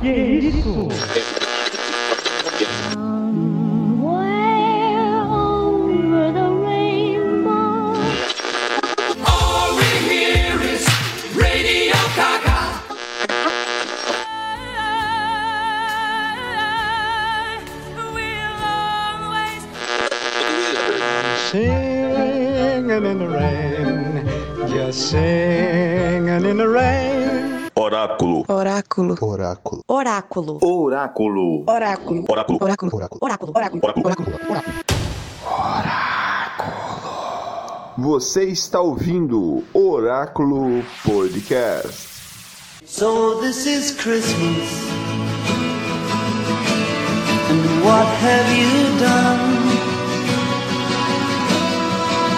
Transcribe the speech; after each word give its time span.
Que 0.00 0.12
isso? 0.38 0.88
Singing 21.50 23.04
in 23.04 23.18
the 23.18 23.26
rain, 23.26 24.26
just 24.68 25.10
singing 25.10 26.44
in 26.44 26.56
the 26.58 26.68
rain. 26.68 27.70
Oráculo. 27.74 28.44
Oráculo. 28.48 29.16
Oráculo. 29.20 29.77
Oráculo. 30.60 31.64
Oráculo. 31.66 32.24
Oráculo. 32.28 32.58
Oráculo. 32.60 32.90
Oráculo. 32.94 33.20
Oráculo. 33.20 33.52
Oráculo. 33.52 33.82
Oráculo. 33.84 34.36
Oráculo. 34.36 34.78
Você 37.96 38.44
está 38.44 38.80
ouvindo 38.80 39.64
Oráculo 39.74 40.84
Podcast. 41.04 42.18
So 42.86 43.40
this 43.40 43.66
is 43.66 43.90
Christmas. 44.00 44.68
And 47.50 47.84
what 47.84 48.06
have 48.22 48.48
you 48.56 48.98
done? 49.00 49.58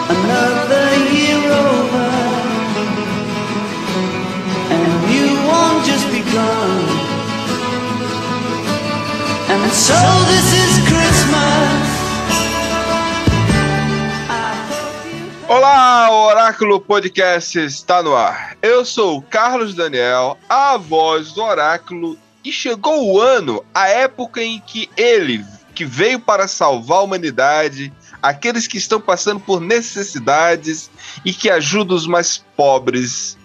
Another 0.08 0.88
year 1.12 1.52
over. 1.52 2.10
And 4.70 5.10
you 5.12 5.26
won't 5.46 5.84
just 5.84 6.06
begun. 6.10 6.99
Olá, 15.48 16.10
o 16.10 16.26
Oráculo 16.26 16.80
Podcast 16.80 17.58
está 17.58 18.02
no 18.02 18.14
ar. 18.14 18.58
Eu 18.60 18.84
sou 18.84 19.16
o 19.16 19.22
Carlos 19.22 19.74
Daniel, 19.74 20.36
a 20.48 20.76
voz 20.76 21.32
do 21.32 21.42
Oráculo, 21.42 22.18
e 22.44 22.52
chegou 22.52 23.10
o 23.10 23.20
ano, 23.20 23.64
a 23.74 23.88
época 23.88 24.42
em 24.42 24.60
que 24.60 24.90
ele, 24.98 25.44
que 25.74 25.86
veio 25.86 26.20
para 26.20 26.46
salvar 26.46 26.98
a 26.98 27.02
humanidade, 27.02 27.90
aqueles 28.22 28.66
que 28.66 28.76
estão 28.76 29.00
passando 29.00 29.40
por 29.40 29.62
necessidades 29.62 30.90
e 31.24 31.32
que 31.32 31.48
ajuda 31.48 31.94
os 31.94 32.06
mais 32.06 32.44
pobres. 32.54 33.38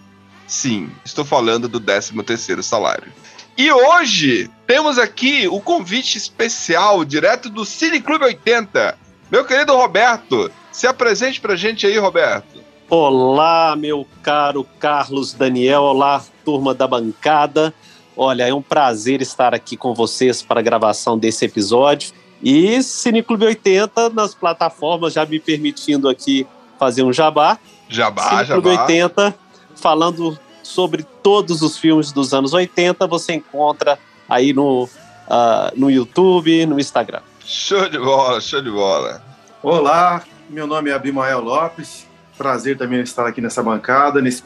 Sim, 0.45 0.91
estou 1.05 1.23
falando 1.23 1.69
do 1.69 1.79
13º 1.79 2.61
salário. 2.61 3.11
E 3.57 3.71
hoje 3.71 4.49
temos 4.67 4.97
aqui 4.97 5.47
o 5.47 5.61
convite 5.61 6.17
especial 6.17 7.05
direto 7.05 7.49
do 7.49 7.63
Cine 7.63 8.01
Clube 8.01 8.25
80. 8.25 8.97
Meu 9.31 9.45
querido 9.45 9.73
Roberto, 9.73 10.51
se 10.73 10.85
apresente 10.85 11.39
pra 11.39 11.55
gente 11.55 11.87
aí, 11.87 11.97
Roberto. 11.97 12.61
Olá, 12.89 13.73
meu 13.77 14.05
caro 14.21 14.67
Carlos 14.77 15.33
Daniel. 15.33 15.83
Olá, 15.83 16.21
turma 16.43 16.73
da 16.73 16.85
bancada. 16.85 17.73
Olha, 18.17 18.43
é 18.43 18.53
um 18.53 18.61
prazer 18.61 19.21
estar 19.21 19.53
aqui 19.53 19.77
com 19.77 19.93
vocês 19.93 20.41
para 20.41 20.59
a 20.59 20.63
gravação 20.63 21.17
desse 21.17 21.45
episódio. 21.45 22.11
E 22.43 22.83
Cineclube 22.83 23.45
80 23.45 24.09
nas 24.09 24.35
plataformas, 24.35 25.13
já 25.13 25.25
me 25.25 25.39
permitindo 25.39 26.09
aqui 26.09 26.45
fazer 26.77 27.03
um 27.03 27.13
jabá. 27.13 27.57
Jabá, 27.87 28.29
Cineclube 28.29 28.69
jabá. 28.71 28.81
80, 28.83 29.35
falando 29.75 30.37
sobre 30.65 31.05
todos 31.21 31.61
os 31.61 31.77
filmes 31.77 32.11
dos 32.11 32.33
anos 32.33 32.51
80, 32.51 33.05
você 33.05 33.33
encontra 33.33 33.99
aí 34.27 34.51
no, 34.51 34.89
ah, 35.29 35.71
no 35.75 35.91
YouTube, 35.91 36.65
no 36.65 36.79
Instagram. 36.79 37.21
Show 37.45 37.87
de 37.87 37.99
bola, 37.99 38.41
show 38.41 38.61
de 38.61 38.71
bola. 38.71 39.23
Olá, 39.61 40.23
meu 40.49 40.65
nome 40.65 40.89
é 40.89 40.93
Abimael 40.93 41.39
Lopes. 41.39 42.07
Prazer 42.35 42.77
também 42.77 42.99
estar 43.01 43.27
aqui 43.27 43.39
nessa 43.39 43.61
bancada, 43.61 44.19
nesse, 44.21 44.43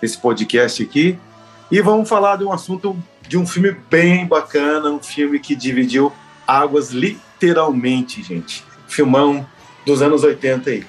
nesse 0.00 0.16
podcast 0.18 0.80
aqui. 0.80 1.18
E 1.70 1.82
vamos 1.82 2.08
falar 2.08 2.36
de 2.36 2.44
um 2.44 2.52
assunto, 2.52 2.96
de 3.26 3.36
um 3.36 3.46
filme 3.46 3.76
bem 3.90 4.26
bacana, 4.26 4.88
um 4.88 5.02
filme 5.02 5.40
que 5.40 5.56
dividiu 5.56 6.12
águas 6.46 6.90
literalmente, 6.90 8.22
gente. 8.22 8.64
Filmão 8.86 9.44
dos 9.84 10.00
anos 10.00 10.22
80 10.22 10.70
aí. 10.70 10.86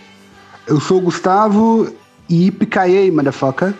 Eu 0.68 0.80
sou 0.80 1.00
o 1.00 1.02
Gustavo 1.02 1.94
e 2.30 2.52
Picaiei, 2.52 3.10
motherfucker. 3.10 3.74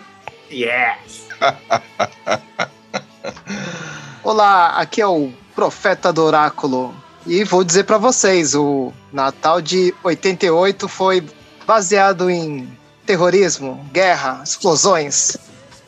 Yes! 0.50 1.28
Olá, 4.24 4.80
aqui 4.80 5.00
é 5.00 5.06
o 5.06 5.32
Profeta 5.54 6.12
do 6.12 6.24
Oráculo. 6.24 6.92
E 7.26 7.44
vou 7.44 7.62
dizer 7.62 7.84
pra 7.84 7.98
vocês, 7.98 8.54
o 8.54 8.92
Natal 9.12 9.62
de 9.62 9.94
88 10.02 10.88
foi 10.88 11.24
baseado 11.66 12.28
em 12.28 12.68
terrorismo, 13.06 13.86
guerra, 13.92 14.40
explosões 14.42 15.36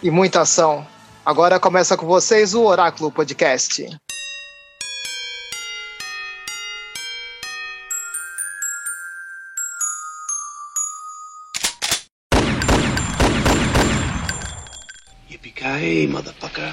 e 0.03 0.11
muita 0.11 0.43
ação. 0.43 0.87
Agora 1.27 1.59
começa 1.59 1.97
com 1.97 2.07
vocês 2.07 2.55
o 2.55 2.63
Oráculo 2.63 3.11
Podcast. 3.11 3.89
Motherfucker. 16.07 16.73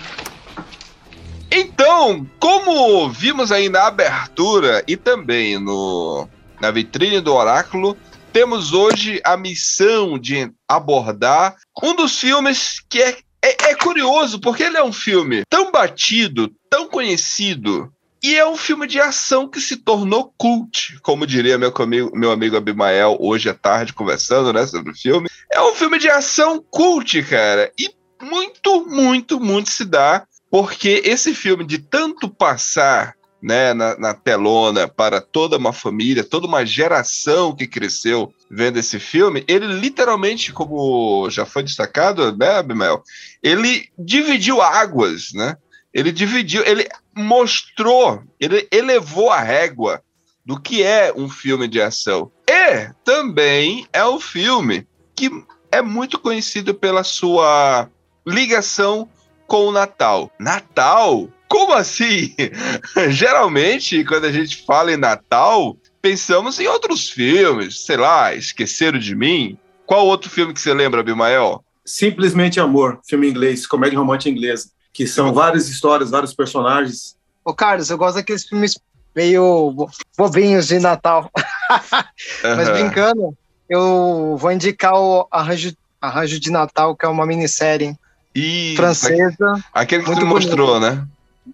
Então, 1.51 2.27
como 2.39 3.09
vimos 3.09 3.51
aí 3.51 3.69
na 3.69 3.87
abertura 3.87 4.83
e 4.87 4.95
também 4.95 5.57
no, 5.59 6.27
na 6.61 6.69
vitrine 6.69 7.19
do 7.19 7.33
Oráculo, 7.33 7.97
temos 8.31 8.73
hoje 8.73 9.19
a 9.23 9.35
missão 9.35 10.19
de 10.19 10.51
abordar 10.67 11.55
um 11.81 11.95
dos 11.95 12.19
filmes 12.19 12.83
que 12.87 13.01
é, 13.01 13.17
é, 13.43 13.71
é 13.71 13.75
curioso, 13.75 14.39
porque 14.39 14.63
ele 14.63 14.77
é 14.77 14.83
um 14.83 14.93
filme 14.93 15.43
tão 15.49 15.71
batido, 15.71 16.51
tão 16.69 16.87
conhecido, 16.87 17.91
e 18.21 18.35
é 18.35 18.45
um 18.45 18.57
filme 18.57 18.85
de 18.85 18.99
ação 18.99 19.47
que 19.47 19.61
se 19.61 19.77
tornou 19.77 20.33
cult, 20.37 20.99
como 21.01 21.25
diria 21.25 21.57
meu 21.57 21.73
amigo, 21.75 22.11
meu 22.13 22.31
amigo 22.31 22.57
Abimael 22.57 23.17
hoje 23.19 23.49
à 23.49 23.53
tarde, 23.53 23.93
conversando 23.93 24.51
né, 24.51 24.67
sobre 24.67 24.91
o 24.91 24.95
filme. 24.95 25.29
É 25.51 25.61
um 25.61 25.73
filme 25.73 25.97
de 25.97 26.09
ação 26.09 26.63
cult, 26.69 27.23
cara, 27.23 27.71
e 27.79 27.89
muito, 28.21 28.85
muito, 28.85 29.39
muito 29.39 29.69
se 29.69 29.85
dá 29.85 30.25
porque 30.49 31.01
esse 31.05 31.33
filme, 31.33 31.63
de 31.63 31.77
tanto 31.77 32.27
passar 32.27 33.15
né, 33.41 33.73
na, 33.73 33.97
na 33.97 34.13
telona 34.13 34.87
para 34.87 35.21
toda 35.21 35.57
uma 35.57 35.71
família, 35.71 36.23
toda 36.23 36.47
uma 36.47 36.65
geração 36.65 37.55
que 37.55 37.67
cresceu 37.67 38.33
vendo 38.49 38.77
esse 38.77 38.99
filme, 38.99 39.43
ele 39.47 39.67
literalmente, 39.67 40.51
como 40.51 41.29
já 41.29 41.45
foi 41.45 41.63
destacado, 41.63 42.35
né, 42.35 42.57
Abimael, 42.57 43.03
ele 43.41 43.87
dividiu 43.97 44.61
águas, 44.61 45.31
né? 45.33 45.55
Ele 45.93 46.11
dividiu, 46.11 46.63
ele 46.65 46.87
mostrou, 47.15 48.21
ele 48.39 48.67
elevou 48.71 49.31
a 49.31 49.39
régua 49.39 50.03
do 50.45 50.59
que 50.59 50.83
é 50.83 51.13
um 51.15 51.29
filme 51.29 51.67
de 51.67 51.81
ação. 51.81 52.31
E 52.47 52.91
também 53.03 53.87
é 53.91 54.05
um 54.05 54.19
filme 54.19 54.87
que 55.15 55.29
é 55.71 55.81
muito 55.81 56.19
conhecido 56.19 56.73
pela 56.73 57.03
sua 57.03 57.89
ligação 58.29 59.09
com 59.47 59.67
o 59.67 59.71
Natal. 59.71 60.31
Natal? 60.39 61.27
Como 61.47 61.73
assim? 61.73 62.35
Geralmente, 63.09 64.03
quando 64.05 64.25
a 64.25 64.31
gente 64.31 64.63
fala 64.65 64.91
em 64.91 64.97
Natal, 64.97 65.75
pensamos 66.01 66.59
em 66.59 66.67
outros 66.67 67.09
filmes, 67.09 67.85
sei 67.85 67.97
lá, 67.97 68.33
Esqueceram 68.33 68.99
de 68.99 69.15
Mim. 69.15 69.57
Qual 69.85 70.05
outro 70.05 70.29
filme 70.29 70.53
que 70.53 70.61
você 70.61 70.73
lembra, 70.73 71.01
Bimael? 71.03 71.63
Simplesmente 71.83 72.59
Amor, 72.59 72.99
filme 73.07 73.27
inglês, 73.27 73.65
comédia 73.65 73.97
romântica 73.97 74.29
inglesa, 74.29 74.69
que 74.93 75.07
são 75.07 75.33
várias 75.33 75.67
histórias, 75.67 76.11
vários 76.11 76.33
personagens. 76.35 77.15
Ô 77.43 77.53
Carlos, 77.53 77.89
eu 77.89 77.97
gosto 77.97 78.15
daqueles 78.17 78.45
filmes 78.47 78.77
meio 79.15 79.71
bo- 79.71 79.89
bobinhos 80.15 80.67
de 80.67 80.77
Natal. 80.77 81.31
Mas 82.55 82.69
Aham. 82.69 82.73
brincando, 82.73 83.33
eu 83.67 84.35
vou 84.37 84.51
indicar 84.51 84.93
o 84.93 85.27
Arranjo, 85.31 85.73
Arranjo 85.99 86.39
de 86.39 86.51
Natal, 86.51 86.95
que 86.95 87.05
é 87.05 87.09
uma 87.09 87.25
minissérie 87.25 87.95
Ih, 88.35 88.75
francesa. 88.75 89.63
Aquele 89.73 90.03
que 90.03 90.09
tu 90.09 90.25
Muito 90.25 90.27
mostrou, 90.27 90.79
né? 90.79 91.05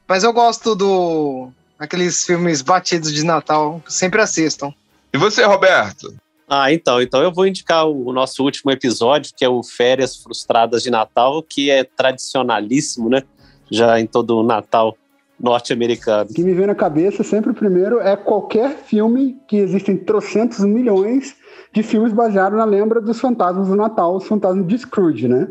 Mas 0.08 0.24
eu 0.24 0.34
gosto 0.34 0.76
do 0.76 1.50
aqueles 1.80 2.26
filmes 2.26 2.62
batidos 2.62 3.14
de 3.14 3.24
Natal, 3.24 3.82
sempre 3.88 4.22
assistam. 4.22 4.74
E 5.14 5.18
você, 5.18 5.44
Roberto? 5.44 6.14
Ah, 6.48 6.72
então, 6.72 7.02
então 7.02 7.22
eu 7.22 7.34
vou 7.34 7.48
indicar 7.48 7.88
o, 7.88 8.10
o 8.10 8.14
nosso 8.14 8.44
último 8.44 8.72
episódio, 8.72 9.34
que 9.36 9.44
é 9.44 9.50
o 9.50 9.64
Férias 9.64 10.16
Frustradas 10.16 10.84
de 10.84 10.92
Natal, 10.92 11.42
que 11.42 11.72
é 11.72 11.84
tradicionalíssimo, 11.84 13.10
né? 13.10 13.24
Já 13.72 14.00
em 14.00 14.06
todo 14.06 14.38
o 14.38 14.44
Natal 14.44 14.96
norte-americano. 15.40 16.30
O 16.30 16.34
que 16.34 16.44
me 16.44 16.54
vem 16.54 16.68
na 16.68 16.76
cabeça 16.76 17.24
sempre 17.24 17.54
primeiro 17.54 18.00
é 18.00 18.16
qualquer 18.16 18.78
filme 18.78 19.38
que 19.48 19.58
existem 19.58 19.98
trocentos 19.98 20.60
milhões 20.60 21.36
de 21.74 21.84
filmes 21.84 22.14
baseados 22.14 22.58
na 22.58 22.64
lembra 22.64 23.02
dos 23.02 23.20
fantasmas 23.20 23.68
do 23.68 23.76
Natal, 23.76 24.16
os 24.16 24.26
fantasmas 24.26 24.66
de 24.68 24.78
Scrooge, 24.78 25.28
né? 25.28 25.48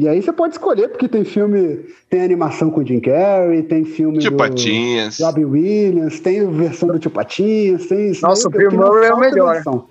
E 0.00 0.08
aí 0.08 0.22
você 0.22 0.32
pode 0.32 0.54
escolher, 0.54 0.88
porque 0.88 1.06
tem 1.06 1.24
filme, 1.24 1.80
tem 2.08 2.22
animação 2.22 2.70
com 2.70 2.80
o 2.80 2.86
Jim 2.86 3.00
Carrey, 3.00 3.62
tem 3.62 3.84
filme 3.84 4.18
Tio 4.18 4.30
do, 4.30 4.36
Patinhas. 4.38 5.18
do 5.18 5.24
Robbie 5.26 5.44
Williams, 5.44 6.20
tem 6.20 6.50
versão 6.50 6.88
do 6.88 6.98
Tio 6.98 7.10
Patinhas, 7.10 7.86
tem... 7.86 8.10
isso 8.10 8.22
Nossa, 8.22 8.48
o 8.48 8.50
Bill 8.50 8.70
Murray 8.72 9.08
é 9.10 9.14
o 9.14 9.20
melhor. 9.20 9.54
versão. 9.56 9.86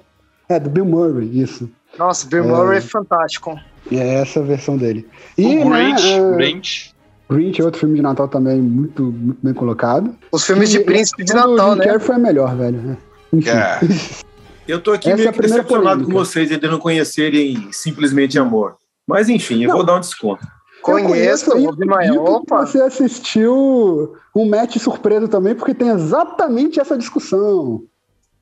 É, 0.49 0.59
do 0.59 0.67
Bill 0.67 0.85
Murray, 0.85 1.39
isso. 1.39 1.69
Nossa, 1.97 2.25
Bill 2.27 2.43
Murray 2.43 2.79
é 2.79 2.81
fantástico. 2.81 3.55
É 3.91 4.15
essa 4.15 4.39
a 4.39 4.43
versão 4.43 4.77
dele. 4.77 5.07
O 5.37 5.41
E, 5.41 5.63
né, 5.63 5.65
Grinch, 5.93 6.07
é, 6.13 6.31
Grinch. 6.35 6.95
Grinch 7.29 7.61
é 7.61 7.63
outro 7.65 7.79
filme 7.79 7.95
de 7.95 8.01
Natal 8.01 8.27
também 8.27 8.59
muito, 8.59 9.03
muito 9.03 9.39
bem 9.43 9.53
colocado. 9.53 10.15
Os 10.31 10.43
filmes 10.43 10.71
de 10.71 10.77
E- 10.77 10.83
príncipe 10.83 11.23
de 11.23 11.31
e 11.33 11.35
o 11.35 11.41
do 11.43 11.49
Natal, 11.51 11.73
Jim 11.73 11.77
né? 11.79 11.85
Carrey 11.85 11.99
foi 11.99 12.15
a 12.15 12.19
melhor, 12.19 12.55
velho. 12.55 12.77
né? 12.81 12.97
Enfim. 13.31 13.49
É. 13.51 13.79
Eu 14.67 14.79
tô 14.79 14.91
aqui 14.91 15.07
Essa 15.09 15.17
meio 15.17 15.29
é 15.29 15.31
que 15.31 15.37
primeira 15.39 15.63
decepcionado 15.63 16.01
com 16.03 16.11
polêmica. 16.11 16.25
vocês 16.31 16.51
ainda 16.51 16.67
não 16.67 16.77
conhecerem 16.79 17.67
Simplesmente 17.71 18.37
Amor. 18.37 18.75
Mas 19.09 19.27
enfim, 19.27 19.63
eu 19.63 19.69
Não. 19.69 19.77
vou 19.77 19.85
dar 19.85 19.95
um 19.97 19.99
desconto. 19.99 20.45
Eu 20.77 20.81
Conheço, 20.83 21.57
e 21.57 21.65
o 21.65 21.69
Abimael. 21.69 21.99
acredito 22.13 22.23
que 22.23 22.29
Opa, 22.31 22.65
você 22.65 22.81
assistiu 22.81 24.15
um 24.35 24.47
match 24.49 24.77
surpresa 24.77 25.27
também, 25.27 25.53
porque 25.55 25.73
tem 25.73 25.89
exatamente 25.89 26.79
essa 26.79 26.97
discussão. 26.97 27.83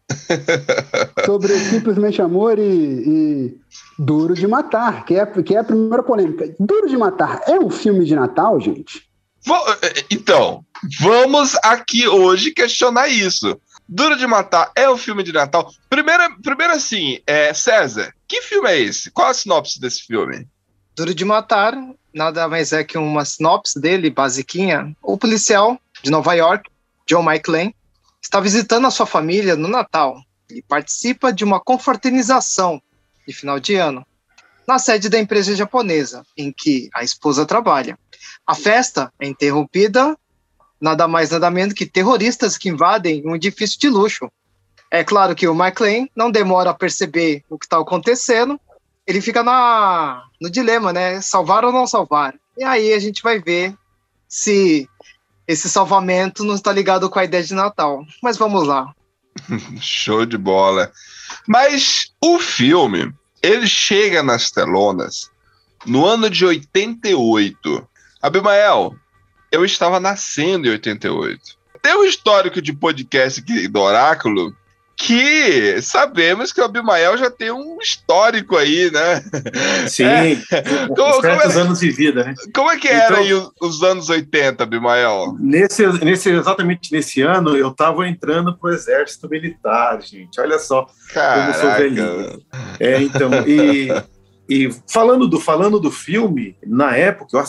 sobre 1.25 1.53
simplesmente 1.59 2.21
amor 2.21 2.57
e, 2.59 2.63
e 2.63 3.57
Duro 3.99 4.33
de 4.33 4.47
Matar, 4.47 5.03
que 5.05 5.15
é, 5.15 5.25
que 5.25 5.55
é 5.55 5.59
a 5.59 5.63
primeira 5.63 6.01
polêmica. 6.03 6.53
Duro 6.59 6.87
de 6.87 6.95
Matar 6.97 7.41
é 7.47 7.59
um 7.59 7.69
filme 7.69 8.05
de 8.05 8.15
Natal, 8.15 8.59
gente? 8.61 9.01
Va- 9.45 9.77
Então, 10.11 10.63
vamos 11.01 11.55
aqui 11.63 12.07
hoje 12.07 12.51
questionar 12.51 13.07
isso. 13.09 13.59
Duro 13.89 14.15
de 14.15 14.27
Matar 14.27 14.71
é 14.75 14.89
um 14.89 14.97
filme 14.97 15.23
de 15.23 15.33
Natal? 15.33 15.69
Primeiro, 15.89 16.23
primeiro 16.41 16.73
assim, 16.73 17.19
é, 17.25 17.53
César, 17.53 18.13
que 18.27 18.41
filme 18.41 18.69
é 18.69 18.79
esse? 18.79 19.09
Qual 19.11 19.27
a 19.29 19.33
sinopse 19.33 19.79
desse 19.79 20.03
filme? 20.03 20.47
Duro 20.97 21.13
de 21.13 21.23
Matar, 21.23 21.75
nada 22.11 22.47
mais 22.47 22.73
é 22.73 22.83
que 22.83 22.97
uma 22.97 23.23
sinopse 23.23 23.79
dele, 23.79 24.09
basiquinha. 24.09 24.97
O 24.99 25.15
policial 25.15 25.79
de 26.01 26.09
Nova 26.09 26.33
York, 26.33 26.71
John 27.05 27.21
McClane, 27.21 27.75
está 28.19 28.39
visitando 28.39 28.87
a 28.87 28.89
sua 28.89 29.05
família 29.05 29.55
no 29.55 29.67
Natal 29.67 30.19
e 30.49 30.59
participa 30.63 31.31
de 31.31 31.43
uma 31.43 31.59
confraternização 31.59 32.81
de 33.27 33.31
final 33.31 33.59
de 33.59 33.75
ano 33.75 34.03
na 34.67 34.79
sede 34.79 35.07
da 35.07 35.19
empresa 35.19 35.55
japonesa 35.55 36.23
em 36.35 36.51
que 36.51 36.89
a 36.91 37.03
esposa 37.03 37.45
trabalha. 37.45 37.95
A 38.47 38.55
festa 38.55 39.13
é 39.19 39.27
interrompida, 39.27 40.17
nada 40.81 41.07
mais 41.07 41.29
nada 41.29 41.51
menos 41.51 41.75
que 41.75 41.85
terroristas 41.85 42.57
que 42.57 42.69
invadem 42.69 43.21
um 43.23 43.35
edifício 43.35 43.79
de 43.79 43.87
luxo. 43.87 44.31
É 44.89 45.03
claro 45.03 45.35
que 45.35 45.47
o 45.47 45.53
McClane 45.53 46.09
não 46.15 46.31
demora 46.31 46.71
a 46.71 46.73
perceber 46.73 47.43
o 47.51 47.59
que 47.59 47.67
está 47.67 47.77
acontecendo 47.77 48.59
ele 49.07 49.21
fica 49.21 49.41
na, 49.41 50.23
no 50.39 50.49
dilema, 50.49 50.91
né? 50.91 51.21
Salvar 51.21 51.63
ou 51.63 51.71
não 51.71 51.87
salvar. 51.87 52.35
E 52.57 52.63
aí 52.63 52.93
a 52.93 52.99
gente 52.99 53.23
vai 53.23 53.39
ver 53.39 53.73
se 54.27 54.87
esse 55.47 55.69
salvamento 55.69 56.43
não 56.43 56.55
está 56.55 56.73
ligado 56.73 57.09
com 57.09 57.17
a 57.17 57.23
ideia 57.23 57.43
de 57.43 57.53
Natal. 57.53 58.05
Mas 58.21 58.37
vamos 58.37 58.67
lá. 58.67 58.93
Show 59.79 60.25
de 60.25 60.37
bola. 60.37 60.91
Mas 61.47 62.11
o 62.21 62.37
filme, 62.37 63.13
ele 63.41 63.65
chega 63.65 64.21
nas 64.21 64.51
telonas 64.51 65.31
no 65.85 66.05
ano 66.05 66.29
de 66.29 66.45
88. 66.45 67.87
Abimael, 68.21 68.93
eu 69.49 69.63
estava 69.63 70.01
nascendo 70.01 70.67
em 70.67 70.71
88. 70.71 71.57
Tem 71.81 71.95
um 71.95 72.03
histórico 72.03 72.61
de 72.61 72.73
podcast 72.73 73.39
aqui 73.39 73.69
do 73.69 73.79
Oráculo 73.79 74.53
que 74.99 75.79
sabemos 75.83 76.51
que 76.51 76.59
o 76.59 76.63
Abimael 76.65 77.15
já 77.17 77.29
tem 77.29 77.51
um 77.51 77.77
histórico 77.79 78.57
aí, 78.57 78.89
né? 78.91 79.23
Sim, 79.87 80.41
Como- 80.95 81.11
os 81.17 81.21
certos 81.21 81.43
como 81.45 81.59
é- 81.59 81.61
anos 81.61 81.79
de 81.79 81.91
vida, 81.91 82.23
né? 82.23 82.33
Como 82.53 82.71
é 82.71 82.77
que 82.77 82.87
era 82.87 83.05
Então- 83.05 83.17
aí 83.23 83.33
os, 83.33 83.51
os 83.61 83.83
anos 83.83 84.09
80, 84.09 84.63
Abimael? 84.63 85.35
Nesse, 85.39 85.85
nesse, 86.03 86.31
exatamente 86.31 86.91
nesse 86.91 87.21
ano, 87.21 87.55
eu 87.55 87.69
estava 87.69 88.07
entrando 88.07 88.57
pro 88.57 88.71
exército 88.73 89.29
militar, 89.29 90.01
gente. 90.01 90.41
Olha 90.41 90.57
só 90.57 90.81
como 90.85 90.93
sou 90.93 91.13
Caraca. 91.13 91.77
velhinho. 91.77 92.41
É, 92.79 92.99
então, 93.01 93.29
e, 93.47 93.89
e 94.49 94.69
falando, 94.91 95.27
do, 95.27 95.39
falando 95.39 95.79
do 95.79 95.91
filme, 95.91 96.55
na 96.65 96.95
época, 96.97 97.37
eu, 97.37 97.43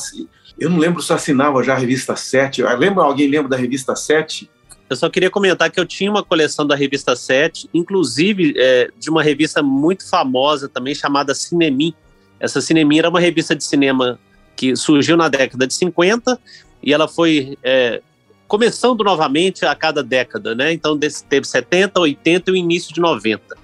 eu 0.61 0.69
não 0.69 0.77
lembro 0.77 1.01
se 1.01 1.11
eu 1.11 1.17
assinava 1.17 1.63
já 1.63 1.73
a 1.73 1.79
revista 1.79 2.15
7. 2.15 2.61
Eu 2.61 2.77
Lembra, 2.77 3.05
alguém 3.05 3.27
lembra 3.31 3.49
da 3.49 3.57
revista 3.57 3.97
7? 3.97 4.51
Eu 4.89 4.97
só 4.97 5.09
queria 5.11 5.31
comentar 5.31 5.71
que 5.71 5.79
eu 5.79 5.85
tinha 5.85 6.11
uma 6.11 6.23
coleção 6.23 6.67
da 6.67 6.75
revista 6.75 7.15
7, 7.15 7.69
inclusive 7.75 8.55
é, 8.57 8.91
de 8.99 9.11
uma 9.11 9.23
revista 9.23 9.63
muito 9.63 10.09
famosa 10.09 10.69
também 10.69 10.95
chamada 10.95 11.35
Cinemin. 11.35 11.95
Essa 12.41 12.61
Cinemin 12.61 12.99
era 13.01 13.09
uma 13.11 13.21
revista 13.21 13.55
de 13.55 13.65
cinema 13.65 14.19
que 14.57 14.75
surgiu 14.77 15.17
na 15.17 15.29
década 15.29 15.67
de 15.67 15.75
50 15.75 16.39
e 16.83 16.93
ela 16.93 17.07
foi 17.07 17.59
é, 17.63 18.01
começando 18.47 19.05
novamente 19.05 19.67
a 19.67 19.75
cada 19.75 20.03
década, 20.03 20.55
né? 20.55 20.73
Então 20.73 20.99
teve 21.29 21.47
70, 21.47 22.01
80 22.01 22.51
e 22.51 22.53
o 22.55 22.57
início 22.57 22.95
de 22.95 23.01
90. 23.01 23.57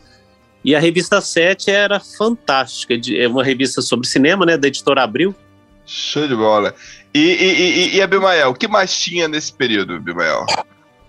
E 0.62 0.74
a 0.74 0.80
revista 0.80 1.20
7 1.20 1.70
era 1.70 2.00
fantástica, 2.00 2.96
de- 2.98 3.18
é 3.18 3.26
uma 3.28 3.44
revista 3.44 3.80
sobre 3.82 4.06
cinema, 4.06 4.44
né, 4.46 4.56
da 4.56 4.68
editora 4.68 5.02
Abril. 5.02 5.34
Show 5.86 6.26
de 6.26 6.34
bola. 6.34 6.74
E, 7.12 7.18
e, 7.18 7.96
e, 7.96 8.00
e 8.00 8.44
o 8.46 8.54
que 8.54 8.66
mais 8.66 8.98
tinha 8.98 9.28
nesse 9.28 9.52
período, 9.52 9.94
Abimael? 9.94 10.46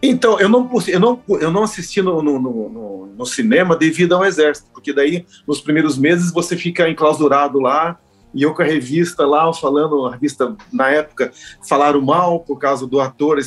Então, 0.02 0.40
eu 0.40 0.48
não, 0.48 0.70
eu 0.88 1.00
não, 1.00 1.22
eu 1.40 1.52
não 1.52 1.64
assisti 1.64 2.02
no, 2.02 2.22
no, 2.22 2.40
no- 2.40 2.70
no- 3.18 3.26
cinema 3.26 3.76
devido 3.76 4.14
ao 4.14 4.24
exército, 4.26 4.70
porque 4.72 4.94
daí, 4.94 5.26
nos 5.48 5.62
primeiros 5.62 5.98
meses, 5.98 6.32
você 6.32 6.56
fica 6.56 6.88
enclausurado 6.88 7.60
lá, 7.60 7.98
e 8.34 8.44
eu 8.44 8.54
com 8.54 8.62
a 8.62 8.66
revista 8.66 9.26
lá, 9.26 9.52
falando, 9.54 10.06
a 10.06 10.12
revista, 10.12 10.56
na 10.72 10.90
época, 10.90 11.32
falaram 11.68 12.02
mal 12.02 12.42
por 12.42 12.58
causa 12.60 12.86
do 12.86 13.00
ator. 13.00 13.40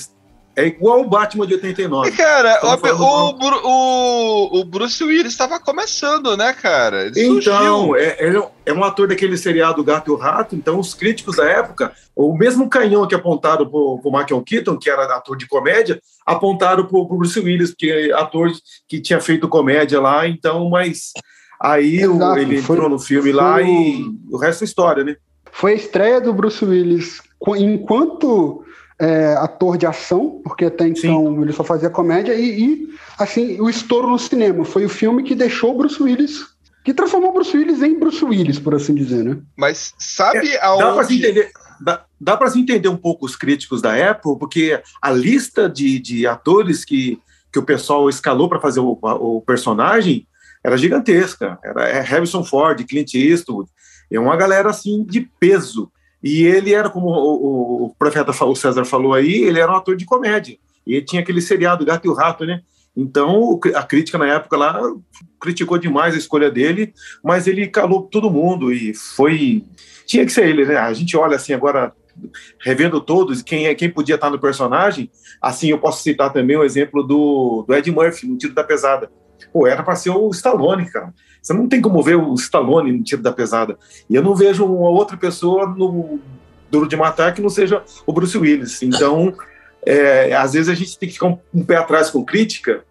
É 0.58 0.66
igual 0.66 1.00
o 1.02 1.08
Batman 1.08 1.46
de 1.46 1.55
89. 1.55 2.08
E, 2.08 2.12
cara, 2.12 2.58
o, 2.64 2.66
o, 3.66 3.69
o, 3.69 4.60
o 4.60 4.64
Bruce 4.64 5.02
Willis 5.05 5.32
estava 5.32 5.60
começando, 5.60 6.37
né, 6.37 6.52
cara? 6.52 7.06
Ele 7.06 7.20
Então, 7.38 7.94
é, 7.96 8.16
ele 8.19 8.43
é 8.66 8.72
um 8.72 8.82
ator 8.82 9.06
daquele 9.08 9.37
seriado 9.37 9.84
Gato 9.84 10.10
e 10.10 10.14
o 10.14 10.16
Rato, 10.16 10.56
então 10.56 10.78
os 10.81 10.94
críticos 10.94 11.37
da 11.37 11.44
época, 11.44 11.93
o 12.16 12.37
mesmo 12.37 12.69
canhão 12.69 13.06
que 13.06 13.14
apontaram 13.14 13.66
para 13.66 13.78
o 13.78 14.00
Michael 14.05 14.43
Keaton, 14.43 14.76
que 14.76 14.90
era 14.90 15.05
ator 15.16 15.37
de 15.37 15.46
comédia, 15.46 16.00
apontaram 16.26 16.84
para 16.87 16.99
o 16.99 17.04
Bruce 17.06 17.38
Willis, 17.38 17.72
que 17.72 17.90
é 17.90 18.12
ator 18.12 18.50
que 18.88 19.00
tinha 19.00 19.20
feito 19.20 19.49
comédia 19.49 20.00
lá, 20.00 20.26
então, 20.26 20.69
mas 20.69 21.12
aí 21.61 22.06
o- 22.06 22.16
Exato, 22.16 22.38
ele 22.40 22.61
foi- 22.62 22.76
entrou 22.76 22.90
no 22.90 22.99
filme 22.99 23.31
lá 23.32 23.54
foi 23.54 23.64
o- 23.64 23.69
e 23.69 24.04
o 24.32 24.37
resto 24.37 24.62
é 24.62 24.66
história, 24.66 25.04
né? 25.04 25.16
Foi 25.52 25.72
a 25.72 25.76
estreia 25.76 26.20
do 26.20 26.32
Bruce 26.32 26.64
Willis 26.64 27.21
enquanto 27.56 28.64
é, 28.99 29.35
ator 29.35 29.78
de 29.78 29.87
ação, 29.87 30.40
porque 30.43 30.64
até 30.64 30.88
então 30.88 31.40
ele 31.43 31.52
só 31.52 31.62
fazia 31.62 31.90
comédia, 31.90 32.35
e, 32.35 32.61
e, 32.61 32.88
assim, 33.19 33.61
o 33.61 33.69
estouro 33.69 34.09
no 34.09 34.19
cinema. 34.19 34.64
Foi 34.64 34.85
o 34.85 34.88
filme 34.88 35.23
que 35.23 35.35
deixou 35.35 35.75
o 35.75 35.78
Bruce 35.78 36.02
Willis, 36.02 36.47
que 36.85 36.93
transformou 36.93 37.31
o 37.31 37.35
Bruce 37.35 37.57
Willis 37.57 37.83
em 37.83 37.99
Bruce 37.99 38.25
Willis, 38.25 38.59
por 38.59 38.75
assim 38.75 38.95
dizer, 38.95 39.25
né? 39.25 39.38
Mas 39.57 39.95
sabe 39.99 40.52
Dá 40.52 40.93
para 40.93 41.05
se 41.05 41.12
aonde... 41.12 41.19
entender, 41.19 41.50
dá, 41.81 42.05
dá 42.21 42.37
pra 42.37 42.50
se 42.50 42.59
entender 42.59 42.88
um 42.88 42.97
pouco 42.97 43.26
os 43.26 43.37
críticos 43.37 43.81
da 43.81 44.11
Apple, 44.11 44.38
porque 44.38 44.81
a 45.00 45.11
lista 45.11 45.69
de, 45.69 45.99
de 45.99 46.26
atores 46.26 46.85
que, 46.85 47.21
que 47.52 47.59
o 47.59 47.64
pessoal 47.64 48.09
escalou 48.09 48.49
para 48.49 48.61
fazer 48.61 48.81
o, 48.81 48.99
o 49.00 49.40
personagem 49.43 50.26
era 50.64 50.76
gigantesca. 50.76 51.59
Era 51.62 51.88
é 51.88 52.00
Harrison 52.00 52.43
Ford, 52.43 52.85
Clint 52.85 53.14
Eastwood, 53.14 53.71
é 54.11 54.19
uma 54.19 54.37
galera 54.37 54.71
assim 54.71 55.05
de 55.05 55.21
peso. 55.38 55.90
E 56.22 56.44
ele 56.44 56.75
era, 56.75 56.90
como 56.90 57.08
o, 57.08 57.87
o, 57.87 57.94
profeta 57.98 58.32
o 58.44 58.54
César 58.56 58.84
falou 58.84 59.14
aí, 59.14 59.44
ele 59.44 59.60
era 59.60 59.70
um 59.70 59.76
ator 59.76 59.96
de 59.96 60.04
comédia. 60.04 60.58
E 60.87 60.94
ele 60.94 61.04
tinha 61.04 61.22
aquele 61.22 61.40
seriado 61.40 61.84
Gato 61.84 62.06
e 62.06 62.10
o 62.10 62.14
Rato, 62.14 62.44
né? 62.44 62.62
Então 62.96 63.60
a 63.76 63.82
crítica 63.84 64.18
na 64.18 64.26
época 64.26 64.56
lá 64.56 64.80
criticou 65.40 65.78
demais 65.78 66.14
a 66.14 66.18
escolha 66.18 66.50
dele, 66.50 66.92
mas 67.22 67.46
ele 67.46 67.68
calou 67.68 68.02
todo 68.02 68.30
mundo 68.30 68.72
e 68.72 68.92
foi 68.92 69.64
tinha 70.04 70.25
que 70.26 70.32
ser 70.32 70.48
ele, 70.48 70.64
né? 70.64 70.76
A 70.76 70.92
gente 70.92 71.16
olha 71.16 71.37
assim 71.37 71.52
agora, 71.52 71.92
revendo 72.60 73.00
todos, 73.00 73.42
quem 73.42 73.66
é 73.66 73.75
quem 73.75 73.90
podia 73.90 74.16
estar 74.16 74.30
no 74.30 74.38
personagem. 74.40 75.10
Assim, 75.40 75.68
eu 75.68 75.78
posso 75.78 76.02
citar 76.02 76.32
também 76.32 76.56
o 76.56 76.64
exemplo 76.64 77.02
do, 77.04 77.64
do 77.68 77.75
Ed 77.75 77.88
Murphy 77.92 78.26
no 78.26 78.37
Tiro 78.37 78.54
da 78.54 78.64
Pesada. 78.64 79.10
Pô, 79.52 79.66
era 79.66 79.82
para 79.82 79.94
ser 79.94 80.10
o 80.10 80.30
Stallone, 80.30 80.90
cara. 80.90 81.14
Você 81.49 81.55
não 81.55 81.67
tem 81.67 81.81
como 81.81 82.02
ver 82.02 82.14
o 82.14 82.35
Stallone 82.35 82.93
no 82.93 83.02
Tiro 83.02 83.23
da 83.23 83.33
Pesada. 83.33 83.78
E 84.11 84.14
eu 84.14 84.23
não 84.23 84.35
vejo 84.35 84.67
uma 84.67 84.90
outra 84.90 85.17
pessoa 85.17 85.67
no 85.67 86.21
Duro 86.71 86.87
de 86.87 86.95
Matar 86.95 87.33
que 87.33 87.40
não 87.40 87.49
seja 87.49 87.83
o 88.07 88.12
Bruce 88.12 88.37
Willis. 88.37 88.83
Então, 88.83 89.33
é, 89.87 90.35
às 90.35 90.52
vezes 90.52 90.69
a 90.69 90.75
gente 90.75 90.99
tem 90.99 91.09
que 91.09 91.14
ficar 91.14 91.28
um, 91.28 91.38
um 91.55 91.64
pé 91.64 91.76
atrás 91.76 92.11
com 92.11 92.23
crítica, 92.23 92.85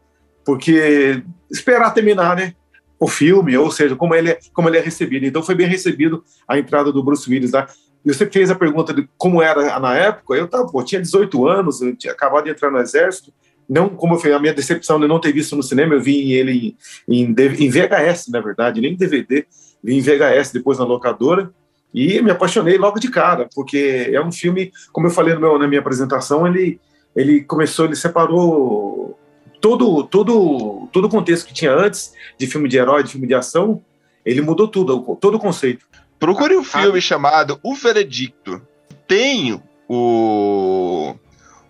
porque 0.43 1.21
esperar 1.51 1.93
terminar, 1.93 2.35
né? 2.35 2.55
O 2.99 3.07
filme, 3.07 3.55
ou 3.55 3.69
seja, 3.69 3.95
como 3.95 4.15
ele, 4.15 4.31
é, 4.31 4.39
como 4.51 4.67
ele 4.67 4.79
é 4.79 4.81
recebido. 4.81 5.27
Então 5.27 5.43
foi 5.43 5.53
bem 5.53 5.67
recebido 5.67 6.23
a 6.47 6.57
entrada 6.57 6.91
do 6.91 7.03
Bruce 7.03 7.29
Willis 7.29 7.51
lá. 7.51 7.67
Você 8.03 8.25
fez 8.25 8.49
a 8.49 8.55
pergunta 8.55 8.91
de 8.91 9.07
como 9.19 9.39
era 9.39 9.79
na 9.79 9.95
época, 9.95 10.33
eu 10.33 10.47
tava, 10.47 10.65
pô, 10.65 10.81
tinha 10.81 10.99
18 10.99 11.47
anos, 11.47 11.79
eu 11.79 11.95
tinha 11.95 12.11
acabado 12.11 12.45
de 12.45 12.49
entrar 12.49 12.71
no 12.71 12.79
exército. 12.79 13.31
Não, 13.69 13.89
como 13.89 14.15
eu 14.15 14.19
falei, 14.19 14.35
a 14.35 14.39
minha 14.39 14.53
decepção 14.53 14.99
de 14.99 15.07
não 15.07 15.19
ter 15.19 15.33
visto 15.33 15.55
no 15.55 15.63
cinema, 15.63 15.93
eu 15.93 16.01
vi 16.01 16.33
ele 16.33 16.75
em, 17.07 17.23
em, 17.23 17.35
em 17.59 17.69
VHS, 17.69 18.29
na 18.29 18.39
verdade, 18.39 18.79
nem 18.79 18.95
DVD, 18.95 19.45
vi 19.83 19.95
em 19.95 20.01
VHS 20.01 20.51
depois 20.53 20.79
na 20.79 20.85
locadora. 20.85 21.51
E 21.93 22.21
me 22.21 22.31
apaixonei 22.31 22.77
logo 22.77 22.99
de 22.99 23.09
cara, 23.09 23.49
porque 23.55 24.09
é 24.11 24.21
um 24.21 24.31
filme, 24.31 24.71
como 24.91 25.07
eu 25.07 25.11
falei 25.11 25.33
no 25.33 25.39
meu, 25.39 25.57
na 25.57 25.67
minha 25.67 25.79
apresentação, 25.79 26.45
ele, 26.45 26.79
ele 27.15 27.41
começou, 27.41 27.85
ele 27.85 27.95
separou 27.95 29.17
todo, 29.61 30.03
todo, 30.03 30.87
todo 30.91 31.05
o 31.05 31.09
contexto 31.09 31.47
que 31.47 31.53
tinha 31.53 31.73
antes 31.73 32.13
de 32.37 32.45
filme 32.45 32.69
de 32.69 32.77
herói, 32.77 33.03
de 33.03 33.11
filme 33.11 33.27
de 33.27 33.33
ação, 33.33 33.81
ele 34.25 34.41
mudou 34.41 34.67
tudo, 34.67 35.17
todo 35.19 35.35
o 35.35 35.39
conceito. 35.39 35.85
Procure 36.19 36.55
um 36.57 36.63
filme 36.63 37.01
chamado 37.01 37.59
O 37.63 37.73
Veredicto. 37.75 38.61
Tem 39.07 39.61
o 39.87 41.15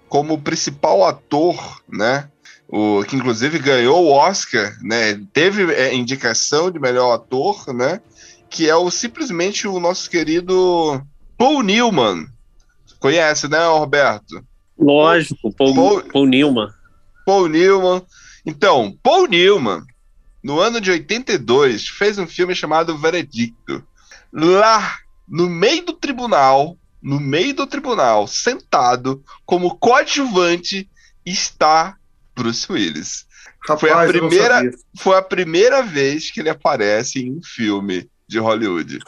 como 0.10 0.42
principal 0.42 1.06
ator, 1.06 1.82
né? 1.88 2.30
O 2.68 3.04
que 3.06 3.16
inclusive 3.16 3.60
ganhou 3.60 4.06
o 4.06 4.12
Oscar, 4.12 4.78
né? 4.82 5.22
Teve 5.32 5.74
é, 5.74 5.94
indicação 5.94 6.70
de 6.70 6.80
melhor 6.80 7.14
ator, 7.14 7.74
né? 7.74 8.02
Que 8.50 8.70
é 8.70 8.76
o 8.76 8.90
simplesmente 8.92 9.68
o 9.68 9.80
nosso 9.80 10.10
querido 10.10 11.02
Paul 11.38 11.62
Newman. 11.64 12.28
Conhece, 13.00 13.48
né, 13.48 13.66
Roberto? 13.68 14.44
Lógico, 14.78 15.52
Paul, 15.54 15.76
Paul- 15.76 16.04
Paul 16.04 16.26
Newman. 16.28 16.70
Paul 17.26 17.48
Newman. 17.48 18.02
Então, 18.46 18.98
Paul 19.04 19.28
Newman, 19.28 19.84
no 20.44 20.60
ano 20.60 20.80
de 20.80 20.92
82, 20.92 21.88
fez 21.90 22.18
um 22.18 22.28
filme 22.28 22.56
chamado 22.56 22.98
Veredicto. 22.98 23.84
Lá, 24.32 24.98
no 25.28 25.50
meio 25.50 25.86
do 25.86 25.94
tribunal, 25.94 26.78
no 27.08 27.22
meio 27.22 27.54
do 27.54 27.66
tribunal, 27.66 28.28
sentado 28.28 29.24
como 29.46 29.78
coadjuvante, 29.78 30.90
está 31.26 31.96
Bruce 32.36 32.70
Willis. 32.70 33.26
Foi 33.80 33.90
a 33.90 33.94
Rapaz, 33.96 34.14
eu 34.16 34.22
não 34.22 34.30
primeira-. 34.30 34.72
Foi 34.98 35.18
a 35.18 35.22
primeira 35.22 35.82
vez 35.82 36.30
que 36.32 36.42
ele 36.42 36.50
aparece 36.50 37.20
em 37.20 37.32
um 37.38 37.42
filme 37.42 38.10
de 38.28 38.40
Hollywood. 38.40 39.00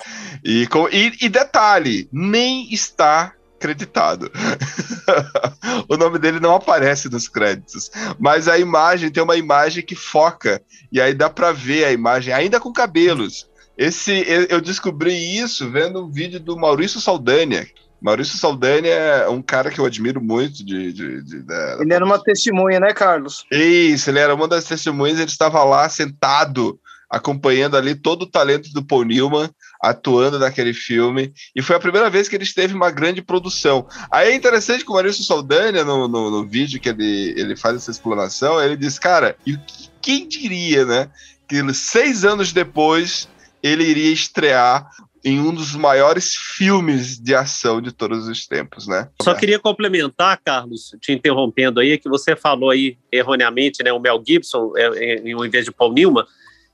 E, 0.44 0.66
com- 0.68 0.88
e- 0.90 1.18
e 1.22 1.28
detalhe, 1.28 2.08
nem 2.12 2.74
está 2.74 3.34
creditado. 3.60 4.32
o 5.90 5.98
nome 5.98 6.18
dele 6.20 6.40
não 6.40 6.56
aparece 6.56 7.10
nos 7.10 7.28
créditos, 7.28 7.92
mas 8.18 8.48
a 8.48 8.58
imagem 8.58 9.12
tem 9.12 9.22
uma 9.22 9.36
imagem 9.36 9.84
que 9.84 9.96
foca 9.96 10.62
e 10.90 11.02
aí 11.02 11.14
dá 11.14 11.30
pra 11.30 11.52
ver 11.52 11.84
a 11.84 11.92
imagem 11.92 12.34
ainda 12.34 12.60
com 12.62 12.72
cabelos. 12.72 13.50
Esse 13.78 14.12
eu 14.28 14.44
eu 14.50 14.62
descobri 14.62 15.38
isso 15.38 15.70
vendo 15.70 16.06
um 16.06 16.10
vídeo 16.10 16.40
do 16.40 16.58
Maurício 16.58 17.00
Saldanha. 17.02 17.68
Maurício 18.02 18.38
Saldanha 18.38 18.88
é 18.88 19.30
um 19.30 19.42
cara 19.42 19.70
que 19.70 19.80
eu 19.80 19.86
admiro 19.86 20.22
muito 20.22 20.64
de, 20.66 20.94
de- 20.94 21.24
de- 21.24 21.42
da- 21.44 21.78
Ele 21.82 21.94
era 21.94 22.06
uma 22.06 22.22
testemunha, 22.22 22.80
né, 22.80 22.94
Carlos? 22.94 23.46
isso, 23.52 24.10
ele 24.10 24.20
era 24.20 24.34
uma 24.34 24.48
das 24.48 24.64
testemunhas, 24.66 25.20
ele 25.20 25.30
estava 25.30 25.64
lá 25.64 25.88
sentado, 25.90 26.80
acompanhando 27.10 27.76
ali 27.76 27.96
todo 27.96 28.24
o 28.24 28.30
talento 28.30 28.72
do 28.72 28.84
Paul 28.84 29.04
Newman, 29.04 29.50
atuando 29.82 30.38
naquele 30.38 30.74
filme, 30.74 31.34
e 31.56 31.62
foi 31.62 31.76
a 31.76 31.80
primeira 31.80 32.10
vez 32.10 32.28
que 32.28 32.36
ele 32.36 32.44
esteve 32.44 32.74
em 32.74 32.76
uma 32.76 32.92
grande 32.92 33.22
produção. 33.22 33.88
Aí 34.12 34.30
é 34.32 34.36
interessante 34.36 34.84
que 34.84 34.92
o 34.92 34.94
Maurício 34.94 35.24
Saldanha, 35.24 35.84
no, 35.84 36.08
no, 36.08 36.30
no 36.30 36.48
vídeo 36.48 36.80
que 36.80 36.90
ele, 36.90 37.34
ele 37.38 37.56
faz 37.56 37.78
essa 37.78 37.90
explanação, 37.92 38.62
ele 38.62 38.76
diz, 38.78 39.00
cara, 39.00 39.36
e 39.46 39.58
quem 40.02 40.28
diria, 40.28 40.86
né, 40.86 41.10
que 41.48 41.74
seis 41.74 42.24
anos 42.24 42.54
depois 42.54 43.28
ele 43.64 43.84
iria 43.84 44.12
estrear 44.14 44.88
em 45.24 45.40
um 45.40 45.54
dos 45.54 45.76
maiores 45.76 46.36
filmes 46.36 47.20
de 47.20 47.36
ação 47.36 47.82
de 47.82 47.92
todos 47.92 48.28
os 48.28 48.48
tempos, 48.48 48.88
né? 48.88 49.10
Só 49.22 49.34
queria 49.34 49.60
complementar, 49.60 50.40
Carlos, 50.44 50.96
te 51.02 51.12
interrompendo 51.12 51.80
aí, 51.80 51.98
que 51.98 52.08
você 52.08 52.36
falou 52.36 52.70
aí 52.70 52.98
erroneamente, 53.12 53.84
né, 53.84 53.92
o 53.92 54.00
Mel 54.00 54.22
Gibson 54.26 54.72
é, 54.78 54.86
é, 54.96 55.16
em 55.30 55.50
vez 55.50 55.66
de 55.66 55.72
Paul 55.72 55.92
Newman, 55.94 56.24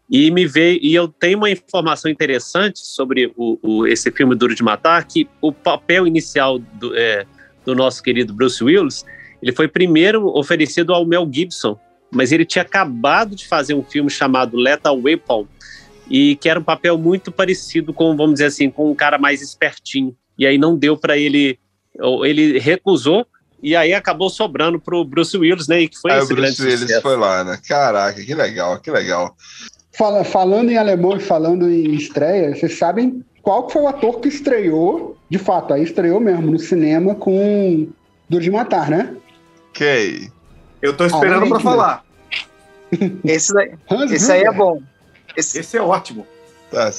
e 0.10 0.30
me 0.30 0.46
veio 0.46 0.80
e 0.84 0.94
eu 0.94 1.08
tenho 1.08 1.40
uma 1.40 1.50
informação 1.50 2.12
interessante 2.12 2.80
sobre 2.80 3.34
o, 3.36 3.58
o- 3.64 3.88
esse 3.88 4.12
filme 4.12 4.36
Duro 4.36 4.54
de 4.54 4.62
Matar, 4.62 5.04
que 5.08 5.28
o 5.42 5.52
papel 5.52 6.06
inicial 6.06 6.60
do, 6.60 6.96
é, 6.96 7.26
do 7.66 7.74
nosso 7.74 8.04
querido 8.04 8.32
Bruce 8.32 8.64
Willis, 8.64 9.04
ele 9.42 9.52
foi 9.52 9.68
primeiro 9.68 10.28
oferecido 10.28 10.94
ao 10.94 11.04
Mel 11.06 11.28
Gibson, 11.32 11.80
mas 12.12 12.32
ele 12.32 12.46
tinha 12.46 12.62
acabado 12.62 13.36
de 13.36 13.48
fazer 13.48 13.74
um 13.74 13.84
filme 13.84 14.10
chamado 14.12 14.56
Lethal 14.56 14.96
Weapon, 15.02 15.48
e 16.10 16.36
que 16.36 16.48
era 16.50 16.60
um 16.60 16.64
papel 16.64 16.98
muito 16.98 17.32
parecido 17.32 17.94
com, 17.94 18.16
vamos 18.16 18.34
dizer 18.34 18.46
assim, 18.46 18.70
com 18.70 18.92
um 18.92 18.96
cara 18.96 19.18
mais 19.18 19.42
espertinho. 19.42 20.16
E 20.38 20.46
aí 20.46 20.58
não 20.58 20.78
deu 20.78 20.98
para 20.98 21.18
ele, 21.18 21.58
ou 22.00 22.26
ele 22.26 22.60
recusou 22.60 23.26
e 23.64 23.76
aí 23.76 23.94
acabou 23.94 24.30
sobrando 24.30 24.80
pro 24.80 25.04
Bruce 25.04 25.36
Willis, 25.38 25.68
né? 25.68 25.82
E 25.82 25.88
que 25.88 25.98
foi 25.98 26.12
o 26.12 26.18
esse 26.18 26.28
grande 26.28 26.42
Bruce 26.50 26.62
Willis 26.64 26.80
sucesso. 26.82 27.02
foi 27.02 27.16
lá, 27.18 27.44
né? 27.44 27.58
Caraca, 27.68 28.22
que 28.24 28.36
legal, 28.36 28.80
que 28.80 28.92
legal. 28.92 29.36
Fala- 29.98 30.24
falando 30.24 30.70
em 30.70 30.78
alemão 30.78 31.16
e 31.18 31.22
falando 31.22 31.70
em 31.70 31.94
estreia, 31.96 32.54
vocês 32.54 32.78
sabem 32.78 33.24
qual 33.42 33.66
que 33.66 33.74
foi 33.74 33.82
o 33.84 33.88
ator 33.88 34.20
que 34.20 34.28
estreou, 34.28 35.18
de 35.30 35.38
fato, 35.40 35.74
aí 35.74 35.84
estreou 35.84 36.20
mesmo 36.20 36.52
no 36.52 36.60
cinema 36.60 37.16
com 37.16 37.88
Duro 38.30 38.44
de 38.44 38.52
Matar, 38.52 38.90
né? 38.90 39.16
Ok. 39.70 40.30
Eu 40.82 40.96
tô 40.96 41.06
esperando 41.06 41.48
para 41.48 41.60
falar. 41.60 42.04
Esse, 43.24 43.54
daí- 43.54 43.72
esse 44.12 44.32
aí 44.32 44.42
é 44.44 44.52
bom. 44.52 44.82
Esse, 45.38 45.60
Esse 45.60 45.78
é 45.78 45.82
ótimo. 45.82 46.26
Tá. 46.72 46.90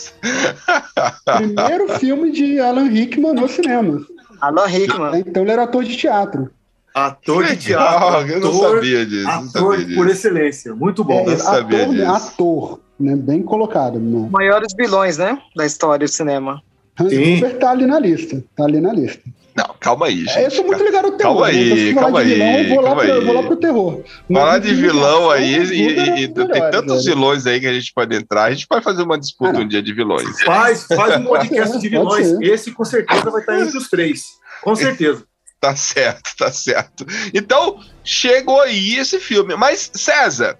Primeiro 1.38 1.88
filme 1.98 2.30
de 2.32 2.58
Alan 2.60 2.88
Rickman 2.88 3.34
no 3.34 3.48
cinema. 3.48 4.04
Alan 4.40 4.66
Rickman. 4.66 5.20
Então 5.26 5.42
ele 5.42 5.52
era 5.52 5.64
ator 5.64 5.84
de 5.84 5.96
teatro. 5.96 6.50
Ator 6.94 7.44
de 7.44 7.56
teatro. 7.56 8.26
eu 8.32 8.40
não 8.40 8.48
ator, 8.48 8.74
sabia 8.76 9.04
disso. 9.04 9.28
ator 9.28 9.78
sabia 9.78 9.96
por 9.96 10.06
disso. 10.06 10.18
excelência. 10.18 10.74
Muito 10.74 11.04
bom. 11.04 11.28
É, 11.28 11.32
É, 11.34 11.36
sabia 11.36 11.82
ator, 11.82 11.94
disso. 11.94 12.10
ator, 12.12 12.80
né? 12.98 13.16
Bem 13.16 13.42
colocado. 13.42 13.98
Né? 13.98 14.28
Maiores 14.30 14.72
vilões, 14.76 15.18
né? 15.18 15.38
Da 15.54 15.66
história 15.66 16.06
do 16.06 16.10
cinema. 16.10 16.62
Hans 16.98 17.10
Sim. 17.10 17.38
Gruber 17.40 17.58
tá 17.58 17.70
ali 17.72 17.86
na 17.86 17.98
lista. 17.98 18.42
Tá 18.56 18.64
ali 18.64 18.80
na 18.80 18.92
lista. 18.94 19.20
Não, 19.56 19.74
calma 19.80 20.06
aí, 20.06 20.18
gente. 20.24 20.36
É, 20.38 20.46
eu 20.46 20.50
sou 20.50 20.66
muito 20.66 20.84
ligado 20.84 21.06
ao 21.06 21.12
terror. 21.12 21.32
Calma 21.34 21.46
né? 21.52 21.58
aí, 21.58 21.94
calma 21.94 22.24
de 22.24 22.34
vilão, 22.34 22.46
aí, 22.54 22.68
eu 22.68 22.74
vou 22.74 22.80
lá, 22.82 22.88
calma 22.88 23.02
pro, 23.02 23.10
eu 23.10 23.18
aí. 23.20 23.24
vou 23.24 23.34
lá 23.34 23.42
pro 23.42 23.56
terror. 23.56 24.02
Falar 24.32 24.58
de 24.58 24.74
vilão 24.74 25.30
aí, 25.30 25.54
e, 25.64 26.20
e- 26.20 26.24
é 26.24 26.26
dos 26.28 26.48
tem 26.48 26.70
tantos 26.70 27.04
velho. 27.04 27.16
vilões 27.16 27.46
aí 27.46 27.60
que 27.60 27.66
a 27.66 27.72
gente 27.72 27.92
pode 27.94 28.14
entrar. 28.14 28.44
A 28.44 28.50
gente 28.50 28.66
pode 28.66 28.84
fazer 28.84 29.02
uma 29.02 29.18
disputa 29.18 29.58
Ah, 29.58 29.62
um 29.62 29.66
dia 29.68 29.82
de 29.82 29.94
vilões. 29.94 30.42
Faz, 30.42 30.84
faz 30.86 31.16
um 31.20 31.24
podcast 31.26 31.78
de 31.78 31.88
vilões. 31.88 32.32
Esse 32.42 32.70
com 32.72 32.84
certeza 32.84 33.30
vai 33.30 33.40
estar 33.40 33.58
entre 33.60 33.78
os 33.78 33.88
três. 33.88 34.22
Com 34.62 34.74
certeza. 34.76 35.24
Tá 35.58 35.74
certo, 35.74 36.36
tá 36.36 36.52
certo. 36.52 37.06
Então, 37.32 37.80
chegou 38.04 38.60
aí 38.60 38.96
esse 38.98 39.18
filme. 39.18 39.56
Mas, 39.56 39.90
César, 39.94 40.58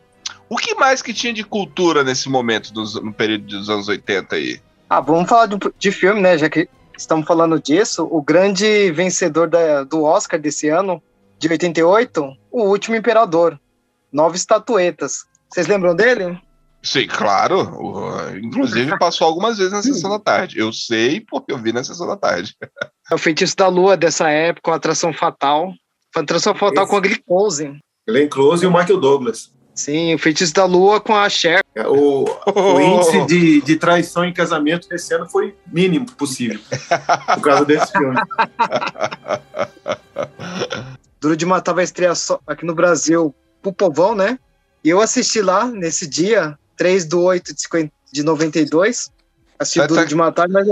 o 0.49 0.57
que 0.57 0.75
mais 0.75 1.03
que 1.03 1.13
tinha 1.13 1.35
de 1.35 1.45
cultura 1.45 2.03
nesse 2.03 2.31
momento, 2.31 2.73
dos- 2.73 2.95
no 2.95 3.13
período 3.13 3.45
dos 3.47 3.69
anos 3.69 3.89
80 3.89 4.37
aí? 4.37 4.59
Ah, 4.89 5.01
vamos 5.01 5.29
falar 5.29 5.47
de, 5.47 5.57
de 5.79 5.91
filme, 5.93 6.21
né? 6.21 6.39
Já 6.39 6.49
que 6.49 6.67
estamos 6.97 7.27
falando 7.27 7.61
disso. 7.61 8.07
O 8.11 8.23
grande 8.23 8.91
vencedor 8.93 9.49
da- 9.49 9.85
do 9.85 10.03
Oscar 10.05 10.41
desse 10.41 10.69
ano, 10.69 11.03
de 11.39 11.49
88, 11.49 12.37
O 12.51 12.63
Último 12.65 12.97
Imperador. 12.97 13.59
Nove 14.13 14.37
estatuetas. 14.37 15.25
Vocês 15.51 15.67
lembram 15.67 15.95
dele? 15.95 16.39
Sim, 16.83 17.07
claro. 17.07 18.31
inclusive, 18.43 18.97
passou 18.99 19.27
algumas 19.27 19.59
vezes 19.59 19.73
na 19.73 19.83
sessão 19.83 20.09
da 20.11 20.19
tarde. 20.19 20.59
Eu 20.59 20.73
sei 20.73 21.21
porque 21.21 21.53
eu 21.53 21.59
vi 21.59 21.73
na 21.73 21.83
sessão 21.85 22.07
da 22.07 22.17
tarde. 22.17 22.55
É 23.11 23.15
o 23.15 23.19
Feitiço 23.19 23.57
da 23.57 23.67
Lua 23.69 23.97
dessa 23.97 24.31
época, 24.31 24.71
uma 24.71 24.77
atração 24.77 25.13
fatal. 25.13 25.73
Foi 26.13 26.21
uma 26.21 26.25
atração 26.25 26.55
fatal 26.55 26.85
Esse. 26.85 26.91
com 26.91 26.97
a 26.97 27.01
Glenn 27.01 27.19
Close. 27.27 27.79
Glenn 28.09 28.29
Close 28.29 28.65
e 28.65 28.67
o 28.69 28.73
Michael 28.73 29.01
Douglas. 29.01 29.53
Sim, 29.77 30.15
o 30.15 30.19
Feitiço 30.19 30.55
da 30.55 30.65
Lua 30.65 31.01
com 31.03 31.15
a 31.15 31.29
Cher. 31.29 31.63
O, 31.87 32.25
o 32.51 32.81
índice 32.97 33.27
de, 33.27 33.61
de 33.61 33.77
traição 33.77 34.25
em 34.25 34.33
casamento 34.33 34.89
desse 34.89 35.13
ano 35.15 35.29
foi 35.29 35.55
mínimo 35.67 36.07
possível. 36.13 36.59
Por 37.35 37.43
causa 37.43 37.65
desse 37.67 37.93
filme. 37.93 38.17
Duro 41.21 41.37
de 41.37 41.45
Matar 41.47 41.73
vai 41.75 41.85
estrear 41.85 42.15
só 42.17 42.41
aqui 42.47 42.65
no 42.65 42.75
Brasil 42.75 43.35
pro 43.63 43.73
povão, 43.73 44.15
né? 44.15 44.39
E 44.85 44.89
eu 44.89 45.01
assisti 45.01 45.41
lá 45.43 45.67
nesse 45.67 46.07
dia, 46.07 46.59
3 46.77 47.05
do 47.05 47.21
8 47.23 47.55
de 47.55 47.61
50 47.63 47.93
de 48.13 48.23
92. 48.23 49.11
Assisti 49.59 49.87
Duro 49.87 50.01
tá- 50.01 50.05
de 50.07 50.15
Matar, 50.15 50.49
mas, 50.49 50.67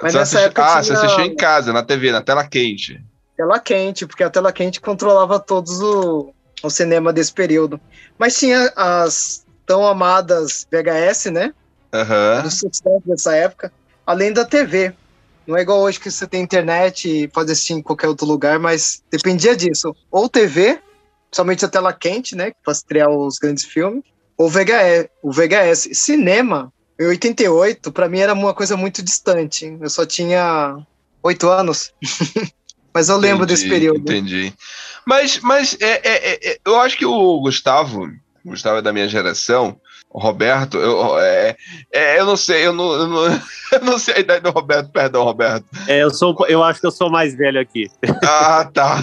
mas 0.00 0.14
nessa 0.14 0.20
assisti- 0.22 0.44
época 0.46 0.62
Ah, 0.64 0.82
tinha 0.82 0.84
você 0.84 0.92
assistiu 1.06 1.24
em 1.24 1.36
casa, 1.36 1.72
na 1.72 1.82
TV, 1.82 2.10
na 2.12 2.20
tela 2.20 2.46
quente. 2.46 3.00
tela 3.36 3.58
quente, 3.58 4.06
porque 4.06 4.22
a 4.24 4.30
tela 4.30 4.52
quente 4.52 4.80
controlava 4.80 5.38
todos 5.38 5.80
o, 5.80 6.32
o 6.62 6.70
cinema 6.70 7.12
desse 7.12 7.32
período. 7.32 7.80
Mas 8.18 8.38
tinha 8.38 8.72
as 8.76 9.44
tão 9.66 9.86
amadas 9.86 10.66
VHS, 10.70 11.26
né? 11.26 11.54
O 12.46 12.50
sucesso 12.50 13.02
dessa 13.04 13.34
época, 13.34 13.72
além 14.06 14.32
da 14.32 14.44
TV. 14.44 14.94
Não 15.46 15.56
é 15.56 15.62
igual 15.62 15.80
hoje 15.80 15.98
que 15.98 16.10
você 16.10 16.26
tem 16.26 16.42
internet 16.42 17.08
e 17.08 17.28
pode 17.28 17.50
assistir 17.50 17.72
em 17.74 17.82
qualquer 17.82 18.08
outro 18.08 18.26
lugar, 18.26 18.58
mas 18.58 19.02
dependia 19.10 19.56
disso. 19.56 19.94
Ou 20.10 20.28
TV, 20.28 20.80
principalmente 21.28 21.64
a 21.64 21.68
tela 21.68 21.92
quente, 21.92 22.36
né? 22.36 22.52
Para 22.62 22.72
estrear 22.72 23.10
os 23.10 23.38
grandes 23.38 23.64
filmes, 23.64 24.04
ou 24.36 24.48
VHS. 24.48 25.08
O 25.22 25.32
VHS. 25.32 25.88
Cinema, 25.94 26.72
em 26.98 27.06
88, 27.06 27.90
para 27.90 28.08
mim 28.08 28.20
era 28.20 28.32
uma 28.32 28.54
coisa 28.54 28.76
muito 28.76 29.02
distante. 29.02 29.76
Eu 29.80 29.90
só 29.90 30.06
tinha 30.06 30.76
oito 31.22 31.48
anos. 31.48 31.92
mas 32.92 33.08
eu 33.08 33.16
lembro 33.16 33.44
Entendi, 33.44 33.52
desse 33.60 33.68
período. 33.68 33.98
Entendi. 33.98 34.52
Mas, 35.04 35.40
mas 35.40 35.76
é, 35.80 36.00
é- 36.02 36.32
é- 36.32 36.50
é- 36.52 36.58
eu 36.64 36.80
acho 36.80 36.96
que 36.96 37.06
o 37.06 37.40
Gustavo, 37.40 38.04
o 38.44 38.50
Gustavo 38.50 38.78
é 38.78 38.82
da 38.82 38.92
minha 38.92 39.08
geração, 39.08 39.76
Roberto, 40.14 40.76
eu, 40.76 41.18
é, 41.18 41.56
é, 41.90 42.20
eu 42.20 42.26
não 42.26 42.36
sei, 42.36 42.66
eu 42.66 42.72
não, 42.72 42.92
eu 42.92 43.08
não, 43.08 43.24
eu 43.72 43.80
não 43.82 43.98
sei 43.98 44.16
a 44.16 44.20
idade 44.20 44.42
do 44.42 44.50
Roberto, 44.50 44.90
perdão, 44.90 45.24
Roberto. 45.24 45.64
É, 45.88 46.02
eu, 46.02 46.10
sou, 46.10 46.36
eu 46.48 46.62
acho 46.62 46.80
que 46.80 46.86
eu 46.86 46.90
sou 46.90 47.10
mais 47.10 47.34
velho 47.34 47.58
aqui. 47.58 47.90
Ah, 48.22 48.68
tá. 48.72 48.98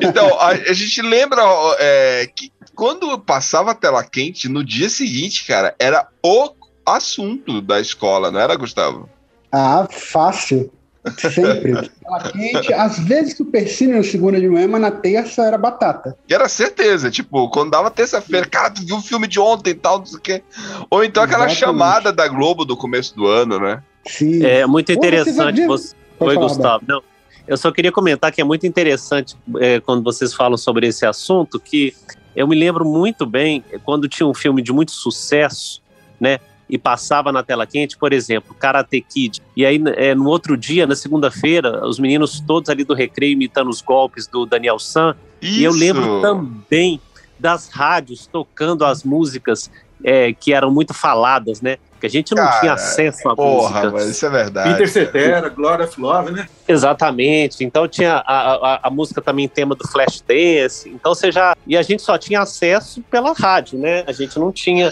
Então, 0.00 0.38
a, 0.38 0.48
a 0.48 0.72
gente 0.72 1.00
lembra 1.00 1.42
é, 1.78 2.28
que 2.34 2.52
quando 2.74 3.18
passava 3.18 3.70
a 3.70 3.74
tela 3.74 4.04
quente, 4.04 4.48
no 4.48 4.62
dia 4.62 4.88
seguinte, 4.88 5.46
cara, 5.46 5.74
era 5.78 6.06
o 6.22 6.50
assunto 6.84 7.60
da 7.60 7.80
escola, 7.80 8.30
não 8.30 8.40
era, 8.40 8.54
Gustavo? 8.56 9.08
Ah, 9.52 9.86
fácil. 9.90 10.70
Sempre. 11.16 11.88
Tela 11.88 12.32
quente. 12.32 12.72
Às 12.72 12.98
vezes 12.98 13.36
supercine 13.36 13.94
no 13.94 14.04
segunda 14.04 14.40
de 14.40 14.48
manhã, 14.48 14.68
mas 14.68 14.80
na 14.80 14.90
terça 14.90 15.42
era 15.42 15.56
batata. 15.56 16.16
E 16.28 16.34
era 16.34 16.48
certeza, 16.48 17.10
tipo, 17.10 17.48
quando 17.50 17.70
dava 17.70 17.90
terça-feira, 17.90 18.46
cara, 18.46 18.70
tu 18.70 18.84
viu 18.84 18.96
o 18.96 19.02
filme 19.02 19.26
de 19.26 19.40
ontem 19.40 19.70
e 19.70 19.74
tal, 19.74 19.98
não 19.98 20.06
sei 20.06 20.18
o 20.18 20.20
quê. 20.20 20.42
Ou 20.90 21.02
então 21.02 21.22
aquela 21.22 21.46
Exatamente. 21.46 21.58
chamada 21.58 22.12
da 22.12 22.28
Globo 22.28 22.64
do 22.64 22.76
começo 22.76 23.14
do 23.16 23.26
ano, 23.26 23.58
né? 23.58 23.82
Sim. 24.06 24.44
É 24.44 24.66
muito 24.66 24.92
interessante. 24.92 25.60
ver- 25.62 25.66
Você... 25.66 25.94
Oi, 26.18 26.36
Gustavo. 26.36 26.84
Não, 26.86 27.02
eu 27.48 27.56
só 27.56 27.72
queria 27.72 27.90
comentar 27.90 28.30
que 28.30 28.40
é 28.40 28.44
muito 28.44 28.66
interessante 28.66 29.36
é, 29.58 29.80
quando 29.80 30.02
vocês 30.04 30.34
falam 30.34 30.58
sobre 30.58 30.86
esse 30.86 31.06
assunto, 31.06 31.58
que 31.58 31.94
eu 32.36 32.46
me 32.46 32.54
lembro 32.54 32.84
muito 32.84 33.24
bem 33.24 33.64
é, 33.72 33.78
quando 33.78 34.06
tinha 34.08 34.26
um 34.26 34.34
filme 34.34 34.62
de 34.62 34.72
muito 34.72 34.92
sucesso, 34.92 35.82
né? 36.20 36.38
E 36.70 36.78
passava 36.78 37.32
na 37.32 37.42
tela 37.42 37.66
quente, 37.66 37.96
por 37.96 38.12
exemplo, 38.12 38.54
Karate 38.58 39.00
Kid. 39.00 39.42
E 39.56 39.66
aí, 39.66 39.82
é, 39.96 40.14
no 40.14 40.28
outro 40.28 40.56
dia, 40.56 40.86
na 40.86 40.94
segunda-feira, 40.94 41.86
os 41.86 41.98
meninos 41.98 42.40
todos 42.40 42.70
ali 42.70 42.84
do 42.84 42.94
recreio 42.94 43.32
imitando 43.32 43.68
os 43.68 43.80
golpes 43.82 44.26
do 44.26 44.46
Daniel 44.46 44.78
San. 44.78 45.16
E 45.42 45.64
eu 45.64 45.72
lembro 45.72 46.20
também 46.20 47.00
das 47.38 47.68
rádios 47.68 48.26
tocando 48.26 48.84
as 48.84 49.02
músicas 49.02 49.70
é, 50.04 50.32
que 50.32 50.52
eram 50.52 50.70
muito 50.70 50.94
faladas, 50.94 51.60
né? 51.60 51.78
Que 52.00 52.06
a 52.06 52.10
gente 52.10 52.34
não 52.34 52.42
Cara, 52.42 52.60
tinha 52.60 52.72
acesso 52.72 53.28
a 53.28 53.36
Porra, 53.36 53.80
música. 53.82 53.90
mas 53.90 54.08
isso 54.08 54.24
é 54.24 54.30
verdade. 54.30 54.70
Peter 54.70 54.88
Cetera, 54.88 55.48
Glory 55.50 55.82
of 55.82 56.00
Love, 56.00 56.32
né? 56.32 56.48
Exatamente. 56.66 57.62
Então 57.62 57.86
tinha 57.86 58.22
a, 58.26 58.54
a, 58.54 58.80
a 58.84 58.90
música 58.90 59.20
também 59.20 59.46
tema 59.46 59.74
do 59.74 59.86
Flashdance. 59.86 60.88
Então 60.88 61.14
você 61.14 61.30
já. 61.30 61.54
E 61.66 61.76
a 61.76 61.82
gente 61.82 62.00
só 62.00 62.16
tinha 62.16 62.40
acesso 62.40 63.02
pela 63.10 63.34
rádio, 63.34 63.78
né? 63.78 64.02
A 64.06 64.12
gente 64.12 64.38
não 64.38 64.50
tinha. 64.50 64.90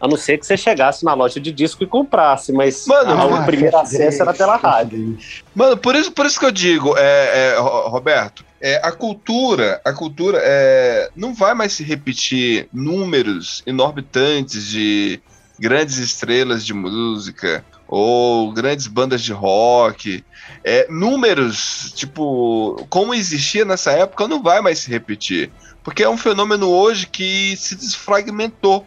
A 0.00 0.06
não 0.06 0.16
ser 0.16 0.38
que 0.38 0.46
você 0.46 0.56
chegasse 0.56 1.04
na 1.04 1.12
loja 1.14 1.40
de 1.40 1.50
disco 1.50 1.82
e 1.82 1.86
comprasse, 1.86 2.52
mas 2.52 2.86
Mano, 2.86 3.10
a- 3.12 3.42
o 3.42 3.44
primeiro 3.46 3.76
acesso 3.76 4.22
era 4.22 4.32
pela 4.32 4.56
rádio. 4.56 5.16
Mano, 5.54 5.76
por 5.76 5.96
isso, 5.96 6.12
por 6.12 6.24
isso 6.24 6.38
que 6.38 6.46
eu 6.46 6.52
digo, 6.52 6.94
é, 6.96 7.54
é, 7.54 7.58
Ro- 7.58 7.88
Roberto, 7.88 8.44
é, 8.60 8.80
a 8.84 8.92
cultura, 8.92 9.80
a 9.84 9.92
cultura 9.92 10.38
é, 10.42 11.10
não 11.16 11.34
vai 11.34 11.54
mais 11.54 11.72
se 11.72 11.82
repetir 11.82 12.68
números 12.72 13.62
enorbitantes 13.66 14.66
de 14.68 15.20
grandes 15.58 15.98
estrelas 15.98 16.64
de 16.64 16.72
música 16.72 17.64
ou 17.88 18.52
grandes 18.52 18.86
bandas 18.86 19.22
de 19.22 19.32
rock. 19.32 20.24
É, 20.62 20.86
números, 20.90 21.92
tipo, 21.96 22.86
como 22.88 23.14
existia 23.14 23.64
nessa 23.64 23.90
época, 23.90 24.28
não 24.28 24.42
vai 24.42 24.60
mais 24.60 24.78
se 24.80 24.90
repetir. 24.90 25.50
Porque 25.82 26.02
é 26.02 26.08
um 26.08 26.18
fenômeno 26.18 26.68
hoje 26.68 27.06
que 27.06 27.56
se 27.56 27.74
desfragmentou. 27.74 28.86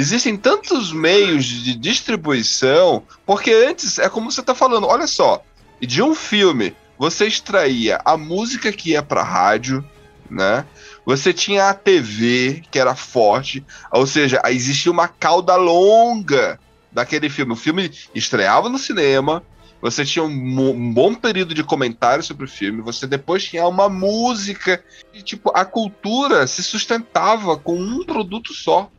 Existem 0.00 0.34
tantos 0.34 0.94
meios 0.94 1.44
de 1.44 1.74
distribuição, 1.74 3.02
porque 3.26 3.52
antes 3.52 3.98
é 3.98 4.08
como 4.08 4.32
você 4.32 4.40
está 4.40 4.54
falando, 4.54 4.86
olha 4.86 5.06
só, 5.06 5.44
de 5.78 6.02
um 6.02 6.14
filme 6.14 6.74
você 6.98 7.26
extraía 7.26 8.00
a 8.02 8.16
música 8.16 8.72
que 8.72 8.92
ia 8.92 9.02
para 9.02 9.22
rádio, 9.22 9.84
né? 10.30 10.64
Você 11.04 11.34
tinha 11.34 11.68
a 11.68 11.74
TV 11.74 12.62
que 12.70 12.78
era 12.78 12.94
forte, 12.94 13.62
ou 13.92 14.06
seja, 14.06 14.40
existia 14.46 14.90
uma 14.90 15.06
cauda 15.06 15.54
longa 15.56 16.58
daquele 16.90 17.28
filme. 17.28 17.52
O 17.52 17.56
filme 17.56 17.92
estreava 18.14 18.70
no 18.70 18.78
cinema, 18.78 19.42
você 19.82 20.02
tinha 20.02 20.24
um, 20.24 20.70
um 20.70 20.94
bom 20.94 21.14
período 21.14 21.52
de 21.52 21.62
comentário 21.62 22.24
sobre 22.24 22.46
o 22.46 22.48
filme, 22.48 22.80
você 22.80 23.06
depois 23.06 23.44
tinha 23.44 23.68
uma 23.68 23.90
música, 23.90 24.82
e 25.12 25.20
tipo, 25.20 25.52
a 25.54 25.66
cultura 25.66 26.46
se 26.46 26.62
sustentava 26.62 27.54
com 27.58 27.78
um 27.78 28.02
produto 28.02 28.54
só. 28.54 28.90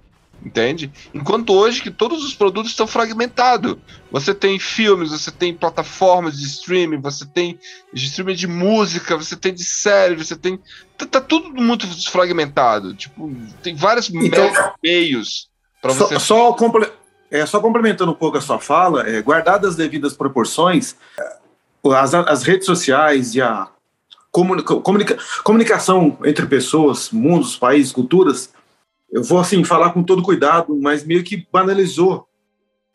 Entende? 0.43 0.91
Enquanto 1.13 1.53
hoje 1.53 1.81
que 1.83 1.91
todos 1.91 2.23
os 2.23 2.33
produtos 2.33 2.71
estão 2.71 2.87
fragmentados. 2.87 3.77
Você 4.11 4.33
tem 4.33 4.57
filmes, 4.57 5.11
você 5.11 5.29
tem 5.29 5.53
plataformas 5.53 6.35
de 6.39 6.45
streaming, 6.45 6.99
você 6.99 7.25
tem 7.27 7.59
de 7.93 8.05
streaming 8.05 8.33
de 8.33 8.47
música, 8.47 9.15
você 9.15 9.35
tem 9.35 9.53
de 9.53 9.63
série, 9.63 10.15
você 10.15 10.35
tem. 10.35 10.59
Tá, 10.97 11.05
tá 11.05 11.21
tudo 11.21 11.49
muito 11.61 11.85
fragmentado. 12.09 12.95
Tipo, 12.95 13.31
tem 13.61 13.75
vários 13.75 14.09
Então- 14.09 14.51
me- 14.51 14.57
meios 14.83 15.47
para 15.79 15.93
você. 15.93 16.19
só, 16.19 16.55
é, 17.29 17.45
só 17.45 17.59
complementando 17.59 18.11
um 18.11 18.15
pouco 18.15 18.37
a 18.37 18.41
sua 18.41 18.59
fala, 18.59 19.07
é, 19.07 19.21
guardadas 19.21 19.71
as 19.71 19.75
devidas 19.75 20.13
proporções, 20.13 20.95
é, 21.19 21.37
as, 21.95 22.13
as 22.15 22.41
redes 22.43 22.65
sociais 22.65 23.35
e 23.35 23.41
a 23.41 23.67
comunica- 24.31 24.75
comunica- 24.77 25.17
comunicação 25.43 26.17
entre 26.25 26.45
pessoas, 26.47 27.11
mundos, 27.11 27.55
países, 27.55 27.91
culturas, 27.91 28.49
eu 29.11 29.23
vou 29.23 29.39
assim 29.39 29.63
falar 29.63 29.91
com 29.91 30.03
todo 30.03 30.23
cuidado, 30.23 30.77
mas 30.81 31.03
meio 31.03 31.23
que 31.23 31.45
banalizou 31.51 32.27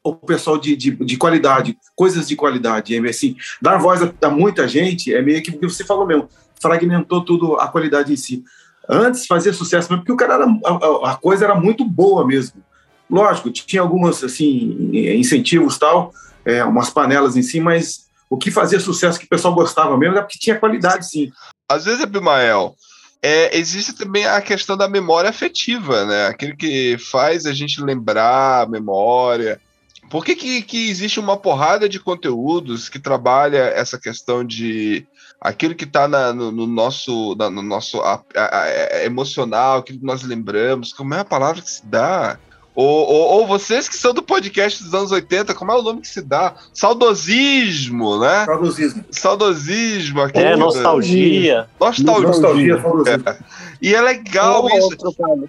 o 0.02 0.14
pessoal 0.14 0.56
de, 0.56 0.76
de, 0.76 0.90
de 0.92 1.16
qualidade, 1.16 1.76
coisas 1.94 2.28
de 2.28 2.36
qualidade. 2.36 2.94
É, 2.96 3.08
assim, 3.08 3.36
dar 3.60 3.76
voz 3.76 4.02
a, 4.02 4.12
a 4.22 4.30
muita 4.30 4.66
gente 4.68 5.12
é 5.12 5.20
meio 5.20 5.42
que 5.42 5.50
você 5.66 5.84
falou 5.84 6.06
mesmo, 6.06 6.28
fragmentou 6.60 7.24
tudo 7.24 7.56
a 7.56 7.68
qualidade 7.68 8.12
em 8.12 8.16
si. 8.16 8.44
Antes 8.88 9.26
fazia 9.26 9.52
sucesso 9.52 9.90
mesmo, 9.90 10.04
porque 10.04 10.12
o 10.12 10.16
cara 10.16 10.34
era, 10.34 10.46
a, 10.46 11.10
a- 11.12 11.16
coisa 11.16 11.44
era 11.44 11.54
muito 11.54 11.84
boa 11.84 12.24
mesmo. 12.26 12.62
Lógico, 13.10 13.50
tinha 13.50 13.82
algumas 13.82 14.22
assim 14.22 14.90
incentivos 14.92 15.76
tal, 15.78 16.12
é, 16.44 16.64
umas 16.64 16.90
panelas 16.90 17.36
em 17.36 17.42
si, 17.42 17.60
mas 17.60 18.06
o 18.30 18.36
que 18.36 18.50
fazia 18.50 18.80
sucesso 18.80 19.18
que 19.18 19.26
o 19.26 19.28
pessoal 19.28 19.54
gostava 19.54 19.96
mesmo 19.96 20.14
era 20.14 20.22
porque 20.22 20.38
tinha 20.38 20.58
qualidade, 20.58 21.08
sim. 21.08 21.30
Às 21.68 21.84
vezes, 21.84 22.00
Abimael, 22.00 22.76
é, 23.22 23.56
existe 23.56 23.92
também 23.94 24.24
a 24.26 24.40
questão 24.40 24.76
da 24.76 24.88
memória 24.88 25.30
afetiva, 25.30 26.04
né? 26.04 26.26
Aquilo 26.26 26.56
que 26.56 26.96
faz 26.98 27.46
a 27.46 27.52
gente 27.52 27.80
lembrar 27.82 28.62
a 28.62 28.66
memória. 28.68 29.60
Por 30.08 30.24
que, 30.24 30.36
que, 30.36 30.62
que 30.62 30.88
existe 30.88 31.18
uma 31.18 31.36
porrada 31.36 31.88
de 31.88 31.98
conteúdos 31.98 32.88
que 32.88 32.98
trabalha 32.98 33.58
essa 33.74 33.98
questão 33.98 34.44
de 34.44 35.04
aquilo 35.40 35.74
que 35.74 35.84
está 35.84 36.06
no, 36.06 36.52
no 36.52 36.66
nosso, 36.66 37.34
na- 37.36 37.50
no 37.50 37.62
nosso 37.62 38.00
a- 38.00 38.22
a- 38.36 38.62
a- 38.62 39.04
emocional, 39.04 39.78
aquilo 39.78 39.98
que 39.98 40.04
nós 40.06 40.22
lembramos? 40.22 40.92
Como 40.92 41.12
é 41.14 41.20
a 41.20 41.24
palavra 41.24 41.60
que 41.60 41.70
se 41.70 41.84
dá? 41.84 42.38
Ou, 42.76 42.86
ou, 43.08 43.26
ou 43.40 43.46
vocês 43.46 43.88
que 43.88 43.96
são 43.96 44.12
do 44.12 44.22
podcast 44.22 44.84
dos 44.84 44.92
anos 44.92 45.10
80, 45.10 45.54
como 45.54 45.72
é 45.72 45.74
o 45.74 45.80
nome 45.82 46.02
que 46.02 46.08
se 46.08 46.20
dá? 46.20 46.54
Saudosismo, 46.74 48.20
né? 48.20 48.44
Saudosismo. 48.44 49.04
Saudosismo. 49.10 50.20
É, 50.20 50.24
aquilo- 50.24 50.56
nostalgia. 50.58 51.68
Nostalgia. 51.80 52.22
Nostalgia, 52.26 52.82
saudosismo. 52.82 53.34
E 53.80 53.94
é 53.94 54.00
legal 54.00 54.68
isso. 54.68 54.96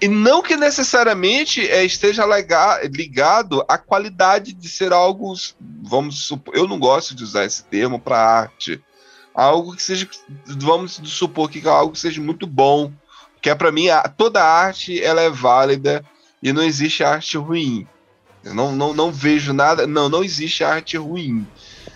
E 0.01 0.07
não 0.07 0.41
que 0.41 0.55
necessariamente 0.55 1.67
é, 1.69 1.83
esteja 1.83 2.25
lega- 2.25 2.81
ligado 2.93 3.63
à 3.67 3.77
qualidade 3.77 4.53
de 4.53 4.69
ser 4.69 4.93
algo. 4.93 5.33
Vamos 5.83 6.19
supor, 6.23 6.55
eu 6.55 6.67
não 6.67 6.79
gosto 6.79 7.13
de 7.13 7.23
usar 7.23 7.43
esse 7.45 7.63
termo 7.65 7.99
para 7.99 8.17
arte. 8.17 8.81
Algo 9.33 9.75
que 9.75 9.83
seja. 9.83 10.07
Vamos 10.45 10.99
supor 11.03 11.49
que 11.49 11.65
é 11.65 11.69
algo 11.69 11.91
que 11.93 11.99
seja 11.99 12.21
muito 12.21 12.47
bom. 12.47 12.91
Que 13.41 13.49
é 13.49 13.55
para 13.55 13.71
mim, 13.71 13.89
a- 13.89 14.03
toda 14.03 14.41
arte 14.43 15.01
ela 15.01 15.21
é 15.21 15.29
válida 15.29 16.03
e 16.41 16.54
não 16.54 16.63
existe 16.63 17.04
arte 17.04 17.38
ruim. 17.38 17.88
Eu 18.43 18.54
não, 18.54 18.76
não, 18.76 18.93
não 18.93 19.12
vejo 19.12 19.54
nada. 19.54 19.86
Não, 19.86 20.08
não 20.10 20.23
existe 20.23 20.63
arte 20.63 20.97
ruim. 20.97 21.45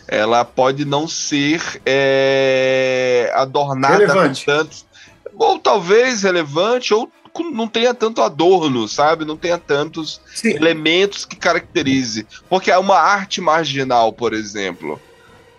Ela 0.08 0.44
pode 0.44 0.84
não 0.84 1.08
ser 1.08 1.82
é, 1.86 3.32
adornada 3.36 3.98
Relevante. 3.98 4.46
com 4.46 4.52
tantos. 4.52 4.86
Ou 5.34 5.58
talvez 5.60 6.24
relevante, 6.24 6.94
ou 6.94 7.10
não 7.54 7.68
tenha 7.68 7.94
tanto 7.94 8.22
adorno, 8.22 8.88
sabe? 8.88 9.24
Não 9.24 9.38
tenha 9.38 9.58
tantos 9.58 10.20
Sim. 10.36 10.50
elementos 10.50 11.24
que 11.24 11.38
caracterize. 11.38 12.28
Porque 12.50 12.70
é 12.70 12.78
uma 12.78 12.98
arte 12.98 13.40
marginal, 13.40 14.12
por 14.12 14.34
exemplo, 14.34 15.00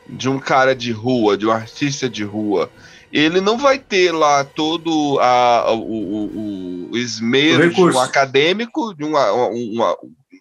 de 0.06 0.28
um 0.28 0.38
cara 0.38 0.74
de 0.74 0.92
rua, 0.92 1.36
de 1.36 1.46
um 1.46 1.50
artista 1.50 2.08
de 2.08 2.24
rua, 2.24 2.70
ele 3.12 3.40
não 3.40 3.58
vai 3.58 3.78
ter 3.78 4.10
lá 4.12 4.42
todo 4.44 5.18
a- 5.20 5.70
o, 5.72 5.78
o- 5.80 6.88
o 6.92 6.96
esmero 6.96 7.66
O 7.66 7.70
de 7.70 7.80
um 7.82 8.00
acadêmico, 8.00 8.94
de 8.94 9.04
uma, 9.04 9.30
uma- 9.32 9.96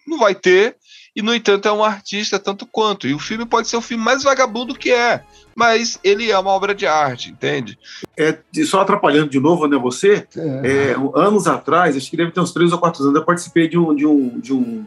não 0.06 0.18
vai 0.18 0.34
ter, 0.34 0.76
e 1.14 1.20
no 1.22 1.34
entanto 1.34 1.68
é 1.68 1.72
um 1.72 1.84
artista 1.84 2.38
tanto 2.38 2.66
quanto. 2.66 3.06
E 3.06 3.12
o 3.14 3.18
filme 3.18 3.44
pode 3.44 3.68
ser 3.68 3.76
o 3.76 3.82
filme 3.82 4.02
mais 4.02 4.22
vagabundo 4.22 4.74
que 4.74 4.90
é, 4.90 5.22
mas 5.54 5.98
ele 6.02 6.30
é 6.30 6.38
uma 6.38 6.50
obra 6.50 6.74
de 6.74 6.86
arte, 6.86 7.30
entende? 7.30 7.78
É, 8.16 8.38
só 8.64 8.80
atrapalhando 8.80 9.28
de 9.28 9.38
novo, 9.38 9.66
né, 9.66 9.76
você, 9.76 10.26
É. 10.36 10.92
É, 10.92 10.96
anos 11.14 11.46
atrás, 11.46 11.96
acho 11.96 12.10
que 12.10 12.16
deve 12.16 12.30
ter 12.32 12.40
uns 12.40 12.52
três 12.52 12.72
ou 12.72 12.78
quatro 12.78 13.02
anos, 13.02 13.14
eu 13.14 13.24
participei 13.24 13.68
de 13.68 13.76
um, 13.78 13.94
de 13.94 14.06
um, 14.06 14.40
de 14.40 14.52
um, 14.54 14.84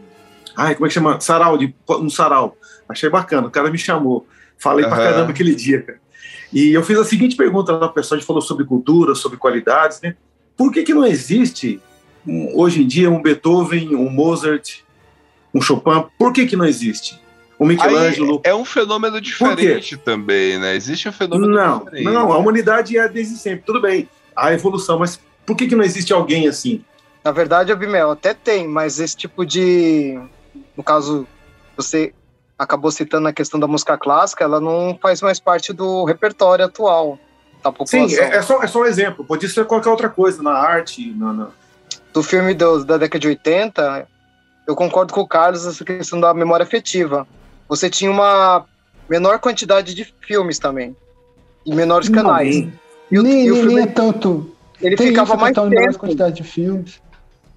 ai, 0.57 0.73
como 0.73 0.85
é 0.85 0.89
que 0.89 0.93
chama? 0.95 1.19
Sarau, 1.19 1.57
de, 1.57 1.73
um 1.89 2.09
sarau. 2.09 2.57
Achei 2.89 3.09
bacana, 3.09 3.47
o 3.47 3.51
cara 3.51 3.69
me 3.69 3.77
chamou. 3.77 4.25
Falei 4.57 4.85
pra 4.85 4.95
Aham. 4.95 5.03
caramba 5.03 5.31
aquele 5.31 5.53
dia, 5.53 5.81
cara. 5.81 5.99
E 6.55 6.71
eu 6.71 6.81
fiz 6.81 6.97
a 6.97 7.03
seguinte 7.03 7.35
pergunta 7.35 7.73
lá, 7.73 7.87
o 7.87 7.89
pessoal, 7.91 8.15
a 8.15 8.19
gente 8.19 8.25
falou 8.25 8.41
sobre 8.41 8.63
cultura, 8.63 9.13
sobre 9.13 9.37
qualidades, 9.37 9.99
né? 9.99 10.15
Por 10.55 10.71
que 10.71 10.83
que 10.83 10.93
não 10.93 11.05
existe, 11.05 11.81
um, 12.25 12.57
hoje 12.57 12.81
em 12.81 12.87
dia, 12.87 13.11
um 13.11 13.21
Beethoven, 13.21 13.93
um 13.93 14.09
Mozart, 14.09 14.77
um 15.53 15.59
Chopin, 15.59 16.05
por 16.17 16.31
que, 16.31 16.45
que 16.45 16.55
não 16.55 16.63
existe? 16.63 17.21
O 17.59 17.65
Aí 17.65 17.75
Michelangelo. 17.75 18.39
é 18.41 18.55
um 18.55 18.63
fenômeno 18.63 19.19
diferente 19.19 19.97
também, 19.97 20.57
né? 20.57 20.77
Existe 20.77 21.09
um 21.09 21.11
fenômeno 21.11 21.53
Não, 21.53 21.79
diferente. 21.79 22.03
não, 22.05 22.31
a 22.31 22.37
humanidade 22.37 22.97
é 22.97 23.07
desde 23.09 23.35
sempre. 23.35 23.65
Tudo 23.65 23.81
bem, 23.81 24.07
a 24.33 24.53
evolução, 24.53 24.97
mas 24.97 25.19
por 25.45 25.57
que, 25.57 25.67
que 25.67 25.75
não 25.75 25.83
existe 25.83 26.13
alguém 26.13 26.47
assim? 26.47 26.85
Na 27.21 27.33
verdade, 27.33 27.69
Abimel, 27.73 28.11
até 28.11 28.33
tem, 28.33 28.65
mas 28.65 28.99
esse 29.01 29.17
tipo 29.17 29.45
de. 29.45 30.17
No 30.77 30.83
caso, 30.83 31.27
você 31.75 32.13
acabou 32.57 32.91
citando 32.91 33.27
a 33.27 33.33
questão 33.33 33.59
da 33.59 33.67
música 33.67 33.97
clássica, 33.97 34.43
ela 34.43 34.59
não 34.61 34.97
faz 35.01 35.21
mais 35.21 35.39
parte 35.39 35.73
do 35.73 36.03
repertório 36.05 36.65
atual 36.65 37.19
da 37.63 37.71
população. 37.71 38.07
Sim, 38.09 38.15
é, 38.15 38.35
é 38.37 38.41
só, 38.41 38.61
é 38.63 38.67
só 38.67 38.81
um 38.81 38.85
exemplo. 38.85 39.25
Podia 39.25 39.49
ser 39.49 39.65
qualquer 39.65 39.89
outra 39.89 40.09
coisa, 40.09 40.41
na 40.41 40.51
arte, 40.53 41.13
na, 41.17 41.33
na- 41.33 41.47
Do 42.13 42.23
filme 42.23 42.53
do- 42.53 42.85
da 42.85 42.97
década 42.97 43.19
de 43.19 43.27
80, 43.27 44.07
eu 44.67 44.75
concordo 44.75 45.13
com 45.13 45.21
o 45.21 45.27
Carlos 45.27 45.65
nessa 45.65 45.83
questão 45.83 46.19
da 46.19 46.33
memória 46.33 46.63
afetiva. 46.63 47.27
Você 47.67 47.89
tinha 47.89 48.09
uma 48.09 48.65
menor 49.09 49.39
quantidade 49.39 49.93
de 49.93 50.13
filmes 50.21 50.57
também. 50.59 50.95
E 51.65 51.73
menores 51.75 52.07
canais. 52.09 52.67
E 53.11 53.19
o, 53.19 53.23
nem, 53.23 53.45
e 53.45 53.51
o 53.51 53.55
filme 53.55 53.75
nem 53.75 53.83
é 53.83 53.87
tanto. 53.87 54.55
ele 54.81 54.95
tem 54.95 55.07
ficava 55.07 55.33
isso, 55.33 55.41
mais 55.41 55.53
de 55.55 55.61
menor 55.61 55.85
tempo. 55.87 55.99
quantidade 55.99 56.35
de 56.35 56.43
filmes. 56.43 57.01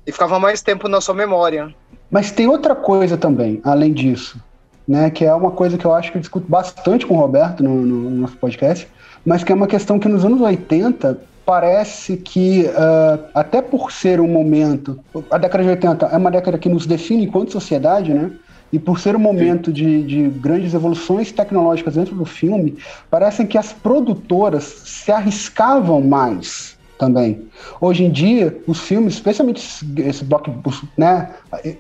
E 0.07 0.13
ficava 0.13 0.39
mais 0.41 0.63
tempo 0.63 0.89
na 0.89 1.01
sua 1.01 1.15
memória. 1.15 1.75
Mas 2.11 2.31
tem 2.31 2.47
outra 2.49 2.75
coisa 2.75 3.17
também, 3.19 3.61
além 3.63 3.93
disso, 3.93 4.41
né? 4.89 5.11
Que 5.11 5.27
é 5.27 5.35
uma 5.35 5.51
coisa 5.51 5.77
que 5.77 5.85
eu 5.85 5.93
acho 5.93 6.11
que 6.11 6.17
eu 6.17 6.21
discuto 6.21 6.49
bastante 6.49 7.07
com 7.07 7.15
o 7.15 7.21
Roberto 7.21 7.63
no, 7.63 7.85
no 7.85 8.11
nosso 8.11 8.37
podcast, 8.39 8.89
mas 9.25 9.45
que 9.45 9.53
é 9.53 9.55
uma 9.55 9.67
questão 9.67 9.99
que 9.99 10.09
nos 10.09 10.25
anos 10.25 10.41
80 10.41 11.21
parece 11.45 12.17
que, 12.17 12.67
ah, 12.75 13.19
até 13.35 13.61
por 13.61 13.93
ser 13.93 14.21
um 14.21 14.29
momento. 14.29 14.99
A 15.31 15.37
década 15.37 15.65
de 15.65 15.71
80 15.71 16.07
é 16.07 16.17
uma 16.17 16.31
década 16.31 16.59
que 16.59 16.69
nos 16.69 16.87
define 16.87 17.25
enquanto 17.25 17.53
sociedade, 17.53 18.15
né? 18.15 18.31
E 18.71 18.79
por 18.79 18.99
ser 18.99 19.17
um 19.17 19.19
momento 19.19 19.73
de, 19.73 20.03
de 20.03 20.29
grandes 20.29 20.75
evoluções 20.75 21.33
tecnológicas 21.33 21.95
dentro 21.95 22.15
do 22.15 22.27
filme, 22.27 22.77
parece 23.11 23.47
que 23.47 23.57
as 23.57 23.73
produtoras 23.73 24.65
se 24.85 25.11
arriscavam 25.11 26.03
mais 26.03 26.78
também. 26.99 27.47
Hoje 27.81 28.05
em 28.05 28.11
dia, 28.11 28.57
os 28.67 28.81
filmes, 28.81 29.15
especialmente 29.15 29.59
esse, 29.65 30.01
esse 30.03 30.25
block, 30.25 30.51
os- 30.65 30.83
né, 30.97 31.31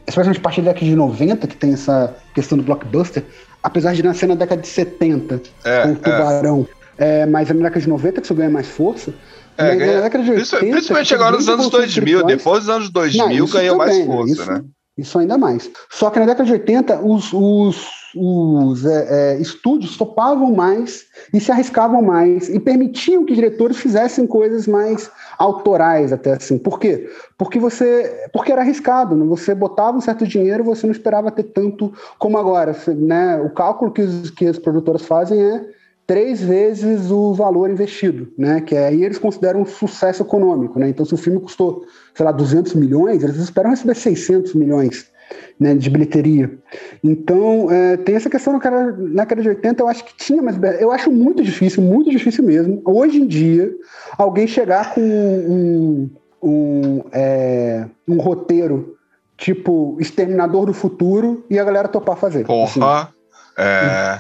especialmente 0.06 0.38
a 0.38 0.42
partir 0.42 0.62
da 0.62 0.72
década 0.72 0.86
de 0.86 0.96
90, 0.96 1.46
que 1.46 1.56
tem 1.56 1.72
essa 1.72 2.14
questão 2.34 2.56
do 2.56 2.64
blockbuster, 2.64 3.24
apesar 3.62 3.94
de 3.94 4.02
nascer 4.02 4.26
na 4.26 4.34
década 4.34 4.62
de 4.62 4.68
70, 4.68 5.42
É, 5.64 5.82
com 5.82 5.88
o 5.88 5.92
é. 5.92 5.94
Tubarão, 5.96 6.66
é, 6.96 7.26
mas 7.26 7.50
é 7.50 7.52
na 7.54 7.62
década 7.64 7.80
de 7.80 7.88
90 7.88 8.20
que 8.20 8.26
isso 8.26 8.34
ganha 8.34 8.50
mais 8.50 8.68
força. 8.68 9.12
É, 9.56 9.74
ganha- 9.74 9.96
na 9.96 10.00
década 10.02 10.22
de 10.24 10.30
80, 10.30 10.56
Principalmente, 10.58 11.08
que 11.08 11.14
agora 11.14 11.36
nos 11.36 11.48
anos 11.48 11.66
evoluções 11.66 11.94
2000. 11.94 12.18
espirituais. 12.20 12.36
Depois 12.38 12.60
dos 12.60 12.68
anos 12.68 12.90
2000 12.90 13.44
Não, 13.46 13.52
ganhou 13.52 13.76
mais 13.76 13.90
também, 13.92 14.06
força, 14.06 14.32
isso, 14.32 14.50
né? 14.52 14.62
Isso 14.96 15.18
ainda 15.18 15.36
mais. 15.38 15.70
Só 15.90 16.10
que 16.10 16.18
na 16.20 16.26
década 16.26 16.44
de 16.44 16.52
80, 16.52 17.00
os, 17.00 17.32
os, 17.32 17.86
os 18.18 18.84
é, 18.84 19.06
é, 19.10 19.40
estúdios 19.40 19.96
topavam 19.96 20.52
mais 20.52 21.06
e 21.32 21.40
se 21.40 21.52
arriscavam 21.52 22.02
mais 22.02 22.48
e 22.48 22.58
permitiam 22.58 23.24
que 23.24 23.34
diretores 23.34 23.76
fizessem 23.76 24.26
coisas 24.26 24.66
mais 24.66 25.10
autorais 25.38 26.12
até 26.12 26.32
assim. 26.32 26.58
Por 26.58 26.80
quê? 26.80 27.08
Porque 27.36 27.58
você, 27.58 28.28
porque 28.32 28.50
era 28.50 28.62
arriscado, 28.62 29.14
né? 29.14 29.24
você 29.24 29.54
botava 29.54 29.96
um 29.96 30.00
certo 30.00 30.26
dinheiro, 30.26 30.64
você 30.64 30.86
não 30.86 30.92
esperava 30.92 31.30
ter 31.30 31.44
tanto 31.44 31.92
como 32.18 32.36
agora, 32.38 32.76
né? 32.88 33.40
O 33.40 33.50
cálculo 33.50 33.92
que, 33.92 34.02
os, 34.02 34.30
que 34.30 34.46
as 34.46 34.58
produtoras 34.58 35.02
fazem 35.02 35.40
é 35.40 35.64
três 36.06 36.40
vezes 36.40 37.10
o 37.10 37.34
valor 37.34 37.70
investido, 37.70 38.32
né? 38.36 38.60
Que 38.60 38.76
aí 38.76 39.04
eles 39.04 39.18
consideram 39.18 39.60
um 39.60 39.66
sucesso 39.66 40.22
econômico, 40.22 40.78
né? 40.78 40.88
Então, 40.88 41.04
se 41.04 41.14
o 41.14 41.18
filme 41.18 41.38
custou, 41.38 41.84
sei 42.14 42.24
lá, 42.24 42.32
200 42.32 42.74
milhões, 42.74 43.22
eles 43.22 43.36
esperam 43.36 43.70
receber 43.70 43.94
600 43.94 44.54
milhões 44.54 45.10
né, 45.58 45.74
de 45.74 45.90
bilheteria. 45.90 46.58
Então, 47.02 47.70
é, 47.70 47.96
tem 47.96 48.14
essa 48.14 48.30
questão 48.30 48.52
na 48.52 48.60
cara- 48.60 48.92
na 48.96 49.22
década 49.24 49.42
de 49.42 49.48
80, 49.48 49.82
eu 49.82 49.88
acho 49.88 50.04
que 50.04 50.16
tinha, 50.16 50.42
mas 50.42 50.56
eu 50.80 50.90
acho 50.90 51.10
muito 51.10 51.42
difícil, 51.42 51.82
muito 51.82 52.10
difícil 52.10 52.44
mesmo, 52.44 52.80
hoje 52.84 53.20
em 53.20 53.26
dia, 53.26 53.70
alguém 54.16 54.46
chegar 54.46 54.94
com 54.94 55.00
um, 55.00 56.10
um, 56.42 57.04
é, 57.12 57.84
um 58.06 58.18
roteiro 58.18 58.96
tipo 59.36 59.96
Exterminador 60.00 60.66
do 60.66 60.72
Futuro 60.72 61.44
e 61.48 61.58
a 61.58 61.64
galera 61.64 61.88
topar 61.88 62.16
fazer. 62.16 62.44
assim. 62.50 62.80
Porra. 62.80 63.12
É. 63.60 64.18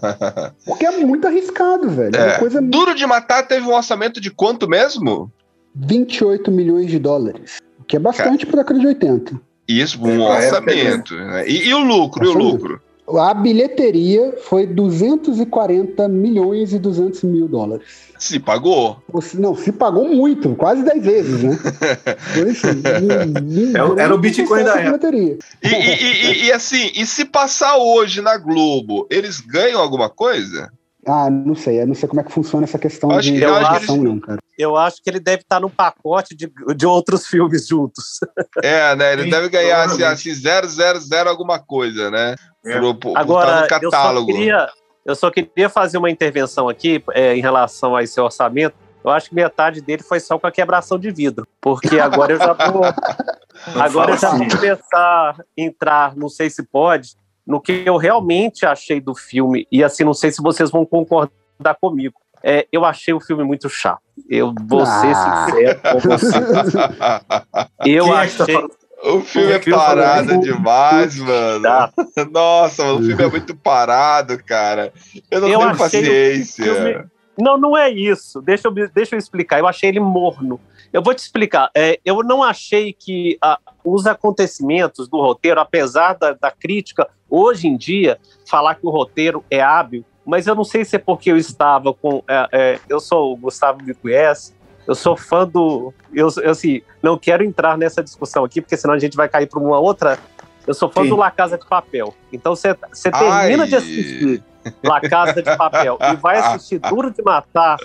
porque 0.64 0.86
é 0.86 0.90
muito 1.04 1.26
arriscado, 1.26 1.90
velho. 1.90 2.16
É. 2.16 2.18
É. 2.18 2.26
uma 2.32 2.38
coisa 2.38 2.62
Duro 2.62 2.94
de 2.94 3.06
Matar 3.06 3.46
teve 3.46 3.66
um 3.66 3.74
orçamento 3.74 4.20
de 4.20 4.30
quanto 4.30 4.68
mesmo? 4.68 5.30
28 5.74 6.50
milhões 6.50 6.90
de 6.90 6.98
dólares, 6.98 7.58
que 7.86 7.96
é 7.96 7.98
bastante 7.98 8.46
para 8.46 8.60
a 8.60 8.62
década 8.62 8.80
de 8.80 8.86
80. 8.86 9.40
Isso, 9.78 9.98
É, 10.02 10.08
um 10.08 10.32
época, 10.32 10.32
orçamento. 10.46 11.14
né? 11.16 11.48
E, 11.48 11.68
e 11.68 11.74
o 11.74 11.78
lucro, 11.84 12.24
e 12.24 12.28
o 12.28 12.32
lucro? 12.32 12.80
A 13.12 13.34
bilheteria 13.34 14.36
foi 14.44 14.66
240 14.66 16.06
milhões 16.08 16.72
e 16.72 16.78
200 16.78 17.22
mil 17.24 17.48
dólares. 17.48 17.86
Se 18.18 18.38
pagou. 18.38 18.98
Ou 19.12 19.20
se- 19.20 19.40
Não, 19.40 19.56
se 19.56 19.72
pagou 19.72 20.08
muito, 20.08 20.54
quase 20.54 20.82
10 20.84 21.04
vezes, 21.04 21.42
né? 21.42 21.58
Foi 22.34 22.50
assim, 22.50 22.68
um 22.68 23.74
Era 23.74 23.88
o- 23.92 23.98
era 23.98 24.14
o 24.14 24.18
Bitcoin 24.18 24.62
da 24.62 24.76
bilheteria. 24.76 25.38
E, 25.62 25.68
e- 25.68 25.72
e- 25.74 26.22
e- 26.26 26.44
e 26.46 26.52
assim, 26.52 26.92
e 26.94 27.04
se 27.06 27.24
passar 27.24 27.78
hoje 27.78 28.20
na 28.20 28.36
Globo, 28.36 29.06
eles 29.10 29.40
ganham 29.40 29.80
alguma 29.80 30.08
coisa? 30.08 30.70
Ah, 31.06 31.30
não 31.30 31.54
sei, 31.54 31.80
eu 31.80 31.86
não 31.86 31.94
sei 31.94 32.08
como 32.08 32.20
é 32.20 32.24
que 32.24 32.30
funciona 32.30 32.64
essa 32.64 32.78
questão 32.78 33.10
acho 33.10 33.32
de 33.32 33.38
que- 33.38 33.44
eu 33.44 33.54
acho 33.56 33.86
que 33.86 33.90
eles- 33.92 34.02
não, 34.04 34.20
cara. 34.20 34.38
Eu 34.60 34.76
acho 34.76 35.02
que 35.02 35.08
ele 35.08 35.18
deve 35.18 35.42
estar 35.42 35.58
num 35.58 35.70
pacote 35.70 36.34
de, 36.34 36.52
de 36.76 36.86
outros 36.86 37.26
filmes 37.26 37.66
juntos. 37.66 38.20
É, 38.62 38.94
né? 38.94 39.12
Ele 39.12 39.24
Sim, 39.24 39.30
deve 39.30 39.48
ganhar 39.48 39.84
assim, 39.84 40.02
assim, 40.02 40.34
000 40.34 41.28
alguma 41.28 41.58
coisa, 41.58 42.10
né? 42.10 42.34
É. 42.64 42.78
Pro, 42.78 42.94
pro, 42.94 43.16
Agora, 43.16 43.66
tá 43.66 43.78
no 43.78 43.84
eu 43.84 43.90
só, 43.90 43.96
catálogo. 43.96 44.26
queria, 44.26 44.68
eu 45.04 45.14
só 45.14 45.30
queria 45.30 45.68
fazer 45.68 45.96
uma 45.96 46.10
intervenção 46.10 46.68
aqui 46.68 47.02
é, 47.12 47.34
em 47.34 47.40
relação 47.40 47.96
a 47.96 48.02
esse 48.02 48.20
orçamento. 48.20 48.74
Eu 49.02 49.10
acho 49.10 49.30
que 49.30 49.34
metade 49.34 49.80
dele 49.80 50.02
foi 50.02 50.20
só 50.20 50.38
com 50.38 50.46
a 50.46 50.52
quebração 50.52 50.98
de 50.98 51.10
vidro. 51.10 51.46
Porque 51.60 51.98
agora 51.98 52.32
eu 52.32 52.38
já 52.38 52.52
vou. 52.52 52.82
agora 53.80 54.12
eu 54.12 54.18
já 54.18 54.30
vou 54.30 54.48
começar 54.48 54.90
a 54.94 55.36
entrar, 55.56 56.16
não 56.16 56.28
sei 56.28 56.50
se 56.50 56.62
pode, 56.62 57.16
no 57.46 57.60
que 57.60 57.82
eu 57.86 57.96
realmente 57.96 58.66
achei 58.66 59.00
do 59.00 59.14
filme. 59.14 59.66
E 59.72 59.82
assim, 59.82 60.04
não 60.04 60.14
sei 60.14 60.30
se 60.30 60.42
vocês 60.42 60.70
vão 60.70 60.84
concordar 60.84 61.76
comigo. 61.80 62.19
É, 62.42 62.66
eu 62.72 62.84
achei 62.84 63.12
o 63.12 63.20
filme 63.20 63.44
muito 63.44 63.68
chato. 63.68 64.00
Eu 64.28 64.54
vou 64.66 64.84
ser 64.86 65.12
Ah. 65.14 65.46
sincero 65.46 65.80
com 65.80 65.98
você. 66.00 66.36
Eu 67.84 68.16
é 68.16 68.26
que 68.28 68.36
tá 68.36 68.44
achei. 68.44 68.56
O 69.02 69.20
filme 69.22 69.52
é 69.52 69.56
O 69.56 69.62
filme 69.62 69.78
parado 69.78 70.28
falando- 70.28 70.42
demais, 70.42 71.16
mano. 71.18 71.62
Chato. 71.62 71.94
Nossa, 72.30 72.84
mano, 72.84 72.98
o 73.00 73.02
filme 73.02 73.22
é 73.24 73.28
muito 73.28 73.56
parado, 73.56 74.42
cara. 74.44 74.92
Eu 75.30 75.40
não 75.40 75.48
Eu 75.48 75.58
tenho 75.58 75.76
paciência. 75.76 76.64
filme- 76.74 77.04
Não, 77.38 77.56
não 77.56 77.76
é 77.76 77.88
isso. 77.88 78.42
Deixa 78.42 78.68
eu, 78.68 78.72
deixa 78.92 79.14
eu 79.14 79.18
explicar. 79.18 79.58
Eu 79.58 79.66
achei 79.66 79.88
ele 79.88 80.00
morno. 80.00 80.60
Eu 80.92 81.02
vou 81.02 81.14
te 81.14 81.20
explicar. 81.20 81.70
É, 81.74 81.98
eu 82.04 82.16
não 82.22 82.42
achei 82.42 82.92
que 82.92 83.38
ah, 83.40 83.58
os 83.82 84.06
acontecimentos 84.06 85.08
do 85.08 85.18
roteiro, 85.18 85.60
apesar 85.60 86.14
da, 86.14 86.32
da 86.32 86.50
crítica, 86.50 87.08
hoje 87.30 87.68
em 87.68 87.76
dia, 87.78 88.18
falar 88.46 88.74
que 88.74 88.86
o 88.86 88.90
roteiro 88.90 89.42
é 89.50 89.62
hábil, 89.62 90.04
mas 90.30 90.46
eu 90.46 90.54
não 90.54 90.62
sei 90.62 90.84
se 90.84 90.94
é 90.94 90.98
porque 90.98 91.32
eu 91.32 91.36
estava 91.36 91.92
com. 91.92 92.22
é, 92.28 92.48
é, 92.52 92.78
eu 92.88 93.00
sou 93.00 93.32
o 93.32 93.36
Gustavo 93.36 93.82
me 93.82 93.92
conhece. 93.92 94.54
Eu 94.86 94.94
sou 94.94 95.16
fã 95.16 95.44
do. 95.46 95.92
Eu, 96.14 96.28
eu 96.42 96.52
assim, 96.52 96.82
não 97.02 97.18
quero 97.18 97.42
entrar 97.42 97.76
nessa 97.76 98.00
discussão 98.02 98.44
aqui, 98.44 98.60
porque 98.60 98.76
senão 98.76 98.94
a 98.94 98.98
gente 98.98 99.16
vai 99.16 99.28
cair 99.28 99.46
para 99.46 99.58
uma 99.58 99.80
outra. 99.80 100.18
Eu 100.66 100.72
sou 100.72 100.88
fã 100.88 101.02
Sim. 101.02 101.08
do 101.08 101.16
La 101.16 101.32
Casa 101.32 101.58
de 101.58 101.66
Papel. 101.66 102.14
Então 102.32 102.54
você 102.54 102.74
termina 103.02 103.64
Ai. 103.64 103.68
de 103.68 103.74
assistir 103.74 104.42
La 104.84 105.00
Casa 105.00 105.42
de 105.42 105.56
Papel 105.56 105.98
e 106.12 106.16
vai 106.16 106.38
assistir 106.38 106.78
Duro 106.88 107.10
de 107.10 107.22
Matar 107.22 107.76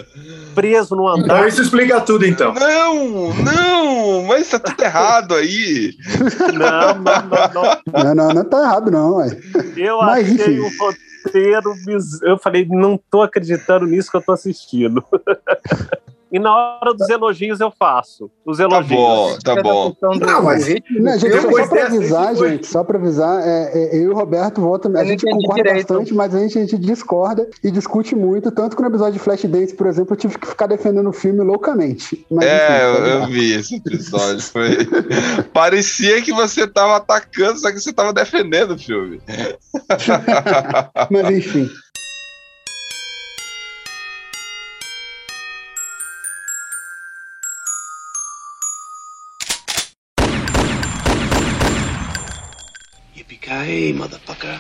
preso 0.54 0.96
no 0.96 1.04
Então 1.18 1.36
andar. 1.38 1.48
isso 1.48 1.64
explica 1.64 2.00
tudo, 2.02 2.28
então. 2.28 2.54
Não, 2.54 3.34
não, 3.34 4.24
mas 4.24 4.50
tá 4.50 4.60
tudo 4.60 4.84
errado 4.84 5.34
aí. 5.34 5.96
Não, 6.54 6.96
não, 6.96 7.22
não, 7.24 7.54
não. 7.54 8.04
Não, 8.04 8.16
não, 8.16 8.34
não 8.36 8.46
tá 8.46 8.62
errado, 8.62 8.92
não, 8.92 9.16
ué. 9.16 9.36
Eu 9.76 9.98
Mas, 10.00 10.32
achei 10.32 10.58
enfim. 10.58 10.60
o 10.60 10.70
roteiro. 10.80 11.15
Eu 12.22 12.38
falei, 12.38 12.66
não 12.70 12.98
tô 12.98 13.22
acreditando 13.22 13.86
nisso 13.86 14.12
que 14.12 14.18
eu 14.18 14.22
tô 14.22 14.32
assistindo. 14.32 15.04
E 16.32 16.40
na 16.40 16.54
hora 16.80 16.94
dos 16.94 17.08
elogios 17.08 17.60
eu 17.62 17.72
faço. 17.72 18.30
Os 18.46 18.58
Tá 18.58 18.64
elogios. 18.64 18.90
bom, 19.00 19.38
tá 19.44 19.62
bom. 19.62 19.96
Não, 20.02 20.44
mas- 20.44 20.68
Não, 20.90 21.18
gente, 21.20 21.40
só, 21.42 21.52
só 21.52 21.68
pra 21.68 21.86
avisar, 21.86 22.36
gente, 22.36 22.68
só 22.68 22.84
pra 22.84 22.98
avisar, 22.98 23.48
é, 23.48 23.72
é, 23.74 23.98
eu 23.98 24.02
e 24.04 24.08
o 24.10 24.14
Roberto 24.16 24.60
voltam, 24.60 24.92
a 24.96 25.02
Eu 25.02 25.06
gente 25.08 25.24
concorda 25.24 25.64
direito. 25.64 25.88
bastante, 25.88 26.14
mas 26.14 26.34
a 26.36 26.40
gente, 26.40 26.58
a 26.58 26.62
gente 26.62 26.78
discorda 26.80 27.48
e 27.64 27.70
discute 27.72 28.16
muito, 28.16 28.52
tanto 28.52 28.76
que 28.76 28.82
no 28.82 28.88
episódio 28.90 29.14
de 29.14 29.20
Flashdance, 29.20 29.76
por 29.76 29.88
exemplo, 29.88 30.14
eu 30.14 30.18
tive 30.18 30.38
que 30.40 30.48
ficar 30.48 30.68
defendendo 30.68 31.08
o 31.10 31.14
filme 31.14 31.42
loucamente. 31.42 32.26
Mas, 32.30 32.46
É, 32.46 32.66
enfim, 32.66 32.84
eu, 32.84 32.96
pode 32.96 33.10
eu 33.10 33.20
dar. 33.20 33.28
vi 33.30 33.54
esse 33.54 33.76
episódio. 33.76 34.42
Foi... 34.42 34.70
Parecia 35.54 36.22
que 36.22 36.34
você 36.34 36.68
tava 36.68 36.98
atacando, 36.98 37.60
só 37.60 37.72
que 37.72 37.80
você 37.80 37.94
tava 37.94 38.12
defendendo 38.12 38.72
o 38.72 38.78
filme. 38.80 39.22
Mas 41.12 41.30
enfim. 41.30 41.70
Yippee-ki-yay, 53.66 53.94
motherfucker. 53.94 54.60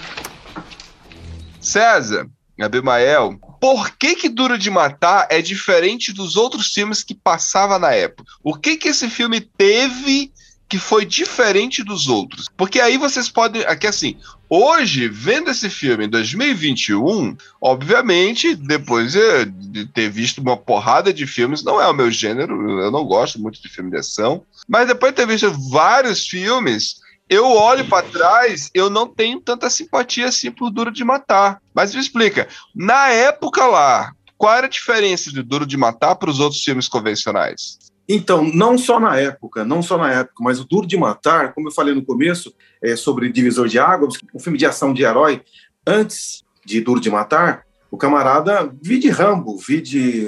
César, 1.61 2.27
Abimael, 2.59 3.37
por 3.59 3.91
que 3.91 4.15
que 4.15 4.29
Duro 4.29 4.57
de 4.57 4.69
Matar 4.69 5.27
é 5.29 5.41
diferente 5.41 6.13
dos 6.13 6.35
outros 6.35 6.73
filmes 6.73 7.03
que 7.03 7.15
passava 7.15 7.79
na 7.79 7.91
época? 7.91 8.31
O 8.43 8.55
que 8.55 8.77
que 8.77 8.89
esse 8.89 9.09
filme 9.09 9.41
teve 9.41 10.31
que 10.67 10.77
foi 10.77 11.05
diferente 11.05 11.83
dos 11.83 12.07
outros? 12.07 12.47
Porque 12.55 12.79
aí 12.79 12.97
vocês 12.97 13.29
podem, 13.29 13.63
aqui 13.65 13.87
assim, 13.87 14.17
hoje, 14.49 15.07
vendo 15.07 15.49
esse 15.49 15.69
filme 15.69 16.05
em 16.05 16.09
2021, 16.09 17.35
obviamente, 17.59 18.55
depois 18.55 19.13
de 19.13 19.85
ter 19.87 20.09
visto 20.09 20.39
uma 20.39 20.57
porrada 20.57 21.11
de 21.11 21.25
filmes, 21.27 21.63
não 21.63 21.81
é 21.81 21.87
o 21.87 21.93
meu 21.93 22.11
gênero, 22.11 22.79
eu 22.79 22.91
não 22.91 23.03
gosto 23.03 23.39
muito 23.39 23.61
de 23.61 23.69
filme 23.69 23.91
de 23.91 23.97
ação, 23.97 24.43
mas 24.67 24.87
depois 24.87 25.11
de 25.11 25.17
ter 25.17 25.27
visto 25.27 25.51
vários 25.69 26.27
filmes, 26.27 27.01
eu 27.29 27.45
olho 27.45 27.88
para 27.88 28.05
trás, 28.07 28.69
eu 28.73 28.89
não 28.89 29.07
tenho 29.07 29.41
tanta 29.41 29.69
simpatia 29.69 30.27
assim 30.27 30.51
por 30.51 30.69
Duro 30.69 30.91
de 30.91 31.03
Matar. 31.03 31.61
Mas 31.73 31.93
me 31.93 32.01
explica, 32.01 32.47
na 32.75 33.09
época 33.09 33.65
lá, 33.65 34.11
qual 34.38 34.53
era 34.53 34.67
a 34.67 34.69
diferença 34.69 35.31
de 35.31 35.41
Duro 35.41 35.65
de 35.65 35.77
Matar 35.77 36.15
para 36.15 36.29
os 36.29 36.39
outros 36.39 36.61
filmes 36.61 36.88
convencionais? 36.88 37.79
Então, 38.07 38.43
não 38.43 38.77
só 38.77 38.99
na 38.99 39.19
época, 39.19 39.65
não 39.65 39.81
só 39.81 39.97
na 39.97 40.11
época, 40.11 40.43
mas 40.43 40.59
o 40.59 40.65
Duro 40.65 40.85
de 40.85 40.95
Matar, 40.95 41.53
como 41.53 41.69
eu 41.69 41.73
falei 41.73 41.95
no 41.95 42.05
começo, 42.05 42.53
é 42.81 42.95
sobre 42.95 43.31
Divisor 43.31 43.67
de 43.67 43.79
Águas, 43.79 44.15
um 44.33 44.39
filme 44.39 44.59
de 44.59 44.65
ação 44.65 44.93
de 44.93 45.03
herói, 45.03 45.41
antes 45.88 46.43
de 46.63 46.81
Duro 46.81 46.99
de 46.99 47.09
Matar, 47.09 47.65
o 47.89 47.97
camarada 47.97 48.71
vi 48.81 48.99
de 48.99 49.09
Rambo, 49.09 49.57
vi 49.57 49.81
de 49.81 50.27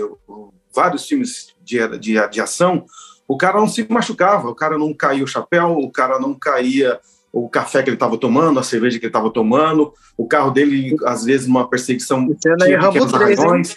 vários 0.73 1.05
filmes 1.05 1.53
de, 1.63 1.85
de, 1.99 2.29
de 2.29 2.41
ação, 2.41 2.85
o 3.27 3.37
cara 3.37 3.59
não 3.59 3.67
se 3.67 3.85
machucava, 3.89 4.49
o 4.49 4.55
cara 4.55 4.77
não 4.77 4.93
caía 4.93 5.23
o 5.23 5.27
chapéu, 5.27 5.77
o 5.77 5.91
cara 5.91 6.19
não 6.19 6.33
caía 6.33 6.99
o 7.33 7.49
café 7.49 7.83
que 7.83 7.89
ele 7.89 7.95
estava 7.97 8.17
tomando, 8.17 8.59
a 8.59 8.63
cerveja 8.63 8.97
que 8.97 9.05
ele 9.05 9.09
estava 9.09 9.29
tomando, 9.29 9.93
o 10.17 10.25
carro 10.27 10.49
dele, 10.49 10.95
às 11.05 11.23
vezes, 11.25 11.45
numa 11.47 11.67
perseguição, 11.69 12.25
Cena 12.41 12.55
aí, 12.61 12.67
tinha 12.69 12.79
Rambo 12.79 12.93
pequenos 12.93 13.11
3, 13.11 13.39
hein? 13.39 13.45
arranhões. 13.45 13.75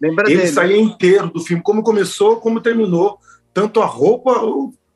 Lembra 0.00 0.28
Ele 0.30 0.36
dele? 0.40 0.52
saía 0.52 0.80
inteiro 0.80 1.28
do 1.28 1.40
filme, 1.40 1.62
como 1.62 1.82
começou, 1.82 2.36
como 2.36 2.60
terminou, 2.60 3.18
tanto 3.52 3.80
a 3.82 3.86
roupa, 3.86 4.32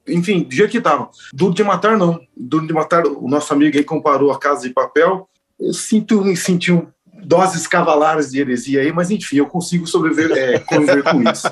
enfim, 0.09 0.42
do 0.45 0.55
jeito 0.55 0.71
que 0.71 0.79
estava. 0.79 1.11
Duro 1.33 1.53
de 1.55 1.62
Matar, 1.62 1.97
não. 1.99 2.19
Duro 2.37 2.66
de 2.66 2.73
Matar, 2.73 3.07
o 3.07 3.29
nosso 3.29 3.53
amigo 3.53 3.77
aí 3.77 3.85
comparou 3.85 4.31
a 4.33 4.38
Casa 4.38 4.62
de 4.62 4.71
Papel. 4.75 5.29
Eu 5.61 5.73
sinto, 5.73 6.25
me 6.25 6.37
senti 6.37 6.73
um- 6.73 6.87
doses 7.25 7.67
cavalares 7.67 8.31
de 8.31 8.41
heresia 8.41 8.81
aí, 8.83 8.93
mas 8.93 9.11
enfim, 9.11 9.37
eu 9.39 9.47
consigo 9.47 9.87
sobreviver, 9.87 10.37
é, 10.37 10.59
conviver 10.61 11.03
com 11.03 11.23
isso. 11.31 11.47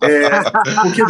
É, 0.00 0.50
porque 0.82 1.02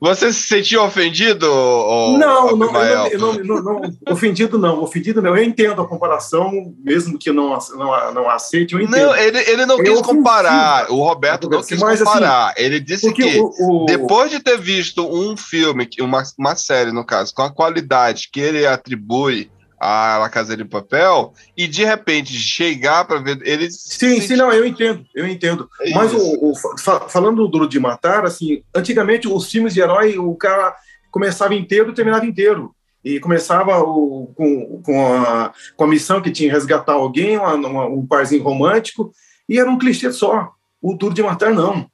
Você 0.00 0.32
se 0.32 0.42
sentiu 0.42 0.82
ofendido? 0.82 1.46
não, 1.46 2.56
não, 2.56 2.76
eu 3.06 3.18
não, 3.18 3.34
eu 3.34 3.44
não- 3.44 3.62
não- 3.62 3.80
ofendido 4.10 4.58
não, 4.58 4.82
ofendido 4.82 5.22
não. 5.22 5.36
Eu 5.36 5.42
entendo 5.44 5.80
a 5.80 5.86
comparação, 5.88 6.74
mesmo 6.84 7.18
que 7.18 7.30
eu 7.30 7.34
não, 7.34 7.56
não, 7.76 8.14
não 8.14 8.30
aceite, 8.30 8.74
eu 8.74 8.80
entendo. 8.80 9.06
Não, 9.06 9.16
ele, 9.16 9.38
ele 9.38 9.66
não 9.66 9.76
É 9.76 9.82
quis 9.82 9.90
ofensivo. 9.98 10.16
comparar. 10.16 10.90
O 10.90 11.02
Roberto 11.02 11.48
não 11.48 11.62
quis 11.62 11.80
Mas, 11.80 12.00
assim, 12.02 12.04
comparar. 12.12 12.54
ele 12.56 12.80
disse 12.80 13.12
que 13.12 13.40
o, 13.40 13.82
o- 13.84 13.86
depois 13.86 14.30
de 14.30 14.40
ter 14.40 14.58
visto 14.58 15.06
um 15.06 15.36
filme, 15.36 15.88
uma, 16.00 16.22
uma 16.38 16.56
série, 16.56 16.92
no 16.92 17.04
caso, 17.04 17.32
com 17.34 17.42
a 17.42 17.50
qualidade 17.50 18.28
que 18.32 18.40
ele 18.40 18.66
atribui 18.66 19.50
à 19.80 20.18
La 20.18 20.28
Casa 20.28 20.56
de 20.56 20.64
Papel, 20.64 21.32
e 21.56 21.66
de 21.66 21.84
repente 21.84 22.32
chegar 22.32 23.04
para 23.06 23.20
ver. 23.20 23.38
Ele 23.42 23.70
Sim, 23.70 24.20
sim, 24.20 24.36
não, 24.36 24.52
eu 24.52 24.64
entendo, 24.66 25.04
eu 25.14 25.26
entendo. 25.26 25.68
É 25.80 25.90
Mas 25.94 26.12
o, 26.12 26.50
o- 26.50 26.54
fa- 26.78 27.08
falando 27.08 27.36
do 27.36 27.48
Duro 27.48 27.68
de 27.68 27.78
Matar, 27.78 28.24
assim, 28.24 28.62
antigamente 28.74 29.28
os 29.28 29.50
filmes 29.50 29.74
de 29.74 29.80
herói, 29.80 30.18
o 30.18 30.34
cara 30.34 30.74
começava 31.10 31.54
inteiro 31.54 31.90
e 31.90 31.94
terminava 31.94 32.26
inteiro. 32.26 32.74
E 33.04 33.20
começava 33.20 33.78
o- 33.80 34.32
com, 34.36 34.82
com, 34.84 35.06
a, 35.16 35.52
com 35.76 35.84
a 35.84 35.88
missão 35.88 36.20
que 36.20 36.30
tinha 36.32 36.52
resgatar 36.52 36.94
alguém, 36.94 37.38
uma- 37.38 37.54
uma- 37.54 37.86
um 37.86 38.04
parzinho 38.06 38.42
romântico, 38.42 39.12
e 39.48 39.58
era 39.58 39.70
um 39.70 39.78
clichê 39.78 40.10
só. 40.12 40.52
O 40.82 40.94
Duro 40.94 41.14
de 41.14 41.22
Matar, 41.22 41.52
não. 41.54 41.86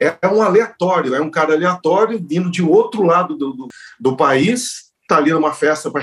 É 0.00 0.16
um 0.26 0.42
aleatório, 0.42 1.14
é 1.14 1.20
um 1.20 1.30
cara 1.30 1.54
aleatório 1.54 2.20
vindo 2.24 2.50
de 2.50 2.60
outro 2.62 3.02
lado 3.04 3.36
do, 3.36 3.52
do, 3.52 3.68
do 4.00 4.16
país, 4.16 4.90
está 5.02 5.16
ali 5.18 5.30
numa 5.30 5.52
festa 5.52 5.90
para 5.92 6.02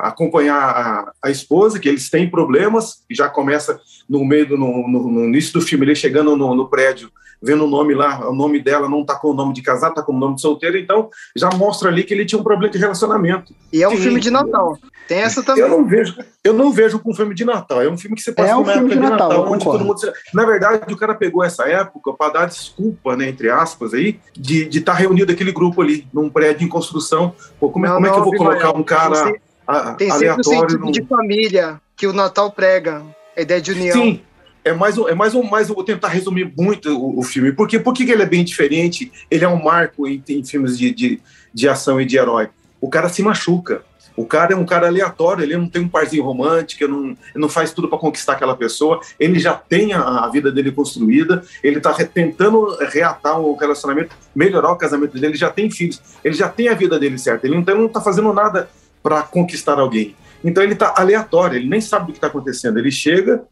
acompanhar 0.00 0.58
a, 0.58 1.12
a 1.22 1.30
esposa, 1.30 1.78
que 1.78 1.88
eles 1.88 2.08
têm 2.10 2.30
problemas, 2.30 3.04
e 3.08 3.14
já 3.14 3.28
começa 3.28 3.78
no 4.08 4.24
meio 4.24 4.46
do 4.48 4.56
no- 4.56 4.88
no 4.88 5.24
início 5.24 5.52
do 5.52 5.60
filme, 5.60 5.84
ele 5.84 5.94
chegando 5.94 6.36
no, 6.36 6.54
no 6.54 6.68
prédio, 6.68 7.10
vendo 7.44 7.64
o 7.64 7.68
nome 7.68 7.94
lá, 7.94 8.28
o 8.28 8.34
nome 8.34 8.60
dela 8.62 8.88
não 8.88 9.02
está 9.02 9.14
com 9.16 9.28
o 9.28 9.34
nome 9.34 9.52
de 9.52 9.60
casado, 9.62 9.90
está 9.90 10.02
com 10.02 10.12
o 10.12 10.18
nome 10.18 10.36
de 10.36 10.40
solteiro, 10.40 10.78
então 10.78 11.10
já 11.36 11.50
mostra 11.50 11.88
ali 11.90 12.02
que 12.02 12.14
ele 12.14 12.24
tinha 12.24 12.40
um 12.40 12.44
problema 12.44 12.72
de 12.72 12.78
relacionamento. 12.78 13.54
E 13.72 13.82
é 13.82 13.88
um 13.88 13.92
Sim. 13.92 13.96
filme 13.98 14.20
de 14.20 14.30
Natal. 14.30 14.78
Tem 15.06 15.18
essa 15.18 15.42
também. 15.42 15.62
Eu 15.62 15.68
não 15.68 15.84
vejo, 15.84 16.16
eu 16.42 16.52
não 16.54 16.72
vejo 16.72 16.98
com 16.98 17.14
filme 17.14 17.34
de 17.34 17.44
Natal. 17.44 17.82
É 17.82 17.88
um 17.90 17.98
filme 17.98 18.16
que 18.16 18.22
você 18.22 18.32
passa 18.32 18.48
É 18.50 18.56
um 18.56 18.60
numa 18.60 18.72
filme 18.72 18.92
época 18.94 19.04
de 19.06 19.10
Natal, 19.12 19.32
eu 19.32 19.40
onde 19.42 19.64
concordo. 19.64 19.78
todo 19.84 19.86
mundo. 19.86 20.12
Na 20.32 20.46
verdade, 20.46 20.94
o 20.94 20.96
cara 20.96 21.14
pegou 21.14 21.44
essa 21.44 21.68
época 21.68 22.14
para 22.14 22.32
dar 22.32 22.46
desculpa, 22.46 23.14
né, 23.14 23.28
entre 23.28 23.50
aspas, 23.50 23.92
aí, 23.92 24.18
de 24.34 24.66
estar 24.70 24.94
reunido 24.94 25.30
aquele 25.30 25.52
grupo 25.52 25.82
ali, 25.82 26.06
num 26.12 26.30
prédio 26.30 26.64
em 26.64 26.68
construção. 26.68 27.34
Pô, 27.60 27.68
como, 27.68 27.84
é- 27.84 27.88
Não, 27.90 27.96
como 27.96 28.06
é 28.06 28.10
que 28.10 28.14
eu 28.16 28.18
não, 28.20 28.24
vou 28.30 28.36
colocar 28.38 28.74
um 28.74 28.82
cara 28.82 29.24
tem- 29.24 29.40
a- 29.66 29.92
Tem 29.94 30.10
sempre 30.10 30.26
o 30.28 30.30
aleatório? 30.32 30.60
sentido 30.60 30.78
num- 30.86 30.90
de 30.90 31.04
família 31.04 31.80
que 31.96 32.06
o 32.06 32.12
Natal 32.14 32.50
prega. 32.50 33.02
A 33.36 33.40
ideia 33.42 33.60
de 33.60 33.72
união. 33.72 33.92
Sim. 33.92 34.20
É 34.64 34.72
mais, 34.72 34.96
um, 34.96 35.08
é 35.08 35.14
mais 35.14 35.34
um, 35.34 35.42
mais 35.42 35.68
eu 35.68 35.74
vou 35.74 35.84
tentar 35.84 36.08
resumir 36.08 36.52
muito 36.56 36.88
o, 36.96 37.18
o 37.18 37.22
filme. 37.22 37.52
Porque, 37.52 37.78
por 37.78 37.92
que 37.92 38.10
ele 38.10 38.22
é 38.22 38.26
bem 38.26 38.44
diferente? 38.44 39.12
Ele 39.30 39.44
é 39.44 39.48
um 39.48 39.62
marco 39.62 40.08
em, 40.08 40.22
em 40.28 40.44
filmes 40.44 40.78
de, 40.78 40.90
de, 40.90 41.20
de 41.52 41.68
ação 41.68 42.00
e 42.00 42.06
de 42.06 42.16
herói. 42.16 42.48
O 42.80 42.88
cara 42.88 43.08
se 43.08 43.22
machuca. 43.22 43.82
O 44.16 44.24
cara 44.24 44.52
é 44.52 44.56
um 44.56 44.64
cara 44.64 44.86
aleatório, 44.86 45.42
ele 45.42 45.56
não 45.56 45.68
tem 45.68 45.82
um 45.82 45.88
parzinho 45.88 46.22
romântico, 46.22 46.86
não, 46.86 47.16
não 47.34 47.48
faz 47.48 47.72
tudo 47.72 47.88
para 47.88 47.98
conquistar 47.98 48.34
aquela 48.34 48.54
pessoa, 48.54 49.00
ele 49.18 49.40
já 49.40 49.54
tem 49.54 49.92
a, 49.92 50.00
a 50.00 50.28
vida 50.28 50.52
dele 50.52 50.70
construída, 50.70 51.42
ele 51.64 51.78
está 51.78 51.92
tentando 51.92 52.76
reatar 52.92 53.40
o 53.40 53.56
relacionamento, 53.56 54.14
melhorar 54.32 54.70
o 54.70 54.76
casamento 54.76 55.14
dele, 55.14 55.26
ele 55.26 55.36
já 55.36 55.50
tem 55.50 55.68
filhos, 55.68 56.00
ele 56.22 56.34
já 56.34 56.48
tem 56.48 56.68
a 56.68 56.74
vida 56.74 56.96
dele 56.96 57.18
certa, 57.18 57.44
ele 57.44 57.56
não 57.56 57.86
está 57.86 58.00
fazendo 58.00 58.32
nada 58.32 58.68
para 59.02 59.22
conquistar 59.22 59.80
alguém. 59.80 60.14
Então 60.44 60.62
ele 60.62 60.74
está 60.74 60.94
aleatório, 60.96 61.56
ele 61.56 61.68
nem 61.68 61.80
sabe 61.80 62.06
do 62.06 62.12
que 62.12 62.18
está 62.18 62.26
acontecendo. 62.26 62.78
Ele 62.78 62.90
chega, 62.90 63.42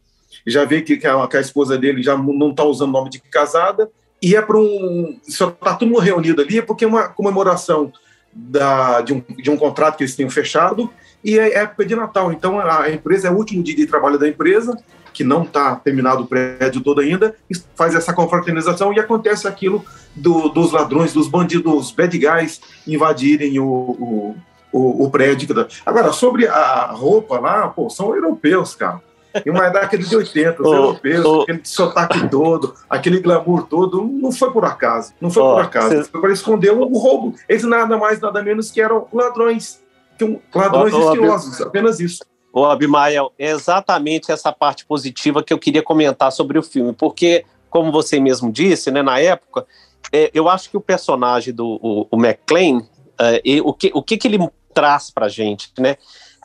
já 0.45 0.65
vê 0.65 0.81
que, 0.81 0.97
que, 0.97 1.07
a, 1.07 1.27
que 1.27 1.37
a 1.37 1.41
esposa 1.41 1.77
dele 1.77 2.03
já 2.03 2.17
não 2.17 2.51
está 2.51 2.63
usando 2.63 2.91
nome 2.91 3.09
de 3.09 3.19
casada, 3.19 3.89
e 4.21 4.35
é 4.35 4.41
para 4.41 4.57
um. 4.57 5.19
Só 5.23 5.49
está 5.49 5.75
todo 5.75 5.89
mundo 5.89 5.99
reunido 5.99 6.41
ali, 6.41 6.61
porque 6.61 6.85
é 6.85 6.87
uma 6.87 7.09
comemoração 7.09 7.91
da, 8.31 9.01
de, 9.01 9.13
um, 9.13 9.21
de 9.37 9.51
um 9.51 9.57
contrato 9.57 9.97
que 9.97 10.03
eles 10.03 10.15
tenham 10.15 10.29
fechado, 10.29 10.89
e 11.23 11.37
é 11.37 11.59
época 11.59 11.85
de 11.85 11.95
Natal. 11.95 12.31
Então 12.31 12.59
a 12.59 12.89
empresa 12.89 13.27
é 13.27 13.31
o 13.31 13.35
último 13.35 13.61
dia 13.61 13.75
de 13.75 13.85
trabalho 13.85 14.17
da 14.17 14.27
empresa, 14.27 14.77
que 15.13 15.23
não 15.23 15.43
está 15.43 15.75
terminado 15.75 16.23
o 16.23 16.27
prédio 16.27 16.81
todo 16.81 16.99
ainda, 16.99 17.35
faz 17.75 17.93
essa 17.93 18.13
confraternização 18.13 18.91
e 18.91 18.99
acontece 18.99 19.47
aquilo 19.47 19.85
do, 20.15 20.49
dos 20.49 20.71
ladrões, 20.71 21.13
dos 21.13 21.27
bandidos, 21.27 21.71
dos 21.71 21.91
bad 21.91 22.17
guys 22.17 22.59
invadirem 22.87 23.59
o, 23.59 23.65
o, 23.65 24.35
o, 24.71 25.05
o 25.05 25.11
prédio. 25.11 25.67
Agora, 25.85 26.11
sobre 26.11 26.47
a 26.47 26.87
roupa 26.87 27.39
lá, 27.39 27.67
pô, 27.67 27.89
são 27.89 28.15
europeus, 28.15 28.73
cara. 28.73 28.99
E 29.45 29.49
uma 29.49 29.69
década 29.69 29.97
de 29.97 30.15
80, 30.15 30.61
os 30.61 30.67
Ô, 30.67 30.73
europeus, 30.73 31.25
ô. 31.25 31.41
aquele 31.41 31.61
sotaque 31.63 32.29
todo, 32.29 32.73
aquele 32.89 33.19
glamour 33.19 33.67
todo, 33.67 34.03
não 34.03 34.31
foi 34.31 34.51
por 34.51 34.65
acaso. 34.65 35.13
Não 35.19 35.29
foi 35.29 35.41
Ó, 35.43 35.55
por 35.55 35.63
acaso. 35.63 35.89
cê- 35.89 36.03
Foi 36.11 36.21
para 36.21 36.31
esconder 36.33 36.71
o 36.71 36.85
roubo. 36.97 37.35
Eles 37.49 37.63
nada 37.63 37.97
mais, 37.97 38.19
nada 38.19 38.41
menos 38.43 38.69
que 38.71 38.81
eram 38.81 39.07
ladrões. 39.11 39.81
Um- 40.21 40.39
ladrões 40.53 40.93
estilosos, 40.93 41.59
apenas 41.61 41.99
isso. 41.99 42.23
Ô, 42.53 42.65
Abimael, 42.65 43.31
é 43.39 43.49
exatamente 43.51 44.31
essa 44.31 44.51
parte 44.51 44.85
positiva 44.85 45.41
que 45.43 45.51
eu 45.51 45.57
queria 45.57 45.81
comentar 45.81 46.31
sobre 46.31 46.57
o 46.59 46.63
filme, 46.63 46.93
porque, 46.93 47.43
como 47.69 47.91
você 47.91 48.19
mesmo 48.19 48.51
disse, 48.51 48.91
né, 48.91 49.01
na 49.01 49.19
época, 49.19 49.65
é, 50.11 50.29
eu 50.33 50.47
acho 50.47 50.69
que 50.69 50.77
o 50.77 50.81
personagem 50.81 51.51
do 51.53 51.79
o, 51.81 52.07
o 52.11 52.15
McClane, 52.23 52.85
é, 53.19 53.41
o, 53.63 53.73
que, 53.73 53.91
o 53.95 54.03
que, 54.03 54.17
que 54.17 54.27
ele 54.27 54.37
traz 54.73 55.09
pra 55.09 55.27
gente, 55.27 55.71
né? 55.79 55.97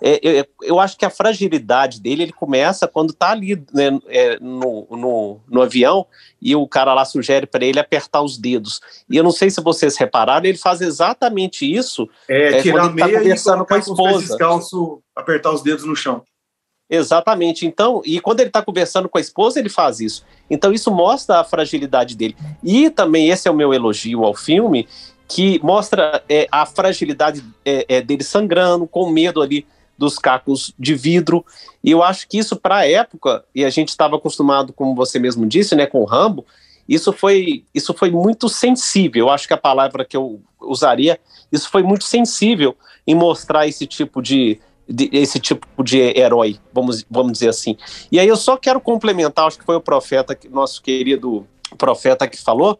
É, 0.02 0.20
eu, 0.22 0.46
eu 0.62 0.80
acho 0.80 0.96
que 0.96 1.04
a 1.04 1.10
fragilidade 1.10 2.00
dele 2.00 2.24
ele 2.24 2.32
começa 2.32 2.86
quando 2.86 3.12
tá 3.12 3.30
ali 3.30 3.56
né, 3.72 3.98
é, 4.06 4.38
no, 4.40 4.86
no, 4.90 5.40
no 5.48 5.62
avião 5.62 6.06
e 6.40 6.54
o 6.54 6.66
cara 6.68 6.94
lá 6.94 7.04
sugere 7.04 7.46
para 7.46 7.64
ele 7.64 7.80
apertar 7.80 8.22
os 8.22 8.38
dedos. 8.38 8.80
E 9.08 9.16
eu 9.16 9.24
não 9.24 9.32
sei 9.32 9.50
se 9.50 9.60
vocês 9.60 9.96
repararam, 9.96 10.46
ele 10.46 10.58
faz 10.58 10.80
exatamente 10.80 11.70
isso 11.70 12.08
É, 12.28 12.58
É, 12.58 12.62
tirar 12.62 12.84
a 12.84 12.88
tá 12.88 12.94
meia 12.94 13.08
e 13.08 13.18
conversando 13.18 13.64
com 13.64 13.74
a 13.74 13.80
colocar 13.80 13.86
com 13.86 13.96
pés 13.96 14.08
esposa. 14.08 14.26
descalços, 14.28 14.98
apertar 15.14 15.52
os 15.52 15.62
dedos 15.62 15.84
no 15.84 15.96
chão. 15.96 16.22
Exatamente. 16.90 17.66
Então, 17.66 18.00
e 18.04 18.18
quando 18.18 18.40
ele 18.40 18.48
está 18.48 18.62
conversando 18.62 19.08
com 19.08 19.18
a 19.18 19.20
esposa, 19.20 19.58
ele 19.58 19.68
faz 19.68 20.00
isso. 20.00 20.24
Então, 20.48 20.72
isso 20.72 20.90
mostra 20.90 21.40
a 21.40 21.44
fragilidade 21.44 22.16
dele. 22.16 22.34
E 22.64 22.88
também, 22.88 23.28
esse 23.28 23.46
é 23.46 23.50
o 23.50 23.54
meu 23.54 23.74
elogio 23.74 24.24
ao 24.24 24.34
filme, 24.34 24.88
que 25.26 25.60
mostra 25.62 26.22
é, 26.28 26.48
a 26.50 26.64
fragilidade 26.64 27.44
é, 27.64 27.84
é, 27.88 28.00
dele 28.00 28.24
sangrando, 28.24 28.86
com 28.86 29.10
medo 29.10 29.42
ali 29.42 29.66
dos 29.98 30.18
cacos 30.18 30.72
de 30.78 30.94
vidro. 30.94 31.44
E 31.82 31.90
eu 31.90 32.02
acho 32.02 32.28
que 32.28 32.38
isso, 32.38 32.56
para 32.56 32.76
a 32.76 32.88
época, 32.88 33.44
e 33.54 33.64
a 33.64 33.70
gente 33.70 33.88
estava 33.88 34.16
acostumado, 34.16 34.72
como 34.72 34.94
você 34.94 35.18
mesmo 35.18 35.44
disse, 35.44 35.74
né, 35.74 35.84
com 35.86 36.00
o 36.00 36.04
Rambo, 36.04 36.46
isso 36.88 37.12
foi, 37.12 37.64
isso 37.74 37.92
foi 37.92 38.10
muito 38.10 38.48
sensível. 38.48 39.26
Eu 39.26 39.30
acho 39.30 39.46
que 39.46 39.52
a 39.52 39.58
palavra 39.58 40.04
que 40.04 40.16
eu 40.16 40.40
usaria, 40.60 41.20
isso 41.52 41.68
foi 41.68 41.82
muito 41.82 42.04
sensível 42.04 42.76
em 43.06 43.14
mostrar 43.14 43.66
esse 43.66 43.86
tipo 43.86 44.22
de 44.22 44.60
de- 44.90 45.10
esse 45.12 45.38
tipo 45.38 45.84
de 45.84 45.98
herói, 46.18 46.58
vamos, 46.72 47.04
vamos 47.10 47.32
dizer 47.32 47.50
assim. 47.50 47.76
E 48.10 48.18
aí 48.18 48.26
eu 48.26 48.36
só 48.38 48.56
quero 48.56 48.80
complementar, 48.80 49.46
acho 49.46 49.58
que 49.58 49.64
foi 49.66 49.76
o 49.76 49.82
profeta, 49.82 50.34
nosso 50.50 50.80
querido 50.80 51.46
profeta 51.76 52.26
que 52.26 52.38
falou. 52.42 52.78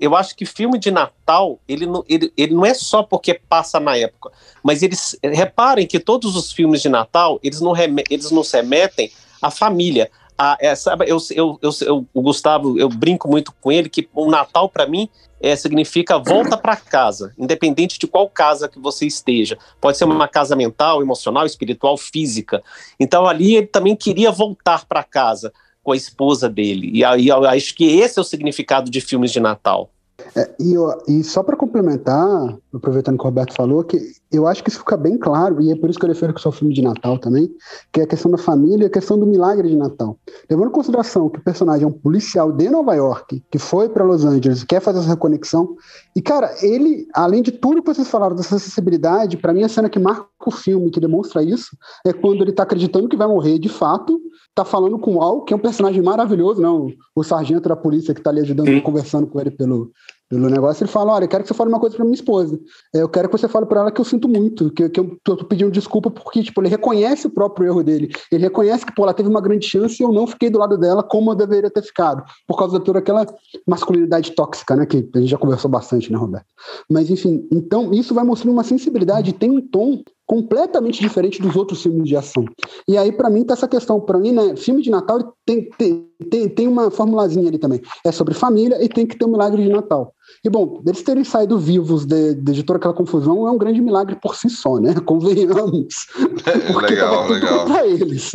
Eu 0.00 0.16
acho 0.16 0.34
que 0.34 0.46
filme 0.46 0.78
de 0.78 0.90
Natal, 0.90 1.60
ele 1.68 1.84
não, 1.84 2.02
ele, 2.08 2.32
ele 2.36 2.54
não 2.54 2.64
é 2.64 2.72
só 2.72 3.02
porque 3.02 3.34
passa 3.34 3.78
na 3.78 3.96
época, 3.96 4.30
mas 4.62 4.82
eles 4.82 5.16
reparem 5.22 5.86
que 5.86 6.00
todos 6.00 6.34
os 6.36 6.50
filmes 6.50 6.80
de 6.80 6.88
Natal, 6.88 7.38
eles 7.42 7.60
não, 7.60 7.72
reme, 7.72 8.02
eles 8.08 8.30
não 8.30 8.42
se 8.42 8.56
remetem 8.56 9.12
à 9.42 9.50
família. 9.50 10.10
A, 10.38 10.56
é, 10.58 10.74
sabe, 10.74 11.04
eu, 11.06 11.18
eu, 11.32 11.58
eu, 11.60 11.70
eu- 11.82 12.06
o 12.14 12.22
Gustavo, 12.22 12.78
eu 12.78 12.88
brinco 12.88 13.28
muito 13.28 13.52
com 13.60 13.70
ele 13.70 13.90
que 13.90 14.08
o 14.14 14.30
Natal, 14.30 14.70
para 14.70 14.86
mim, 14.86 15.06
é, 15.38 15.54
significa 15.54 16.18
volta 16.18 16.56
para 16.56 16.76
casa, 16.76 17.34
independente 17.38 17.98
de 17.98 18.06
qual 18.06 18.28
casa 18.28 18.68
que 18.68 18.78
você 18.78 19.06
esteja. 19.06 19.58
Pode 19.80 19.98
ser 19.98 20.04
uma 20.04 20.28
casa 20.28 20.56
mental, 20.56 21.02
emocional, 21.02 21.44
espiritual, 21.44 21.96
física. 21.96 22.62
Então 22.98 23.26
ali 23.26 23.56
ele 23.56 23.66
também 23.66 23.94
queria 23.94 24.30
voltar 24.30 24.84
para 24.86 25.02
casa 25.04 25.52
com 25.82 25.92
a 25.92 25.96
esposa 25.96 26.48
dele. 26.48 26.90
E 26.92 27.04
aí 27.04 27.28
eu 27.28 27.44
acho 27.44 27.74
que 27.74 27.98
esse 27.98 28.18
é 28.18 28.22
o 28.22 28.24
significado 28.24 28.90
de 28.90 29.00
filmes 29.00 29.30
de 29.30 29.40
Natal. 29.40 29.90
É, 30.36 30.50
e, 30.60 30.74
eu- 30.74 30.92
e 31.08 31.24
só 31.24 31.42
para 31.42 31.56
complementar, 31.56 32.56
aproveitando 32.74 33.16
que 33.16 33.22
o 33.22 33.24
Roberto 33.24 33.54
falou, 33.54 33.82
que 33.82 33.98
eu 34.30 34.46
acho 34.46 34.62
que 34.62 34.68
isso 34.68 34.78
fica 34.78 34.96
bem 34.96 35.16
claro, 35.16 35.60
e 35.60 35.72
é 35.72 35.76
por 35.76 35.88
isso 35.88 35.98
que 35.98 36.04
eu 36.04 36.08
refiro 36.10 36.34
que 36.34 36.40
sou 36.40 36.52
filme 36.52 36.74
de 36.74 36.82
Natal 36.82 37.18
também, 37.18 37.50
que 37.92 38.00
é 38.00 38.04
a 38.04 38.06
questão 38.06 38.30
da 38.30 38.38
família 38.38 38.84
e 38.84 38.86
a 38.86 38.90
questão 38.90 39.18
do 39.18 39.26
milagre 39.26 39.68
de 39.68 39.76
Natal. 39.76 40.18
Levando 40.48 40.68
em 40.68 40.72
consideração 40.72 41.28
que 41.28 41.38
o 41.38 41.42
personagem 41.42 41.84
é 41.84 41.88
um 41.88 41.92
policial 41.92 42.52
de 42.52 42.68
Nova 42.68 42.94
York, 42.94 43.42
que 43.50 43.58
foi 43.58 43.88
para 43.88 44.04
Los 44.04 44.24
Angeles, 44.24 44.62
quer 44.62 44.80
fazer 44.80 45.00
essa 45.00 45.08
reconexão, 45.08 45.74
e 46.14 46.20
cara, 46.20 46.54
ele, 46.62 47.08
além 47.14 47.42
de 47.42 47.50
tudo 47.52 47.82
que 47.82 47.92
vocês 47.92 48.06
falaram 48.06 48.36
dessa 48.36 48.58
sensibilidade, 48.58 49.36
para 49.36 49.52
mim 49.54 49.64
a 49.64 49.68
cena 49.68 49.88
que 49.88 49.98
marca 49.98 50.26
o 50.48 50.52
filme, 50.52 50.90
que 50.90 50.98
demonstra 50.98 51.42
isso, 51.42 51.76
é 52.06 52.12
quando 52.12 52.42
ele 52.42 52.52
tá 52.52 52.62
acreditando 52.62 53.08
que 53.08 53.16
vai 53.16 53.28
morrer 53.28 53.58
de 53.58 53.68
fato, 53.68 54.20
tá 54.54 54.64
falando 54.64 54.98
com 54.98 55.16
o 55.16 55.22
Al, 55.22 55.42
que 55.44 55.52
é 55.52 55.56
um 55.56 55.60
personagem 55.60 56.02
maravilhoso, 56.02 56.60
não? 56.60 56.88
O 57.14 57.22
sargento 57.22 57.68
da 57.68 57.76
polícia 57.76 58.14
que 58.14 58.22
tá 58.22 58.30
ali 58.30 58.40
ajudando, 58.40 58.68
Sim. 58.68 58.80
conversando 58.80 59.26
com 59.26 59.40
ele 59.40 59.50
pelo, 59.50 59.92
pelo 60.30 60.48
negócio, 60.48 60.84
ele 60.84 60.90
fala: 60.90 61.12
Olha, 61.12 61.24
eu 61.24 61.28
quero 61.28 61.42
que 61.42 61.48
você 61.48 61.54
fale 61.54 61.68
uma 61.68 61.80
coisa 61.80 61.96
pra 61.96 62.04
minha 62.04 62.14
esposa. 62.14 62.58
É, 62.94 63.02
Eu 63.02 63.08
quero 63.08 63.28
que 63.28 63.36
você 63.36 63.48
fale 63.48 63.66
pra 63.66 63.80
ela 63.80 63.90
que 63.90 64.00
eu 64.00 64.04
sinto 64.04 64.28
muito, 64.28 64.70
que, 64.70 64.88
que 64.88 65.00
eu 65.00 65.18
tô 65.24 65.36
pedindo 65.44 65.72
desculpa 65.72 66.08
porque, 66.08 66.42
tipo, 66.42 66.60
ele 66.60 66.68
reconhece 66.68 67.26
o 67.26 67.30
próprio 67.30 67.66
erro 67.66 67.82
dele. 67.82 68.12
Ele 68.30 68.44
reconhece 68.44 68.86
que, 68.86 68.94
pô, 68.94 69.02
ela 69.02 69.12
teve 69.12 69.28
uma 69.28 69.40
grande 69.40 69.66
chance 69.66 70.00
e 70.00 70.04
eu 70.04 70.12
não 70.12 70.26
fiquei 70.26 70.48
do 70.48 70.58
lado 70.58 70.78
dela 70.78 71.02
como 71.02 71.32
eu 71.32 71.34
deveria 71.34 71.70
ter 71.70 71.82
ficado, 71.82 72.22
por 72.46 72.56
causa 72.56 72.78
de 72.78 72.84
toda 72.84 73.00
aquela 73.00 73.26
masculinidade 73.66 74.30
tóxica, 74.32 74.76
né? 74.76 74.86
Que 74.86 75.08
a 75.14 75.18
gente 75.18 75.30
já 75.30 75.38
conversou 75.38 75.70
bastante, 75.70 76.12
né, 76.12 76.18
Roberto? 76.18 76.46
Mas, 76.88 77.10
enfim, 77.10 77.48
então 77.50 77.92
isso 77.92 78.14
vai 78.14 78.22
mostrando 78.22 78.52
uma 78.52 78.64
sensibilidade, 78.64 79.32
tem 79.32 79.50
um 79.50 79.60
tom 79.60 80.02
completamente 80.30 81.00
diferente 81.00 81.42
dos 81.42 81.56
outros 81.56 81.82
filmes 81.82 82.08
de 82.08 82.14
ação. 82.14 82.44
E 82.86 82.96
aí, 82.96 83.10
pra 83.10 83.28
mim, 83.28 83.42
tá 83.42 83.54
essa 83.54 83.66
questão. 83.66 84.00
Pra 84.00 84.16
mim, 84.16 84.30
né, 84.30 84.54
filme 84.54 84.80
de 84.80 84.88
Natal 84.88 85.34
tem, 85.44 85.68
tem, 85.76 86.08
tem, 86.30 86.48
tem 86.48 86.68
uma 86.68 86.88
formulazinha 86.88 87.48
ali 87.48 87.58
também. 87.58 87.82
É 88.06 88.12
sobre 88.12 88.32
família 88.32 88.80
e 88.80 88.88
tem 88.88 89.04
que 89.04 89.18
ter 89.18 89.24
um 89.24 89.32
milagre 89.32 89.60
de 89.60 89.68
Natal. 89.68 90.14
E 90.44 90.48
bom, 90.48 90.80
eles 90.86 91.02
terem 91.02 91.24
saído 91.24 91.58
vivos 91.58 92.06
de, 92.06 92.36
de 92.36 92.62
toda 92.62 92.76
aquela 92.76 92.94
confusão 92.94 93.48
é 93.48 93.50
um 93.50 93.58
grande 93.58 93.80
milagre 93.80 94.14
por 94.22 94.36
si 94.36 94.48
só, 94.48 94.78
né? 94.78 94.94
Convenhamos. 95.04 96.06
Porque 96.72 96.94
legal, 96.94 97.10
tava 97.10 97.22
tudo 97.22 97.34
legal. 97.34 97.64
Pra 97.64 97.86
eles. 97.88 98.32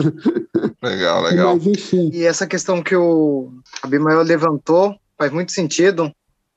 Legal, 0.84 1.23
legal. 1.31 1.55
Mas 1.55 1.65
enfim. 1.65 2.10
E 2.12 2.25
essa 2.25 2.45
questão 2.45 2.84
que 2.84 2.97
o 2.97 3.53
Abimael 3.81 4.21
levantou 4.21 4.93
faz 5.17 5.31
muito 5.31 5.53
sentido, 5.53 6.12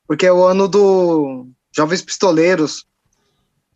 porque 0.04 0.26
é 0.26 0.32
o 0.32 0.42
ano 0.42 0.66
do 0.66 1.46
Jovens 1.72 2.02
Pistoleiros. 2.02 2.88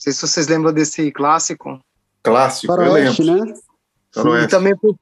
Não 0.03 0.05
sei 0.05 0.13
se 0.15 0.27
vocês 0.27 0.49
lembram 0.49 0.73
desse 0.73 1.13
clássico. 1.13 1.79
Clássico, 2.25 2.73
eu 2.73 2.93
lembro. 2.93 3.25
né? 3.25 3.55
E 4.43 4.49
também 4.49 4.77
por 4.77 4.97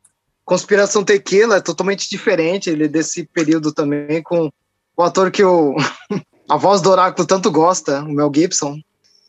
Conspiração 0.45 1.03
Tequila 1.03 1.57
é 1.57 1.61
totalmente 1.61 2.11
diferente, 2.11 2.69
ele 2.69 2.85
é 2.85 2.89
desse 2.89 3.25
período 3.25 3.73
também, 3.73 4.23
com 4.23 4.51
o 4.95 5.03
ator 5.03 5.31
que 5.31 5.43
o, 5.43 5.75
a 6.51 6.57
voz 6.59 6.83
do 6.83 6.91
Oráculo 6.91 7.27
tanto 7.27 7.51
gosta, 7.51 8.03
o 8.03 8.13
Mel 8.13 8.31
Gibson. 8.35 8.79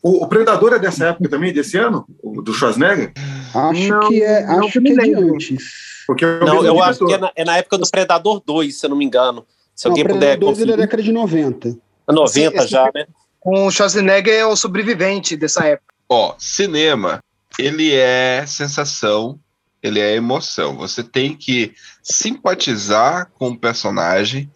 O, 0.02 0.24
o 0.24 0.28
Predador 0.28 0.74
é 0.74 0.78
dessa 0.78 1.06
época 1.06 1.30
também, 1.30 1.54
desse 1.54 1.78
ano? 1.78 2.04
O 2.22 2.42
do 2.42 2.52
Schwarzenegger? 2.52 3.12
Acho 3.54 3.88
Não, 3.88 4.08
que 4.08 4.22
é, 4.22 4.44
acho 4.44 4.80
que 4.80 4.92
é 4.92 5.04
de 5.04 5.14
antes. 5.14 5.64
Porque 6.06 6.26
o 6.26 6.44
Não, 6.44 6.66
eu 6.66 6.82
acho 6.82 7.06
que 7.06 7.14
é 7.14 7.18
na, 7.18 7.32
é 7.34 7.44
na 7.46 7.56
época 7.56 7.78
do 7.78 7.90
Predador 7.90 8.42
2, 8.44 8.78
se 8.78 8.84
eu 8.84 8.90
não 8.90 8.96
me 8.96 9.06
engano. 9.06 9.46
Se 9.74 9.86
Não, 9.86 9.92
alguém 9.92 10.04
puder 10.04 10.18
Predador 10.36 10.50
2 10.50 10.60
ele 10.60 10.72
é 10.72 10.76
década 10.76 11.02
de 11.02 11.12
90. 11.12 11.78
90 12.10 12.56
Esse- 12.56 12.66
já, 12.66 12.90
né? 12.94 13.06
Com 13.42 13.66
o 13.66 13.70
Schwarzenegger 13.72 14.34
é 14.34 14.46
o 14.46 14.54
sobrevivente 14.54 15.36
dessa 15.36 15.64
época. 15.64 15.92
Ó, 16.08 16.34
cinema, 16.38 17.20
ele 17.58 17.92
é 17.92 18.44
sensação, 18.46 19.38
ele 19.82 19.98
é 19.98 20.14
emoção. 20.14 20.76
Você 20.76 21.02
tem 21.02 21.34
que 21.34 21.74
simpatizar 22.02 23.28
com 23.34 23.48
o 23.48 23.58
personagem, 23.58 24.48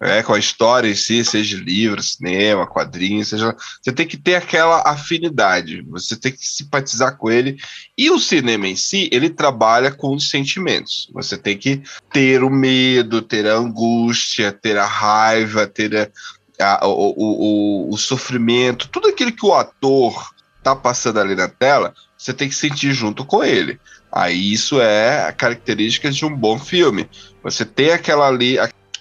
né, 0.00 0.22
com 0.22 0.32
a 0.32 0.38
história 0.38 0.88
em 0.88 0.94
si, 0.94 1.22
seja 1.22 1.58
livro, 1.58 2.02
cinema, 2.02 2.66
quadrinho, 2.66 3.22
seja. 3.22 3.54
Você 3.82 3.92
tem 3.92 4.06
que 4.06 4.16
ter 4.16 4.36
aquela 4.36 4.82
afinidade, 4.86 5.82
você 5.82 6.16
tem 6.16 6.32
que 6.32 6.38
simpatizar 6.40 7.18
com 7.18 7.30
ele. 7.30 7.58
E 7.98 8.10
o 8.10 8.18
cinema 8.18 8.66
em 8.66 8.76
si, 8.76 9.10
ele 9.12 9.28
trabalha 9.28 9.92
com 9.92 10.14
os 10.14 10.30
sentimentos. 10.30 11.10
Você 11.12 11.36
tem 11.36 11.58
que 11.58 11.82
ter 12.10 12.42
o 12.42 12.48
medo, 12.48 13.20
ter 13.20 13.46
a 13.46 13.56
angústia, 13.56 14.50
ter 14.50 14.78
a 14.78 14.86
raiva, 14.86 15.66
ter 15.66 15.94
a- 15.94 16.08
a- 16.60 16.86
o, 16.86 17.14
o, 17.16 17.94
o, 17.94 17.96
sofrimento, 17.98 18.88
tudo 18.88 19.08
aquilo 19.08 19.32
que 19.32 19.44
o 19.46 19.54
ator 19.54 20.30
tá 20.62 20.76
passando 20.76 21.18
ali 21.20 21.34
na 21.34 21.48
tela, 21.48 21.94
você 22.16 22.32
tem 22.32 22.48
que 22.48 22.54
sentir 22.54 22.92
junto 22.92 23.24
com 23.24 23.42
ele. 23.42 23.80
Aí 24.12 24.52
isso 24.52 24.80
é 24.80 25.26
a 25.26 25.32
característica 25.32 26.10
de 26.10 26.24
um 26.24 26.34
bom 26.34 26.58
filme. 26.58 27.08
Você 27.42 27.64
tem 27.64 27.90
aquela 27.92 28.28
ali, 28.28 28.56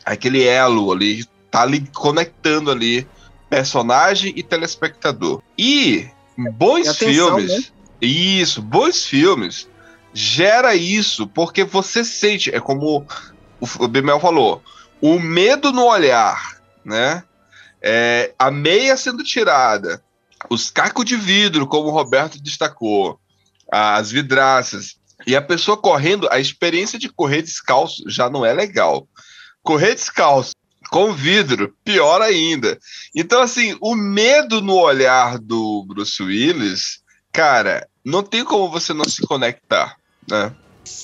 aquele 0.06 0.44
elo 0.44 0.92
ali, 0.92 1.26
tá 1.52 1.62
ali 1.62 1.86
conectando 1.94 2.72
ali 2.72 3.08
personagem 3.50 4.32
e 4.36 4.44
telespectador. 4.44 5.42
E 5.58 6.08
bons 6.38 6.86
E 6.86 6.90
atenção, 6.90 7.38
né? 7.38 7.48
filmes, 7.48 7.74
isso, 8.02 8.62
bons 8.62 9.04
filmes 9.06 9.68
gera 10.14 10.76
isso, 10.76 11.28
porque 11.28 11.64
você 11.64 12.04
sente, 12.04 12.54
é 12.54 12.60
como 12.60 13.06
o 13.60 13.88
Bimel 13.88 14.20
falou, 14.20 14.62
o 15.02 15.20
medo 15.20 15.72
no 15.72 15.86
olhar, 15.86 16.58
né? 16.84 17.24
É, 17.82 18.34
a 18.38 18.52
meia 18.52 18.98
sendo 18.98 19.24
tirada, 19.24 20.04
os 20.50 20.70
cacos 20.70 21.06
de 21.06 21.16
vidro, 21.16 21.68
como 21.68 21.90
o 21.90 21.94
Roberto 21.94 22.42
destacou, 22.42 23.20
as 23.72 24.12
vidraças, 24.12 24.98
e 25.28 25.36
a 25.36 25.42
pessoa 25.42 25.78
correndo, 25.78 26.28
a 26.32 26.40
experiência 26.40 26.98
de 26.98 27.10
correr 27.10 27.42
descalço 27.42 28.04
já 28.08 28.30
não 28.30 28.46
é 28.46 28.54
legal. 28.54 29.08
Correr 29.62 29.94
descalço 29.94 30.54
com 30.90 31.14
vidro, 31.14 31.76
pior 31.84 32.22
ainda. 32.22 32.80
Então, 33.16 33.42
assim, 33.42 33.78
o 33.82 33.96
medo 33.96 34.62
no 34.62 34.76
olhar 34.76 35.38
do 35.38 35.86
Bruce 35.88 36.22
Willis, 36.22 37.02
cara, 37.32 37.88
não 38.04 38.24
tem 38.24 38.44
como 38.44 38.72
você 38.72 38.94
não 38.94 39.06
se 39.06 39.22
conectar, 39.22 39.98
né? 40.28 40.54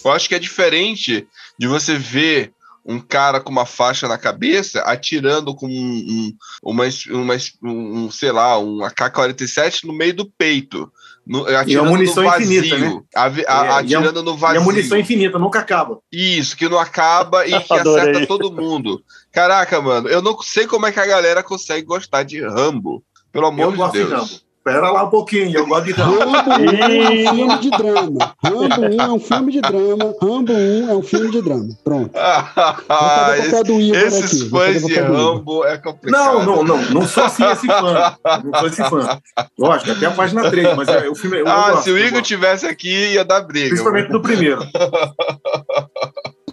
Eu 0.03 0.11
acho 0.11 0.27
que 0.27 0.35
é 0.35 0.39
diferente 0.39 1.27
de 1.59 1.67
você 1.67 1.97
ver 1.97 2.51
um 2.85 2.99
cara 2.99 3.39
com 3.41 3.51
uma 3.51 3.65
faixa 3.65 4.07
na 4.07 4.17
cabeça 4.17 4.81
atirando 4.81 5.55
com 5.55 5.65
um, 5.67 5.71
um, 5.71 6.33
uma, 6.71 6.83
uma, 7.09 7.33
um, 7.63 8.11
sei 8.11 8.31
lá, 8.31 8.59
um 8.59 8.83
AK-47 8.83 9.85
no 9.85 9.93
meio 9.93 10.13
do 10.15 10.25
peito. 10.37 10.91
No, 11.25 11.43
atirando 11.57 11.89
munição 11.89 12.21
no 12.23 12.29
vazio, 12.29 12.59
infinita, 12.63 12.77
né? 12.77 13.01
a- 13.15 13.27
É, 13.27 13.31
e 13.41 13.45
a- 13.47 13.77
atirando 13.79 14.21
no 14.21 14.35
E 14.35 14.37
vazio. 14.37 14.61
a 14.61 14.63
munição 14.63 14.97
infinita, 14.99 15.39
nunca 15.39 15.57
acaba. 15.59 15.97
Isso, 16.11 16.55
que 16.55 16.69
não 16.69 16.77
acaba 16.77 17.47
e 17.47 17.49
que 17.63 17.73
acerta 17.73 18.27
todo 18.27 18.51
mundo. 18.51 19.03
Caraca, 19.31 19.81
mano, 19.81 20.07
eu 20.07 20.21
não 20.21 20.39
sei 20.43 20.67
como 20.67 20.85
é 20.85 20.91
que 20.91 20.99
a 20.99 21.05
galera 21.07 21.41
consegue 21.41 21.83
gostar 21.87 22.21
de 22.21 22.39
Rambo. 22.45 23.03
Pelo 23.31 23.47
amor 23.47 23.63
Eu 23.63 23.71
de 23.71 23.77
gosto 23.77 23.93
de 23.97 24.44
Espera 24.67 24.89
lá 24.89 25.03
um 25.03 25.09
pouquinho, 25.11 25.55
eu 25.55 25.67
gosto 25.67 25.85
de 25.85 25.91
Rambo. 25.91 26.17
Rambo 26.31 26.59
1 26.59 26.65
é 26.73 27.03
um 27.05 27.29
filme 27.35 27.59
de 27.59 27.69
drama. 27.69 28.35
Rambo 28.43 28.81
1 28.81 28.99
é 28.99 29.07
um 29.13 29.19
filme 29.19 29.51
de 29.51 29.61
drama. 29.61 30.15
Rambo 30.19 30.53
1 30.53 30.89
é 30.89 30.95
um 30.95 31.01
filme 31.03 31.29
de 31.29 31.41
drama. 31.43 31.69
Pronto. 31.83 32.09
Papel 32.87 33.35
Esse- 33.35 33.91
esses 33.95 34.41
aqui. 34.41 34.49
Fãs 34.49 34.83
de. 34.83 34.95
Rambo 34.99 35.63
é 35.65 35.77
complicado. 35.77 36.19
Não, 36.19 36.43
não, 36.43 36.63
não. 36.63 36.81
Não 36.89 37.07
sou 37.07 37.25
assim 37.25 37.45
esse 37.45 37.67
fã. 37.67 38.15
Não 38.43 38.59
sou 38.59 38.67
esse 38.67 38.83
fã. 38.89 39.19
Lógico, 39.59 39.91
até 39.91 40.07
a 40.07 40.11
página 40.11 40.49
3, 40.49 40.75
mas 40.75 40.87
é, 40.87 41.07
o 41.09 41.13
filme. 41.13 41.41
Eu 41.41 41.47
Ah, 41.47 41.69
gosto, 41.69 41.83
se 41.83 41.91
o 41.91 41.97
Igor 41.99 42.23
tivesse 42.23 42.65
aqui, 42.65 42.89
ia 43.13 43.23
dar 43.23 43.41
briga. 43.41 43.67
Principalmente 43.69 44.09
do 44.09 44.19
primeiro. 44.19 44.61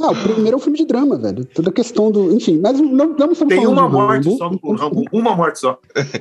Ah, 0.03 0.11
o 0.11 0.17
primeiro 0.17 0.55
é 0.55 0.57
um 0.57 0.61
filme 0.61 0.77
de 0.77 0.85
drama, 0.85 1.17
velho. 1.17 1.45
Toda 1.45 1.71
a 1.71 1.73
questão 1.73 2.11
do. 2.11 2.33
Enfim, 2.35 2.59
mas 2.59 2.81
não, 2.81 3.07
não 3.07 3.31
estamos 3.33 3.39
Tem 3.39 3.67
uma 3.67 3.87
de 3.87 3.93
morte 3.93 4.25
Rambo. 4.29 4.37
só 4.39 4.51
no 4.51 4.77
Rambo. 4.77 5.05
Uma 5.13 5.37
morte 5.37 5.61
só. 5.61 5.79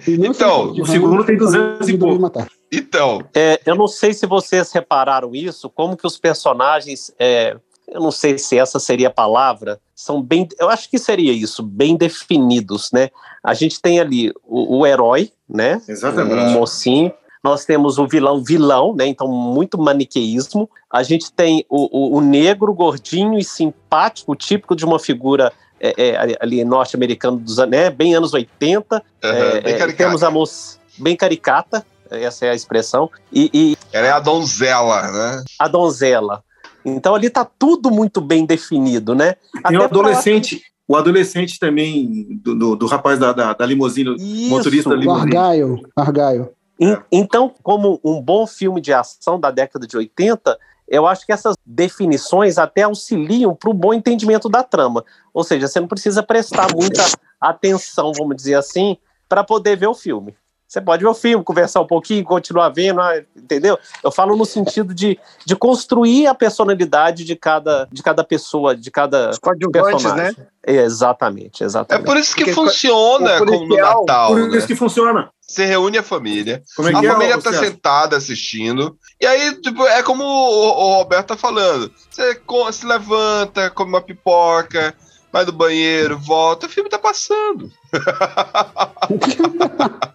Então, 0.07 0.71
o 0.71 0.85
segundo 0.85 1.23
tem 1.23 1.35
estamos 1.35 1.53
falando 1.55 1.77
200 1.79 1.89
e 1.89 1.97
pouco. 1.97 2.21
Matar. 2.21 2.47
Então, 2.71 3.23
É, 3.33 3.59
eu 3.65 3.75
não 3.75 3.87
sei 3.87 4.13
se 4.13 4.27
vocês 4.27 4.71
repararam 4.71 5.33
isso, 5.33 5.69
como 5.69 5.97
que 5.97 6.05
os 6.05 6.17
personagens, 6.17 7.11
é, 7.19 7.57
eu 7.87 7.99
não 7.99 8.11
sei 8.11 8.37
se 8.37 8.57
essa 8.57 8.79
seria 8.79 9.07
a 9.07 9.11
palavra, 9.11 9.79
são 9.95 10.21
bem, 10.21 10.47
eu 10.59 10.69
acho 10.69 10.89
que 10.89 10.97
seria 10.97 11.33
isso, 11.33 11.63
bem 11.63 11.97
definidos, 11.97 12.91
né? 12.91 13.09
A 13.43 13.53
gente 13.53 13.81
tem 13.81 13.99
ali 13.99 14.31
o, 14.45 14.79
o 14.79 14.87
herói, 14.87 15.31
né? 15.49 15.81
Exatamente. 15.87 16.55
O 16.55 16.59
mocinho. 16.59 17.11
Nós 17.43 17.65
temos 17.65 17.97
o 17.97 18.07
vilão 18.07 18.43
vilão, 18.43 18.95
né? 18.95 19.07
Então, 19.07 19.27
muito 19.27 19.77
maniqueísmo. 19.77 20.69
A 20.89 21.01
gente 21.03 21.31
tem 21.31 21.65
o, 21.69 22.15
o, 22.15 22.17
o 22.17 22.21
negro, 22.21 22.73
gordinho 22.73 23.37
e 23.39 23.43
simpático, 23.43 24.35
típico 24.35 24.75
de 24.75 24.85
uma 24.85 24.99
figura 24.99 25.51
é, 25.79 26.09
é, 26.09 26.37
ali 26.39 26.63
norte-americano 26.63 27.37
dos 27.37 27.57
né, 27.57 27.89
bem 27.89 28.13
anos 28.13 28.33
80. 28.33 28.95
Uhum, 28.95 29.01
É, 29.29 29.61
bem 29.61 29.73
é, 29.73 29.77
caricata. 29.77 29.93
temos 29.97 30.23
a 30.23 30.29
moça 30.29 30.77
bem 30.97 31.15
caricata, 31.15 31.83
essa 32.11 32.45
é 32.45 32.51
a 32.51 32.53
expressão, 32.53 33.09
e, 33.31 33.49
e 33.53 33.77
Ela 33.91 34.07
é 34.07 34.11
a 34.11 34.19
donzela, 34.19 35.11
né? 35.11 35.43
a 35.57 35.67
donzela. 35.67 36.43
Então 36.85 37.15
ali 37.15 37.29
tá 37.29 37.45
tudo 37.45 37.89
muito 37.89 38.21
bem 38.21 38.45
definido, 38.45 39.15
né? 39.15 39.35
Tem 39.67 39.77
o 39.77 39.83
adolescente, 39.83 40.61
o 40.87 40.95
adolescente 40.95 41.57
também 41.59 42.27
do, 42.43 42.53
do, 42.55 42.75
do 42.75 42.85
rapaz 42.87 43.17
da, 43.17 43.31
da, 43.31 43.53
da 43.53 43.65
limusine, 43.65 44.15
Isso. 44.17 44.49
motorista 44.49 44.89
da 44.89 44.95
O 44.95 44.99
limusine. 44.99 45.37
Argyle. 45.37 45.81
Argyle. 45.95 46.49
En- 46.81 46.97
Então, 47.11 47.53
como 47.61 47.99
um 48.03 48.19
bom 48.19 48.47
filme 48.47 48.81
de 48.81 48.91
ação 48.91 49.39
da 49.39 49.51
década 49.51 49.85
de 49.85 49.95
80, 49.95 50.57
eu 50.87 51.05
acho 51.07 51.25
que 51.25 51.31
essas 51.31 51.55
definições 51.65 52.57
até 52.57 52.81
auxiliam 52.81 53.55
para 53.55 53.69
o 53.69 53.73
bom 53.73 53.93
entendimento 53.93 54.49
da 54.49 54.63
trama. 54.63 55.05
Ou 55.33 55.43
seja, 55.43 55.67
você 55.67 55.79
não 55.79 55.87
precisa 55.87 56.23
prestar 56.23 56.67
muita 56.75 57.01
atenção, 57.39 58.11
vamos 58.17 58.35
dizer 58.35 58.55
assim, 58.55 58.97
para 59.29 59.43
poder 59.43 59.77
ver 59.77 59.87
o 59.87 59.93
filme. 59.93 60.35
Você 60.71 60.79
pode 60.79 61.03
ver 61.03 61.09
o 61.09 61.13
filme, 61.13 61.43
conversar 61.43 61.81
um 61.81 61.85
pouquinho, 61.85 62.23
continuar 62.23 62.69
vendo, 62.69 63.01
ah, 63.01 63.21
entendeu? 63.35 63.77
Eu 64.01 64.09
falo 64.09 64.37
no 64.37 64.45
sentido 64.45 64.93
de, 64.93 65.19
de 65.45 65.53
construir 65.53 66.27
a 66.27 66.33
personalidade 66.33 67.25
de 67.25 67.35
cada, 67.35 67.89
de 67.91 68.01
cada 68.01 68.23
pessoa, 68.23 68.73
de 68.73 68.89
cada 68.89 69.31
Os 69.31 69.37
coadjuvantes, 69.37 70.05
né? 70.05 70.31
personagem. 70.31 70.47
Exatamente, 70.65 71.61
É 71.61 71.65
exatamente. 71.65 72.05
por 72.05 72.15
isso 72.15 72.33
que 72.33 72.45
Porque 72.45 72.55
funciona 72.55 73.37
como 73.39 73.67
no 73.67 73.75
Natal, 73.75 74.29
Por 74.29 74.47
né? 74.47 74.57
isso 74.57 74.65
que 74.65 74.75
funciona. 74.75 75.29
Você 75.45 75.65
reúne 75.65 75.97
a 75.97 76.03
família, 76.03 76.63
Como 76.73 76.87
é 76.87 76.95
a 76.95 76.99
é, 77.03 77.07
família 77.07 77.37
tá 77.37 77.51
César? 77.51 77.65
sentada 77.65 78.15
assistindo, 78.15 78.97
e 79.19 79.25
aí, 79.25 79.53
tipo, 79.61 79.85
é 79.85 80.01
como 80.01 80.23
o, 80.23 80.27
o 80.69 80.93
Roberto 80.99 81.27
tá 81.27 81.37
falando. 81.37 81.91
Você 82.09 82.39
se 82.71 82.85
levanta, 82.85 83.69
come 83.71 83.89
uma 83.91 84.01
pipoca, 84.01 84.95
vai 85.31 85.45
do 85.45 85.53
banheiro, 85.53 86.17
volta, 86.19 86.65
o 86.65 86.69
filme 86.69 86.89
tá 86.89 86.99
passando. 86.99 87.71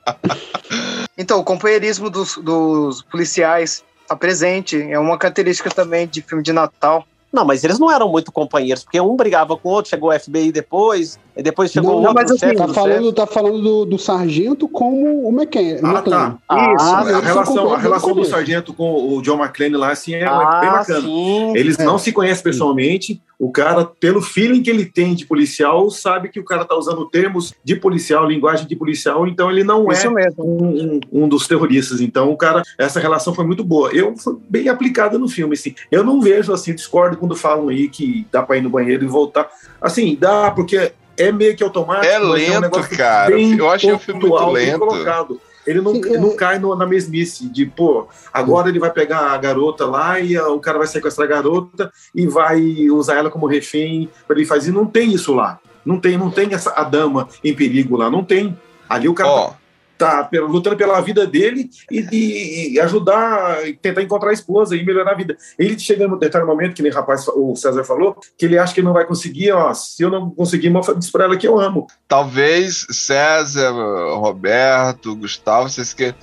Então, 1.18 1.40
o 1.40 1.44
companheirismo 1.44 2.10
dos, 2.10 2.36
dos 2.36 3.00
policiais 3.02 3.82
está 4.02 4.14
presente. 4.14 4.80
É 4.82 4.98
uma 4.98 5.16
característica 5.16 5.70
também 5.70 6.06
de 6.06 6.20
filme 6.20 6.42
de 6.44 6.52
Natal. 6.52 7.04
Não, 7.32 7.44
mas 7.44 7.64
eles 7.64 7.78
não 7.78 7.90
eram 7.90 8.08
muito 8.10 8.30
companheiros, 8.30 8.84
porque 8.84 9.00
um 9.00 9.16
brigava 9.16 9.56
com 9.56 9.68
o 9.68 9.72
outro, 9.72 9.90
chegou 9.90 10.10
o 10.10 10.18
FBI 10.18 10.52
depois, 10.52 11.18
e 11.36 11.42
depois 11.42 11.72
chegou 11.72 11.90
Não, 11.92 11.98
o 11.98 12.02
não, 12.02 12.08
outro 12.10 12.22
mas 12.22 12.30
assim, 12.30 12.38
chefe 12.40 12.56
Tá 12.56 12.66
do 12.66 12.74
falando, 12.74 13.12
tá 13.12 13.26
falando 13.26 13.60
do, 13.62 13.84
do 13.84 13.98
sargento 13.98 14.68
como 14.68 15.26
o 15.28 15.32
McKen. 15.32 15.78
Ah, 15.82 16.02
tá. 16.02 16.36
Ah, 16.48 16.72
Isso, 16.78 16.94
a 16.94 17.00
eles 17.00 17.10
são 17.12 17.20
relação, 17.22 17.74
a 17.74 17.78
relação 17.78 18.14
do 18.14 18.24
sargento 18.24 18.72
com 18.72 19.16
o 19.16 19.20
John 19.22 19.38
McClane 19.42 19.76
lá, 19.76 19.90
assim, 19.90 20.14
é, 20.14 20.24
chefe. 20.24 20.56
é 20.56 20.60
bem 20.60 20.68
Ah, 20.68 20.72
bacana. 20.78 21.00
sim. 21.00 21.52
Eles 21.56 21.78
É. 21.78 21.84
não 21.84 21.98
se 21.98 22.12
conhecem 22.12 22.44
pessoalmente. 22.44 23.20
O 23.38 23.52
cara, 23.52 23.84
pelo 23.84 24.22
feeling 24.22 24.62
que 24.62 24.70
ele 24.70 24.86
tem 24.86 25.14
de 25.14 25.26
policial, 25.26 25.90
sabe 25.90 26.30
que 26.30 26.40
o 26.40 26.44
cara 26.44 26.64
tá 26.64 26.74
usando 26.74 27.04
termos 27.10 27.52
de 27.62 27.76
policial, 27.76 28.26
linguagem 28.26 28.66
de 28.66 28.74
policial, 28.74 29.26
então 29.26 29.50
ele 29.50 29.62
não 29.62 29.90
é 29.90 29.94
Isso 29.94 30.10
mesmo. 30.10 30.42
um, 30.42 30.94
um- 31.12 31.24
um 31.24 31.28
dos 31.28 31.46
terroristas. 31.46 32.00
Então, 32.00 32.30
o 32.30 32.36
cara, 32.36 32.62
essa 32.78 32.98
relação 32.98 33.34
foi 33.34 33.44
muito 33.44 33.62
boa. 33.62 33.90
Eu 33.92 34.16
foi 34.16 34.36
bem 34.48 34.70
aplicada 34.70 35.18
no 35.18 35.28
filme, 35.28 35.52
assim. 35.52 35.74
Eu 35.92 36.02
não 36.02 36.20
vejo 36.20 36.50
assim, 36.52 36.74
discordo 36.74 37.18
quando 37.18 37.36
falam 37.36 37.68
aí 37.68 37.88
que 37.90 38.26
dá 38.32 38.42
pra 38.42 38.56
ir 38.56 38.62
no 38.62 38.70
banheiro 38.70 39.04
e 39.04 39.08
voltar. 39.08 39.48
Assim, 39.80 40.16
dá, 40.18 40.50
porque 40.50 40.92
é 41.18 41.30
meio 41.30 41.54
que 41.54 41.62
automático. 41.62 42.06
É 42.06 42.18
um 42.18 42.28
lento, 42.30 42.60
negócio 42.62 42.96
cara. 42.96 43.34
bem 43.34 43.56
Eu 43.56 43.68
achei 43.70 43.92
o 43.92 43.98
filme 43.98 44.20
muito 44.22 44.46
lento. 44.50 44.78
colocado. 44.78 45.40
Ele 45.66 45.80
não, 45.80 45.92
Sim, 45.94 46.00
não 46.18 46.36
cai 46.36 46.58
no- 46.58 46.76
na 46.76 46.86
mesmice 46.86 47.48
de, 47.48 47.66
pô, 47.66 48.06
agora 48.32 48.68
ele 48.68 48.78
vai 48.78 48.90
pegar 48.92 49.30
a 49.32 49.36
garota 49.36 49.84
lá 49.84 50.20
e 50.20 50.36
ah, 50.36 50.48
o 50.48 50.60
cara 50.60 50.78
vai 50.78 50.86
sequestrar 50.86 51.26
a 51.26 51.30
garota 51.30 51.90
e 52.14 52.26
vai 52.26 52.88
usar 52.90 53.16
ela 53.16 53.30
como 53.30 53.46
refém 53.46 54.08
para 54.26 54.36
ele 54.36 54.46
fazer. 54.46 54.70
Não 54.72 54.86
tem 54.86 55.12
isso 55.12 55.34
lá. 55.34 55.58
Não 55.84 55.98
tem, 56.00 56.16
não 56.16 56.30
tem 56.30 56.52
essa, 56.54 56.72
a 56.76 56.84
dama 56.84 57.28
em 57.42 57.54
perigo 57.54 57.96
lá. 57.96 58.10
Não 58.10 58.22
tem. 58.24 58.56
Ali 58.88 59.08
o 59.08 59.14
cara 59.14 59.28
Ó, 59.30 59.46
tá 59.48 59.56
pe- 59.98 60.40
lutando 60.40 60.76
pela 60.76 61.00
vida 61.00 61.26
dele 61.26 61.70
e, 61.90 62.72
e- 62.74 62.80
ajudar, 62.80 63.58
tentar 63.80 64.02
encontrar 64.02 64.30
a 64.30 64.34
esposa 64.34 64.76
e 64.76 64.84
melhorar 64.84 65.12
a 65.12 65.16
vida. 65.16 65.36
Ele 65.58 65.78
chega 65.78 66.06
no 66.06 66.18
determinado 66.18 66.56
momento, 66.56 66.74
que 66.74 66.82
nem 66.82 66.92
o 66.92 66.94
rapaz, 66.94 67.26
o 67.28 67.54
César 67.56 67.84
falou, 67.84 68.16
que 68.38 68.44
ele 68.44 68.58
acha 68.58 68.74
que 68.74 68.82
não 68.82 68.92
vai 68.92 69.06
conseguir, 69.06 69.52
ó, 69.52 69.72
se 69.72 70.02
eu 70.02 70.10
não 70.10 70.30
conseguir, 70.30 70.72
diz 70.98 71.10
pra 71.10 71.24
ela 71.24 71.36
que 71.36 71.46
eu 71.48 71.58
amo. 71.58 71.86
talvez 72.08 72.86
César, 72.90 73.70
Roberto, 74.16 75.16
Gustavo, 75.16 75.68
vocês 75.68 75.92
que 75.92 76.14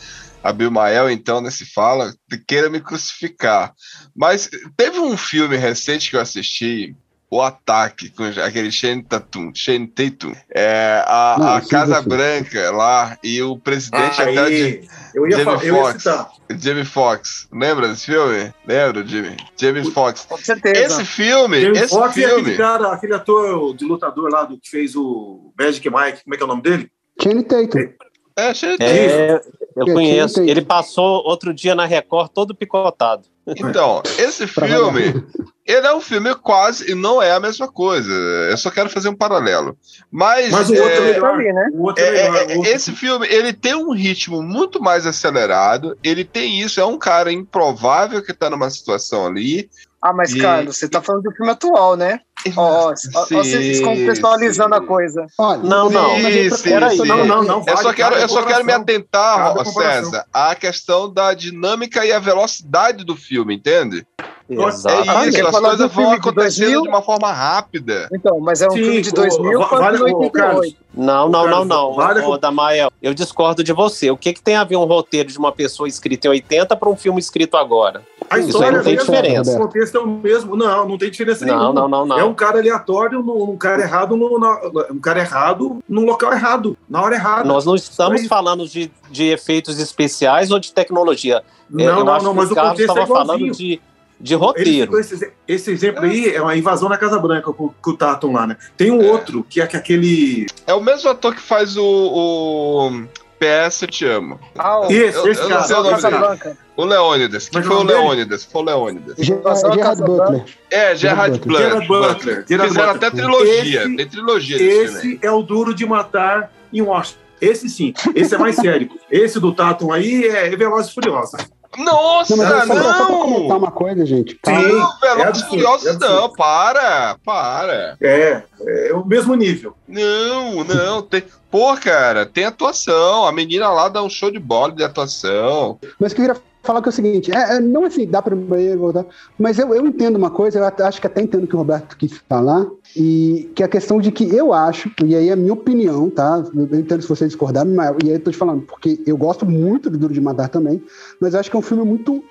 Abimael, 0.43 1.09
então, 1.09 1.39
nesse 1.39 1.65
fala, 1.65 2.13
queira 2.45 2.69
me 2.69 2.81
crucificar. 2.81 3.73
Mas 4.13 4.49
teve 4.75 4.99
um 4.99 5.15
filme 5.15 5.55
recente 5.55 6.09
que 6.09 6.17
eu 6.17 6.21
assisti, 6.21 6.93
O 7.33 7.41
Ataque, 7.41 8.09
com 8.11 8.23
aquele 8.25 8.71
Shane 8.71 9.01
Tatum, 9.01 9.51
Shane 9.55 9.87
Tatum. 9.87 10.33
É, 10.53 11.03
a, 11.07 11.35
Não, 11.39 11.47
a 11.55 11.61
Casa. 11.61 11.99
Branca 12.03 12.69
lá, 12.71 13.17
e 13.23 13.41
o 13.41 13.57
presidente 13.57 14.21
até 14.21 14.43
o 14.43 14.47
Jim- 14.49 14.63
Aí, 14.63 14.87
eu 15.15 15.25
ia, 15.27 15.31
Jamie 15.31 15.45
falar, 15.45 15.63
eu 15.65 15.75
ia 15.75 15.81
Foxx. 15.81 16.03
citar. 16.03 16.31
Jamie 16.59 16.85
Foxx. 16.85 17.47
Lembra 17.51 17.87
desse 17.87 18.05
filme? 18.05 18.53
Lembro, 18.67 19.07
Jimmy? 19.07 19.37
Jamie 19.59 19.91
Foxx. 19.91 20.25
Com 20.29 20.37
certeza. 20.37 20.79
Esse 20.79 21.05
filme, 21.05 21.59
Jamie 21.61 21.79
esse 21.79 21.89
Foxx 21.89 22.17
e 22.17 22.23
aquele 22.25 22.41
filme, 22.43 22.57
cara, 22.57 22.93
aquele 22.93 23.13
ator 23.15 23.75
de 23.75 23.83
lutador 23.85 24.29
lá 24.29 24.43
do 24.43 24.59
que 24.59 24.69
fez 24.69 24.95
o 24.95 25.51
Magic 25.59 25.89
Mike, 25.89 26.23
como 26.23 26.35
é 26.35 26.37
que 26.37 26.43
é 26.43 26.45
o 26.45 26.49
nome 26.49 26.61
dele? 26.61 26.91
Channing 27.21 27.43
Tatum. 27.43 27.79
é, 27.79 27.93
É, 28.35 29.41
eu 29.75 29.87
É, 29.87 29.93
conheço. 29.93 30.35
quem 30.35 30.43
tem? 30.45 30.51
Ele 30.51 30.61
passou 30.61 31.23
outro 31.25 31.53
dia 31.53 31.75
na 31.75 31.85
Record 31.85 32.29
todo 32.31 32.55
picotado. 32.55 33.23
Então, 33.45 34.01
esse 34.17 34.47
filme, 34.47 35.21
ele 35.67 35.85
é 35.85 35.93
um 35.93 35.99
filme 35.99 36.33
quase 36.35 36.89
e 36.91 36.95
não 36.95 37.21
é 37.21 37.33
a 37.33 37.39
mesma 37.41 37.67
coisa. 37.69 38.09
Eu 38.11 38.57
só 38.57 38.71
quero 38.71 38.89
fazer 38.89 39.09
um 39.09 39.15
paralelo. 39.15 39.77
Mas, 40.09 40.49
Mas 40.49 40.69
o 40.69 40.73
outro 40.75 40.87
é, 40.89 40.95
é, 41.09 41.13
melhor. 41.13 41.33
ali, 41.35 41.51
né? 41.53 41.69
O 41.73 41.83
outro 41.83 42.03
é, 42.03 42.07
é, 42.07 42.11
melhor. 42.31 42.49
é, 42.51 42.55
outro- 42.57 42.71
esse 42.71 42.91
filme, 42.93 43.27
ele 43.27 43.51
tem 43.51 43.75
um 43.75 43.91
ritmo 43.91 44.41
muito 44.41 44.81
mais 44.81 45.05
acelerado. 45.05 45.97
Ele 46.01 46.23
tem 46.23 46.59
isso, 46.61 46.79
é 46.79 46.85
um 46.85 46.97
cara 46.97 47.31
improvável 47.33 48.23
que 48.23 48.33
tá 48.33 48.49
numa 48.49 48.69
situação 48.69 49.27
ali. 49.27 49.69
Ah, 50.03 50.11
mas, 50.11 50.33
E- 50.33 50.39
Carlos, 50.39 50.77
você 50.77 50.89
tá 50.89 51.01
falando 51.01 51.23
do 51.23 51.31
filme 51.31 51.49
atual, 51.49 51.95
né? 51.95 52.19
Ó, 52.57 52.89
vocês 52.89 53.79
contextualizando 53.79 54.75
sim. 54.75 54.81
a 54.83 54.85
coisa. 54.85 55.25
Olha, 55.39 55.63
Não, 55.63 55.89
não. 55.89 56.15
Sim, 56.17 56.71
Não, 57.05 57.25
não, 57.25 57.41
não. 57.41 57.59
Eu 57.59 57.63
vale 57.63 57.77
só 57.77 57.93
quero, 57.93 58.15
eu 58.15 58.27
só 58.27 58.43
quero 58.43 58.65
me 58.65 58.73
atentar. 58.73 59.65
César, 59.65 60.25
à 60.33 60.53
questão 60.55 61.11
da 61.11 61.33
dinâmica 61.33 62.05
e 62.05 62.11
a 62.11 62.19
velocidade 62.19 63.05
do 63.05 63.15
filme, 63.15 63.55
entende? 63.55 64.05
É 64.49 64.55
Exatamente. 64.55 65.29
isso, 65.29 65.37
Quer 65.37 65.45
as 65.45 65.51
falar 65.51 65.69
do 65.71 65.77
coisas 65.77 65.95
vão 65.95 66.11
acontecendo 66.11 66.65
2000? 66.65 66.81
de 66.81 66.87
uma 66.89 67.01
forma 67.01 67.31
rápida. 67.31 68.09
Então, 68.13 68.39
mas 68.41 68.61
é 68.61 68.67
um 68.67 68.71
Sim, 68.71 68.77
filme 68.83 69.01
de 69.01 69.09
ô, 69.09 69.13
2000 69.13 69.59
va- 69.59 69.65
quanto 69.69 69.81
vale- 69.81 69.97
de 69.97 70.03
ô, 70.03 70.29
Carlos, 70.29 70.59
88. 70.61 70.77
Não, 70.95 71.29
não, 71.29 71.47
não, 71.49 71.65
não. 71.65 71.93
vale- 71.93 72.19
Ô, 72.25 72.37
Damael, 72.37 72.91
eu 73.01 73.13
discordo 73.13 73.63
de 73.63 73.71
você. 73.73 74.11
O 74.11 74.17
que, 74.17 74.33
que 74.33 74.41
tem 74.41 74.55
a 74.57 74.63
ver 74.65 74.75
um 74.75 74.83
roteiro 74.83 75.29
de 75.29 75.37
uma 75.39 75.51
pessoa 75.51 75.87
escrita 75.87 76.27
em 76.27 76.31
80 76.31 76.75
para 76.75 76.89
um 76.89 76.95
filme 76.95 77.19
escrito 77.19 77.55
agora? 77.57 78.01
A 78.29 78.37
Isso 78.37 78.49
história 78.49 78.67
aí 78.69 78.75
não 78.75 78.83
tem 78.83 78.93
é 78.93 78.95
a 78.95 78.99
mesma, 78.99 79.15
diferença. 79.15 79.55
O 79.55 79.59
contexto 79.59 79.97
é 79.97 79.99
o 80.01 80.07
mesmo. 80.07 80.55
Não, 80.57 80.87
não 80.89 80.97
tem 80.97 81.09
diferença 81.09 81.45
Não, 81.45 81.57
nenhuma. 81.57 81.73
não, 81.73 81.87
não, 81.87 82.05
não. 82.05 82.19
É 82.19 82.23
um 82.23 82.33
cara 82.33 82.59
aleatório, 82.59 83.19
um 83.21 83.55
cara 83.57 83.81
errado, 83.81 84.15
no, 84.17 84.37
na- 84.37 84.59
um 84.91 84.99
cara 84.99 85.19
errado 85.21 85.79
num 85.87 86.05
local 86.05 86.33
errado, 86.33 86.77
na 86.89 87.01
hora 87.01 87.15
errada. 87.15 87.43
Nós 87.45 87.65
não 87.65 87.75
estamos 87.75 88.21
Aí- 88.21 88.27
falando 88.27 88.67
de, 88.67 88.91
de 89.09 89.23
efeitos 89.29 89.79
especiais 89.79 90.51
ou 90.51 90.59
de 90.59 90.73
tecnologia. 90.73 91.37
É, 91.37 91.85
não, 91.85 91.99
eu 91.99 92.03
não, 92.05 92.13
acho 92.13 92.25
não, 92.25 92.31
que 92.33 92.37
mas 92.37 92.49
o 92.49 92.51
o 92.51 92.55
Carlos 92.55 92.71
contexto 92.73 92.97
é 92.97 93.01
estava 93.03 93.07
falando 93.19 93.39
igualzinho. 93.45 93.53
de, 93.77 93.81
de 94.19 94.35
roteiro. 94.35 94.97
esse, 94.99 95.31
esse 95.47 95.71
exemplo 95.71 96.03
aí 96.03 96.29
é 96.33 96.41
uma 96.41 96.55
invasão 96.55 96.87
na 96.89 96.97
Casa 96.97 97.19
Branca 97.19 97.51
com, 97.51 97.69
com 97.81 97.91
o 97.91 97.97
Tatum 97.97 98.31
lá, 98.33 98.47
né? 98.47 98.57
Tem 98.77 98.89
um 98.91 99.01
É. 99.01 99.11
outro 99.11 99.45
que 99.49 99.59
é 99.61 99.67
que 99.67 99.75
aquele. 99.77 100.45
É 100.65 100.73
o 100.73 100.81
mesmo 100.81 101.09
ator 101.09 101.35
que 101.35 101.41
faz 101.41 101.75
o, 101.77 101.83
o 101.83 103.03
PS 103.39 103.81
Eu 103.81 103.87
Te 103.89 104.05
Amo. 104.05 104.39
Ah, 104.57 104.79
o 104.81 104.85
Esse, 104.91 105.17
eu- 105.17 105.27
esse 105.27 105.41
eu 105.41 105.49
não 105.49 105.55
cara. 105.57 105.63
sei 105.67 105.75
o 105.75 105.83
nome 105.83 105.95
Casa 105.95 106.09
dele. 106.09 106.21
Branca. 106.21 106.57
O 106.75 106.85
Leônidas. 106.85 107.49
Que 107.49 107.55
Mas 107.57 107.65
foi 107.67 107.75
o? 107.75 107.83
Leônidas? 107.83 108.45
Foi 108.45 108.61
o 108.61 108.65
Leônidas. 108.65 109.15
Gerard 109.17 110.01
Butler. 110.01 110.45
É, 110.71 110.95
Gerard 110.95 111.37
Butler. 111.39 111.61
Gerard 111.61 111.87
Butler. 111.87 112.45
Gerard 112.49 112.69
Fizeram 112.73 112.93
Butler. 112.93 112.95
até 112.95 113.09
trilogia. 113.11 113.83
Esse- 113.85 113.95
Tem 113.95 114.07
trilogia. 114.07 114.57
Esse 114.61 115.19
é 115.21 115.31
o 115.31 115.43
duro 115.43 115.73
de 115.73 115.85
matar 115.85 116.51
em 116.71 116.81
Washington. 116.81 117.19
Esse 117.41 117.67
sim, 117.69 117.93
esse 118.15 118.33
é 118.33 118.37
mais 118.37 118.55
sério. 118.57 118.89
Esse 119.11 119.37
do 119.39 119.53
Tatum 119.53 119.91
aí 119.91 120.25
é 120.25 120.49
Velozes 120.55 120.89
e 120.89 120.93
Furiosos. 120.95 121.41
Nossa, 121.77 122.35
Não, 122.35 122.43
mas 122.43 122.53
é 122.53 122.59
só, 122.67 122.73
pra- 122.73 122.83
só 122.83 123.05
pra 123.05 123.15
comentar 123.15 123.47
não! 123.49 123.57
uma 123.57 123.71
coisa, 123.71 124.05
gente. 124.05 124.31
Sim. 124.33 124.39
Calma. 124.43 124.61
Não, 124.61 124.93
É 124.93 125.15
Velozes 125.15 125.17
e 125.17 125.23
absurdo, 125.23 125.49
Furiosos 125.49 125.87
é 125.87 125.97
não, 125.99 126.29
para, 126.33 127.17
para. 127.25 127.97
É, 128.01 128.43
é 128.61 128.93
o 128.93 129.05
mesmo 129.05 129.33
nível. 129.35 129.75
Não, 129.87 130.63
não, 130.63 131.01
tem... 131.01 131.23
Pô, 131.49 131.75
cara, 131.77 132.25
tem 132.25 132.45
atuação. 132.45 133.25
A 133.27 133.31
menina 133.31 133.69
lá 133.69 133.87
dá 133.87 134.01
um 134.01 134.09
show 134.09 134.31
de 134.31 134.39
bola 134.39 134.71
de 134.71 134.83
atuação. 134.83 135.77
Mas 135.99 136.13
que 136.13 136.21
eu 136.21 136.25
queria 136.27 136.41
falar 136.63 136.81
que 136.81 136.87
é 136.87 136.91
o 136.91 136.93
seguinte: 136.93 137.31
é, 137.31 137.57
é, 137.57 137.59
não 137.59 137.83
assim, 137.83 138.07
dá 138.07 138.21
para 138.21 138.35
no 138.35 138.41
banheiro 138.41 138.79
voltar, 138.79 139.05
mas 139.37 139.59
eu, 139.59 139.73
eu 139.75 139.85
entendo 139.85 140.15
uma 140.15 140.31
coisa, 140.31 140.59
eu 140.59 140.85
acho 140.85 140.99
que 140.99 141.07
até 141.07 141.21
entendo 141.21 141.43
o 141.43 141.47
que 141.47 141.55
o 141.55 141.59
Roberto 141.59 141.95
quis 141.97 142.13
falar, 142.27 142.65
e 142.95 143.51
que 143.53 143.61
é 143.61 143.65
a 143.65 143.69
questão 143.69 143.99
de 143.99 144.11
que 144.11 144.23
eu 144.35 144.53
acho, 144.53 144.89
e 145.05 145.15
aí 145.15 145.29
é 145.29 145.33
a 145.33 145.35
minha 145.35 145.53
opinião, 145.53 146.09
tá? 146.09 146.43
Eu 146.55 146.79
entendo 146.79 147.01
se 147.01 147.07
vocês 147.09 147.29
discordarem, 147.31 147.73
mas, 147.73 147.95
e 148.03 148.07
aí 148.07 148.13
eu 148.13 148.19
tô 148.19 148.31
te 148.31 148.37
falando, 148.37 148.61
porque 148.61 148.99
eu 149.05 149.17
gosto 149.17 149.45
muito 149.45 149.89
do 149.89 149.97
Duro 149.97 150.13
de 150.13 150.21
Matar 150.21 150.49
também, 150.49 150.81
mas 151.19 151.33
eu 151.33 151.39
acho 151.39 151.49
que 151.51 151.55
é 151.55 151.59
um 151.59 151.63
filme 151.63 151.83
muito. 151.83 152.23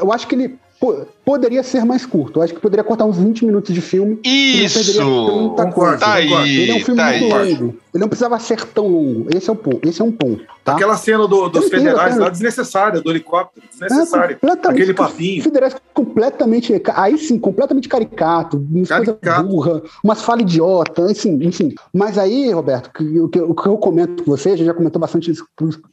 Eu 0.00 0.12
acho 0.12 0.26
que 0.26 0.34
ele 0.34 0.58
po- 0.80 1.06
poderia 1.24 1.62
ser 1.62 1.84
mais 1.84 2.04
curto. 2.06 2.38
Eu 2.38 2.42
acho 2.44 2.54
que 2.54 2.60
poderia 2.60 2.84
cortar 2.84 3.04
uns 3.04 3.16
20 3.18 3.44
minutos 3.46 3.74
de 3.74 3.80
filme. 3.80 4.18
e 4.24 4.62
não 4.62 4.68
perderia 4.70 5.02
Isso! 5.02 5.26
tanta 5.56 5.72
coisa. 5.72 5.98
Tá 5.98 6.12
aí, 6.14 6.60
Ele 6.62 6.70
é 6.70 6.74
um 6.74 6.80
filme 6.80 7.00
tá 7.00 7.10
muito 7.10 7.34
aí. 7.34 7.54
longo. 7.54 7.74
Ele 7.96 8.02
não 8.02 8.08
precisava 8.08 8.38
ser 8.38 8.62
tão 8.66 8.86
longo. 8.88 9.26
Esse 9.34 9.48
é 9.48 9.52
o 9.52 9.56
ponto. 9.56 9.88
Esse 9.88 10.02
é 10.02 10.04
um 10.04 10.12
ponto. 10.12 10.44
Tá? 10.62 10.74
Aquela 10.74 10.96
cena 10.96 11.26
do- 11.26 11.48
dos 11.48 11.64
entendo, 11.66 11.80
federais 11.84 12.18
lá, 12.18 12.28
desnecessária, 12.28 13.00
do 13.00 13.08
helicóptero, 13.10 13.64
É, 13.66 13.70
desnecessária. 13.86 14.34
completamente- 14.36 14.82
Aquele 14.82 14.94
papinho. 14.94 15.42
Federais 15.42 15.76
completamente. 15.94 16.82
Aí 16.94 17.16
sim, 17.18 17.38
completamente 17.38 17.88
caricato, 17.88 18.58
umas 18.58 18.88
coisas 18.88 19.06
Caricato. 19.20 19.48
burra, 19.48 19.82
umas 20.04 20.20
falas 20.22 20.42
idiota, 20.42 21.04
assim, 21.06 21.38
enfim. 21.42 21.74
Mas 21.94 22.18
aí, 22.18 22.50
Roberto, 22.52 22.88
o 22.88 23.28
que, 23.28 23.40
o 23.40 23.54
que 23.54 23.66
eu 23.66 23.78
comento 23.78 24.24
com 24.24 24.30
você, 24.30 24.50
a 24.50 24.56
gente 24.56 24.66
já 24.66 24.74
comentou 24.74 25.00
bastante 25.00 25.32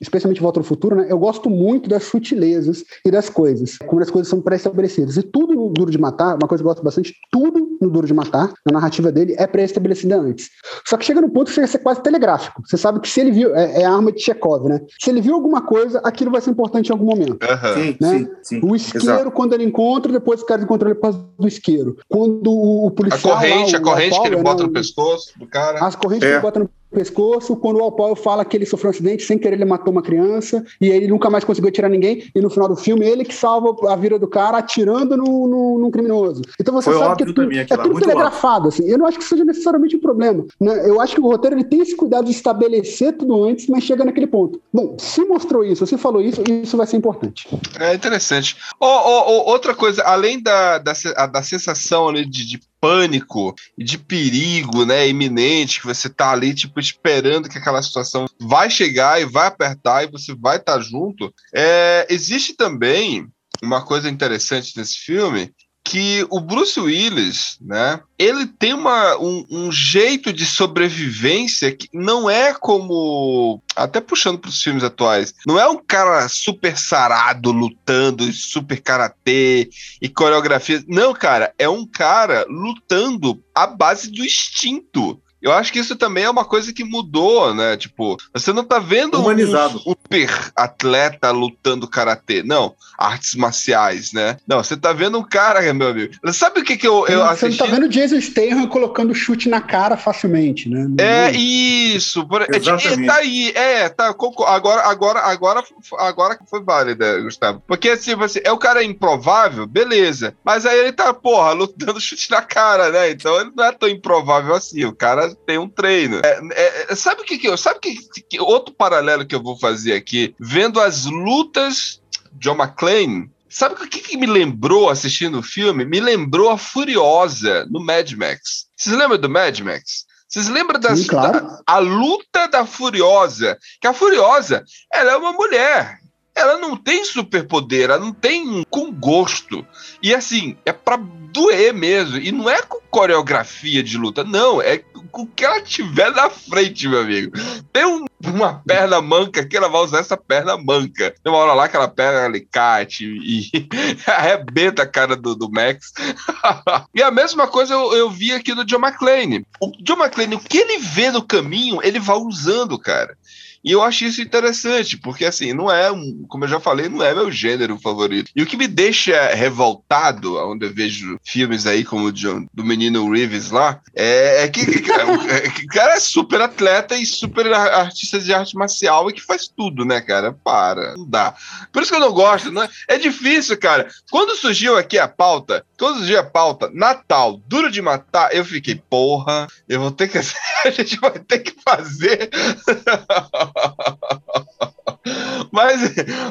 especialmente 0.02 0.42
Volta 0.42 0.60
ao 0.60 0.64
Futuro, 0.64 0.96
né? 0.96 1.06
Eu 1.10 1.18
gosto 1.20 1.50
muito 1.50 1.90
das 1.90 2.04
sutilezas 2.04 2.84
e 3.06 3.12
das 3.12 3.30
coisas, 3.30 3.78
como 3.88 4.02
as 4.02 4.10
coisas 4.10 4.28
são 4.30 4.42
pré-estabelecidas. 4.42 5.16
E 5.18 5.24
tudo 5.24 5.54
no 5.54 5.70
Duro 5.70 5.92
de 5.92 5.98
Matar, 5.98 6.36
uma 6.36 6.48
coisa 6.48 6.62
que 6.64 6.68
eu 6.68 6.74
gosto 6.74 6.84
bastante, 6.84 7.14
tudo 7.32 7.78
no 7.80 7.90
Duro 7.90 8.08
de 8.08 8.14
Matar, 8.14 8.52
na 8.66 8.74
narrativa 8.74 9.12
dele, 9.12 9.36
é 9.38 9.48
pré-estabelecida 9.48 10.20
antes. 10.20 10.50
Só 10.86 10.98
que 10.98 11.06
chega 11.06 11.22
no 11.22 11.30
ponto 11.30 11.48
que 11.48 11.54
chega 11.54 11.66
a 11.66 11.70
ser 11.70 11.78
quase 11.80 11.93
telegráfico. 12.02 12.62
Você 12.66 12.78
sabe 12.78 13.00
que 13.00 13.10
se 13.10 13.20
ele 13.22 13.32
viu, 13.32 13.56
é, 13.56 13.82
é 13.82 13.86
a 13.86 13.92
arma 13.94 14.12
de 14.12 14.22
Chekhov, 14.22 14.68
né? 14.68 14.80
Se 15.00 15.10
ele 15.10 15.22
viu 15.22 15.34
alguma 15.36 15.62
coisa, 15.62 16.00
aquilo 16.04 16.32
vai 16.32 16.42
ser 16.42 16.50
importante 16.52 16.90
em 16.90 16.92
algum 16.92 17.06
momento. 17.06 17.38
Aham. 17.44 17.74
Sim, 17.76 17.98
né? 18.00 18.18
sim, 18.20 18.30
sim. 18.42 18.60
O 18.64 18.76
isqueiro, 18.76 19.06
Exato. 19.06 19.32
quando 19.32 19.54
ele 19.54 19.64
encontra, 19.64 20.12
depois 20.12 20.40
os 20.42 20.46
caras 20.46 20.64
encontram 20.64 20.90
ele 20.90 20.96
por 20.96 21.04
causa 21.04 21.26
do 21.38 21.48
isqueiro. 21.48 21.98
Quando 22.10 22.48
o, 22.52 22.86
o 22.86 22.88
A 22.88 22.92
policial. 22.92 23.34
corrente, 23.36 23.72
lá, 23.74 23.78
a 23.78 23.82
o 23.82 23.84
corrente 23.84 24.22
que 24.22 24.28
ele 24.28 24.38
bota 24.38 24.64
né, 24.64 24.68
no 24.68 24.74
pescoço 24.74 25.38
do 25.38 25.48
cara. 25.48 25.80
As 25.86 25.96
correntes 25.96 26.26
É. 26.28 26.30
que 26.32 26.36
ele 26.36 26.42
bota 26.42 26.60
no 26.62 26.70
pescoço, 26.94 27.56
quando 27.56 27.78
o 27.78 27.84
Alpower 27.84 28.16
fala 28.16 28.46
que 28.46 28.56
ele 28.56 28.66
sofreu 28.66 28.90
um 28.90 28.94
acidente, 28.94 29.24
sem 29.24 29.38
querer 29.38 29.56
ele 29.56 29.66
matou 29.66 29.92
uma 29.92 30.02
criança, 30.02 30.64
e 30.80 30.92
aí 30.92 30.98
ele 30.98 31.08
nunca 31.08 31.30
mais 31.30 31.44
conseguiu 31.44 31.70
atirar 31.70 31.90
ninguém, 31.90 32.30
e 32.34 32.42
no 32.42 32.50
final 32.50 32.68
do 32.68 32.76
filme 32.76 33.06
ele 33.06 33.24
que 33.24 33.34
salva 33.34 33.76
a 33.92 33.96
vida 33.96 34.18
do 34.18 34.28
cara 34.28 34.58
atirando 34.58 35.16
no, 35.18 35.48
no, 35.48 35.80
num 35.80 35.92
criminoso. 35.92 36.42
Então 36.60 36.74
você 36.74 36.92
Foi 36.92 37.00
sabe 37.00 37.18
que 37.18 37.24
é 37.24 37.26
tudo, 37.26 37.54
é 37.54 37.66
tudo 37.66 37.92
muito 37.92 38.08
telegrafado, 38.08 38.70
assim. 38.70 38.88
Eu 38.88 38.98
não 38.98 39.06
acho 39.06 39.18
que 39.18 39.24
seja 39.24 39.44
necessariamente 39.44 39.96
um 39.96 40.00
problema. 40.00 40.46
Né? 40.60 40.90
Eu 40.90 41.00
acho 41.00 41.16
que 41.16 41.22
o 41.22 41.28
roteiro 41.28 41.56
ele 41.56 41.64
tem 41.64 41.82
esse 41.82 41.96
cuidado 41.96 42.26
de 42.26 42.32
estabelecer 42.32 43.18
tudo 43.18 43.44
antes, 43.44 43.68
mas 43.68 43.84
chega 43.84 44.06
naquele 44.06 44.28
ponto. 44.28 44.62
Bom, 44.74 44.96
se 44.98 45.24
mostrou 45.26 45.64
isso, 45.64 45.86
se 45.86 45.98
falou 45.98 46.22
isso, 46.22 46.44
isso 46.48 46.78
vai 46.78 46.88
ser 46.88 46.98
importante. 46.98 47.48
É 47.80 47.94
interessante. 47.94 48.58
Ó, 48.80 48.88
ó, 48.88 49.26
ó, 49.28 49.52
outra 49.52 49.74
coisa, 49.76 50.04
além 50.04 50.42
da, 50.42 50.78
da, 50.78 50.94
da 51.28 51.44
sensação 51.44 52.08
ali 52.08 52.26
de, 52.26 52.48
de 52.48 52.60
pânico 52.84 53.56
de 53.78 53.98
perigo, 53.98 54.86
né, 54.86 55.08
iminente, 55.08 55.80
que 55.80 55.88
você 55.88 56.10
tá 56.10 56.32
ali, 56.32 56.54
tipo, 56.54 56.82
esperando 56.82 57.48
que 57.48 57.58
aquela 57.58 57.82
situação 57.82 58.26
vai 58.38 58.70
chegar 58.70 59.22
e 59.22 59.26
vai 59.26 59.48
apertar 59.48 60.04
e 60.04 60.12
você 60.12 60.36
vai 60.36 60.58
estar 60.58 60.82
junto, 60.82 61.34
é, 61.56 62.06
existe 62.10 62.54
também 62.58 63.26
uma 63.62 63.86
coisa 63.86 64.10
interessante 64.10 64.76
nesse 64.76 64.98
filme, 64.98 65.50
que 65.84 66.26
o 66.30 66.40
Bruce 66.40 66.80
Willis, 66.80 67.58
né, 67.60 68.00
ele 68.18 68.48
tem 68.48 68.74
uma, 68.74 69.18
um, 69.18 69.46
um 69.50 69.72
jeito 69.72 70.32
de 70.32 70.46
sobrevivência 70.46 71.76
que 71.76 71.90
não 71.94 72.30
é 72.30 72.54
como. 72.54 73.62
Até 73.76 74.00
puxando 74.00 74.40
para 74.40 74.50
os 74.50 74.62
filmes 74.62 74.84
atuais, 74.84 75.34
não 75.46 75.60
é 75.60 75.68
um 75.68 75.78
cara 75.78 76.28
super 76.30 76.78
sarado 76.78 77.52
lutando, 77.52 78.32
super 78.32 78.80
karatê 78.80 79.70
e 80.02 80.08
coreografia. 80.08 80.84
Não, 80.88 81.14
cara, 81.14 81.54
é 81.58 81.68
um 81.68 81.86
cara 81.86 82.46
lutando 82.48 83.44
à 83.54 83.68
base 83.68 84.10
do 84.10 84.24
instinto. 84.24 85.20
Eu 85.44 85.52
acho 85.52 85.74
que 85.74 85.80
isso 85.80 85.98
também 85.98 86.24
é 86.24 86.30
uma 86.30 86.46
coisa 86.46 86.72
que 86.72 86.86
mudou, 86.86 87.54
né? 87.54 87.76
Tipo, 87.76 88.16
você 88.34 88.54
não 88.54 88.64
tá 88.64 88.80
vendo 88.80 89.18
um 89.18 89.24
Humanizado. 89.24 89.78
super 89.78 90.52
atleta 90.56 91.32
lutando 91.32 91.86
karatê. 91.86 92.42
Não, 92.42 92.74
artes 92.98 93.36
marciais, 93.36 94.14
né? 94.14 94.38
Não, 94.48 94.64
você 94.64 94.78
tá 94.78 94.94
vendo 94.94 95.20
um 95.20 95.24
cara, 95.24 95.74
meu 95.74 95.90
amigo. 95.90 96.14
Sabe 96.32 96.62
o 96.62 96.64
que 96.64 96.78
que 96.78 96.88
eu, 96.88 97.06
eu 97.08 97.20
você 97.20 97.48
assisti? 97.48 97.60
não 97.60 97.68
tá 97.68 97.76
vendo 97.76 97.88
o 97.88 97.90
Jason 97.90 98.22
Statham 98.22 98.68
colocando 98.68 99.14
chute 99.14 99.50
na 99.50 99.60
cara 99.60 99.98
facilmente, 99.98 100.70
né? 100.70 100.88
É 100.98 101.32
isso, 101.32 102.26
por, 102.26 102.42
é, 102.44 102.46
tipo, 102.46 103.06
tá 103.06 103.16
aí, 103.16 103.52
é, 103.54 103.90
tá, 103.90 104.16
agora, 104.48 104.82
agora, 104.84 105.20
agora, 105.20 105.64
agora 106.00 106.38
que 106.38 106.50
foi 106.50 106.64
válida, 106.64 107.20
Gustavo. 107.22 107.62
Porque 107.68 107.90
assim, 107.90 108.16
você, 108.16 108.42
é 108.46 108.52
o 108.54 108.58
cara 108.58 108.82
improvável, 108.82 109.68
beleza, 109.68 110.36
mas 110.42 110.66
aí 110.66 110.80
ele 110.80 110.94
tá, 110.94 111.14
porra, 111.14 111.52
lutando 111.52 112.00
chute 112.02 112.32
na 112.32 112.42
cara, 112.42 112.90
né? 112.90 113.12
Então 113.12 113.42
ele 113.42 113.52
não 113.54 113.66
é 113.66 113.74
tão 113.74 113.90
improvável 113.90 114.56
assim, 114.56 114.86
o 114.86 114.96
cara 114.96 115.33
tem 115.34 115.58
um 115.58 115.70
treino. 115.70 116.22
É, 116.24 116.40
é, 116.54 116.86
é, 116.92 116.96
sabe 116.96 117.22
o 117.22 117.26
que 117.26 117.38
que 117.38 117.48
eu, 117.48 117.58
sabe 117.58 117.80
que, 117.80 117.96
que 118.30 118.40
outro 118.40 118.74
paralelo 118.74 119.26
que 119.26 119.36
eu 119.36 119.42
vou 119.42 119.58
fazer 119.58 119.94
aqui, 119.94 120.36
vendo 120.40 120.80
as 120.80 121.06
lutas 121.06 122.02
de 122.32 122.40
John 122.50 122.56
McClane, 122.56 123.32
Sabe 123.54 123.76
o 123.76 123.88
que, 123.88 124.00
que 124.00 124.18
me 124.18 124.26
lembrou 124.26 124.90
assistindo 124.90 125.38
o 125.38 125.44
filme? 125.44 125.86
Me 125.86 126.00
lembrou 126.00 126.50
a 126.50 126.58
Furiosa 126.58 127.68
no 127.70 127.80
Mad 127.80 128.12
Max. 128.14 128.66
Vocês 128.76 128.96
lembram 128.98 129.20
do 129.20 129.30
Mad 129.30 129.60
Max? 129.60 130.06
Vocês 130.28 130.50
lembram 130.50 130.80
das, 130.80 131.02
Sim, 131.02 131.06
claro. 131.06 131.40
da- 131.40 131.62
a 131.68 131.78
luta 131.78 132.48
da 132.48 132.66
Furiosa? 132.66 133.56
Que 133.80 133.86
a 133.86 133.94
Furiosa, 133.94 134.64
ela 134.92 135.12
é 135.12 135.16
uma 135.18 135.34
mulher. 135.34 136.00
Ela 136.36 136.58
não 136.58 136.76
tem 136.76 137.06
superpoder, 137.06 137.90
ela 137.90 138.00
não 138.00 138.12
tem 138.12 138.66
com 138.70 138.92
gosto. 138.92 139.66
E 140.02 140.14
assim, 140.16 140.58
é 140.66 140.72
pra 140.74 140.98
doer 140.98 141.74
mesmo. 141.74 142.18
E 142.18 142.32
não 142.32 142.50
é 142.50 142.62
com 142.64 142.80
coreografia 142.90 143.84
de 143.84 143.98
luta, 143.98 144.24
não. 144.24 144.62
É 144.62 144.78
com 145.12 145.24
o 145.24 145.28
que 145.28 145.46
ela 145.46 145.62
tiver 145.62 146.10
na 146.12 146.30
frente, 146.32 146.88
meu 146.88 147.02
amigo. 147.02 147.32
Tem 147.72 147.86
um- 147.86 148.06
uma 148.26 148.64
perna 148.66 149.00
manca 149.02 149.46
que 149.46 149.56
ela 149.56 149.68
vai 149.68 149.82
usar 149.82 150.00
essa 150.00 150.18
perna 150.18 150.58
manca. 150.58 151.14
Tem 151.24 151.32
uma 151.32 151.38
hora 151.38 151.54
lá 151.54 151.68
que 151.70 151.76
ela 151.76 151.88
pega 151.88 152.26
alicate 152.26 153.06
e 153.06 153.50
arrebenta 154.08 154.84
a 154.84 154.88
cara 154.88 155.16
do, 155.16 155.36
do 155.36 155.52
Max. 155.52 155.94
e 156.96 157.04
a 157.04 157.12
mesma 157.12 157.48
coisa 157.48 157.74
eu, 157.76 157.94
eu 157.94 158.10
vi 158.10 158.32
aqui 158.32 158.56
no 158.56 158.66
John 158.66 158.80
McClane. 158.80 159.46
O 159.62 159.72
John 159.84 159.98
McClane, 160.02 160.36
o 160.36 160.40
que 160.40 160.58
ele 160.58 160.80
vê 160.80 161.12
no 161.12 161.22
caminho, 161.22 161.80
ele 161.84 162.00
vai 162.00 162.18
usando, 162.18 162.80
cara. 162.80 163.16
E 163.64 163.72
eu 163.72 163.82
acho 163.82 164.04
isso 164.06 164.22
interessante, 164.22 164.98
porque 164.98 165.24
assim, 165.26 165.54
não 165.54 165.72
é 165.72 165.92
um, 165.92 166.26
como 166.28 166.44
eu 166.44 166.50
já 166.50 166.60
falei, 166.60 166.90
não 166.90 167.02
é 167.04 167.14
meu 167.14 167.32
gênero 167.32 167.78
favorito. 167.80 168.30
E 168.36 168.42
o 168.42 168.46
que 168.46 168.58
me 168.58 168.68
deixa 168.68 169.34
revoltado, 169.34 170.36
onde 170.50 170.66
eu 170.66 170.74
vejo 170.74 171.18
filmes 171.26 171.66
aí 171.66 171.84
como 171.86 172.06
o 172.08 172.12
John- 172.12 172.46
do 172.54 172.64
menino 172.66 173.10
Reeves 173.10 173.52
lá, 173.52 173.80
é, 173.96 174.44
é 174.44 174.48
que, 174.50 174.66
que- 174.66 174.92
é 174.92 175.50
que 175.50 175.64
o 175.66 175.68
cara 175.68 175.94
é 175.94 176.00
super 176.00 176.42
atleta 176.42 176.96
e 176.96 177.06
super 177.06 177.52
ar- 177.54 177.74
artista 177.74 178.20
de 178.20 178.34
arte 178.34 178.56
marcial 178.56 179.10
e 179.10 179.14
que 179.14 179.22
faz 179.22 179.48
tudo, 179.48 179.86
né, 179.86 180.02
cara? 180.02 180.34
Para, 180.44 180.96
não 180.98 181.10
dá. 181.10 181.34
Por 181.72 181.82
isso 181.82 181.92
que 181.92 181.96
eu 181.98 182.02
não 182.02 182.12
gosto, 182.14 182.52
né? 182.52 182.68
É 182.88 182.98
difícil, 182.98 183.58
cara. 183.58 183.88
Quando 184.12 184.36
surgiu 184.36 184.78
aqui 184.78 184.98
a 185.00 185.08
pauta, 185.08 185.66
quando 185.80 185.98
surgiu 186.00 186.20
a 186.20 186.24
pauta, 186.24 186.70
Natal, 186.74 187.40
duro 187.48 187.72
de 187.72 187.82
matar, 187.82 188.36
eu 188.36 188.44
fiquei, 188.44 188.76
porra, 188.76 189.48
eu 189.70 189.80
vou 189.80 189.92
ter 189.92 190.08
que. 190.10 190.18
A 190.66 190.70
gente 190.72 190.98
vai 190.98 191.12
ter 191.20 191.40
que 191.40 191.54
fazer. 191.66 192.30
Mas, 195.52 195.82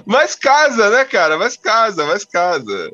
mas 0.07 0.35
casa, 0.35 0.91
né, 0.91 1.05
cara? 1.05 1.39
Mas 1.39 1.57
casa, 1.57 2.05
mas 2.07 2.25
casa. 2.25 2.91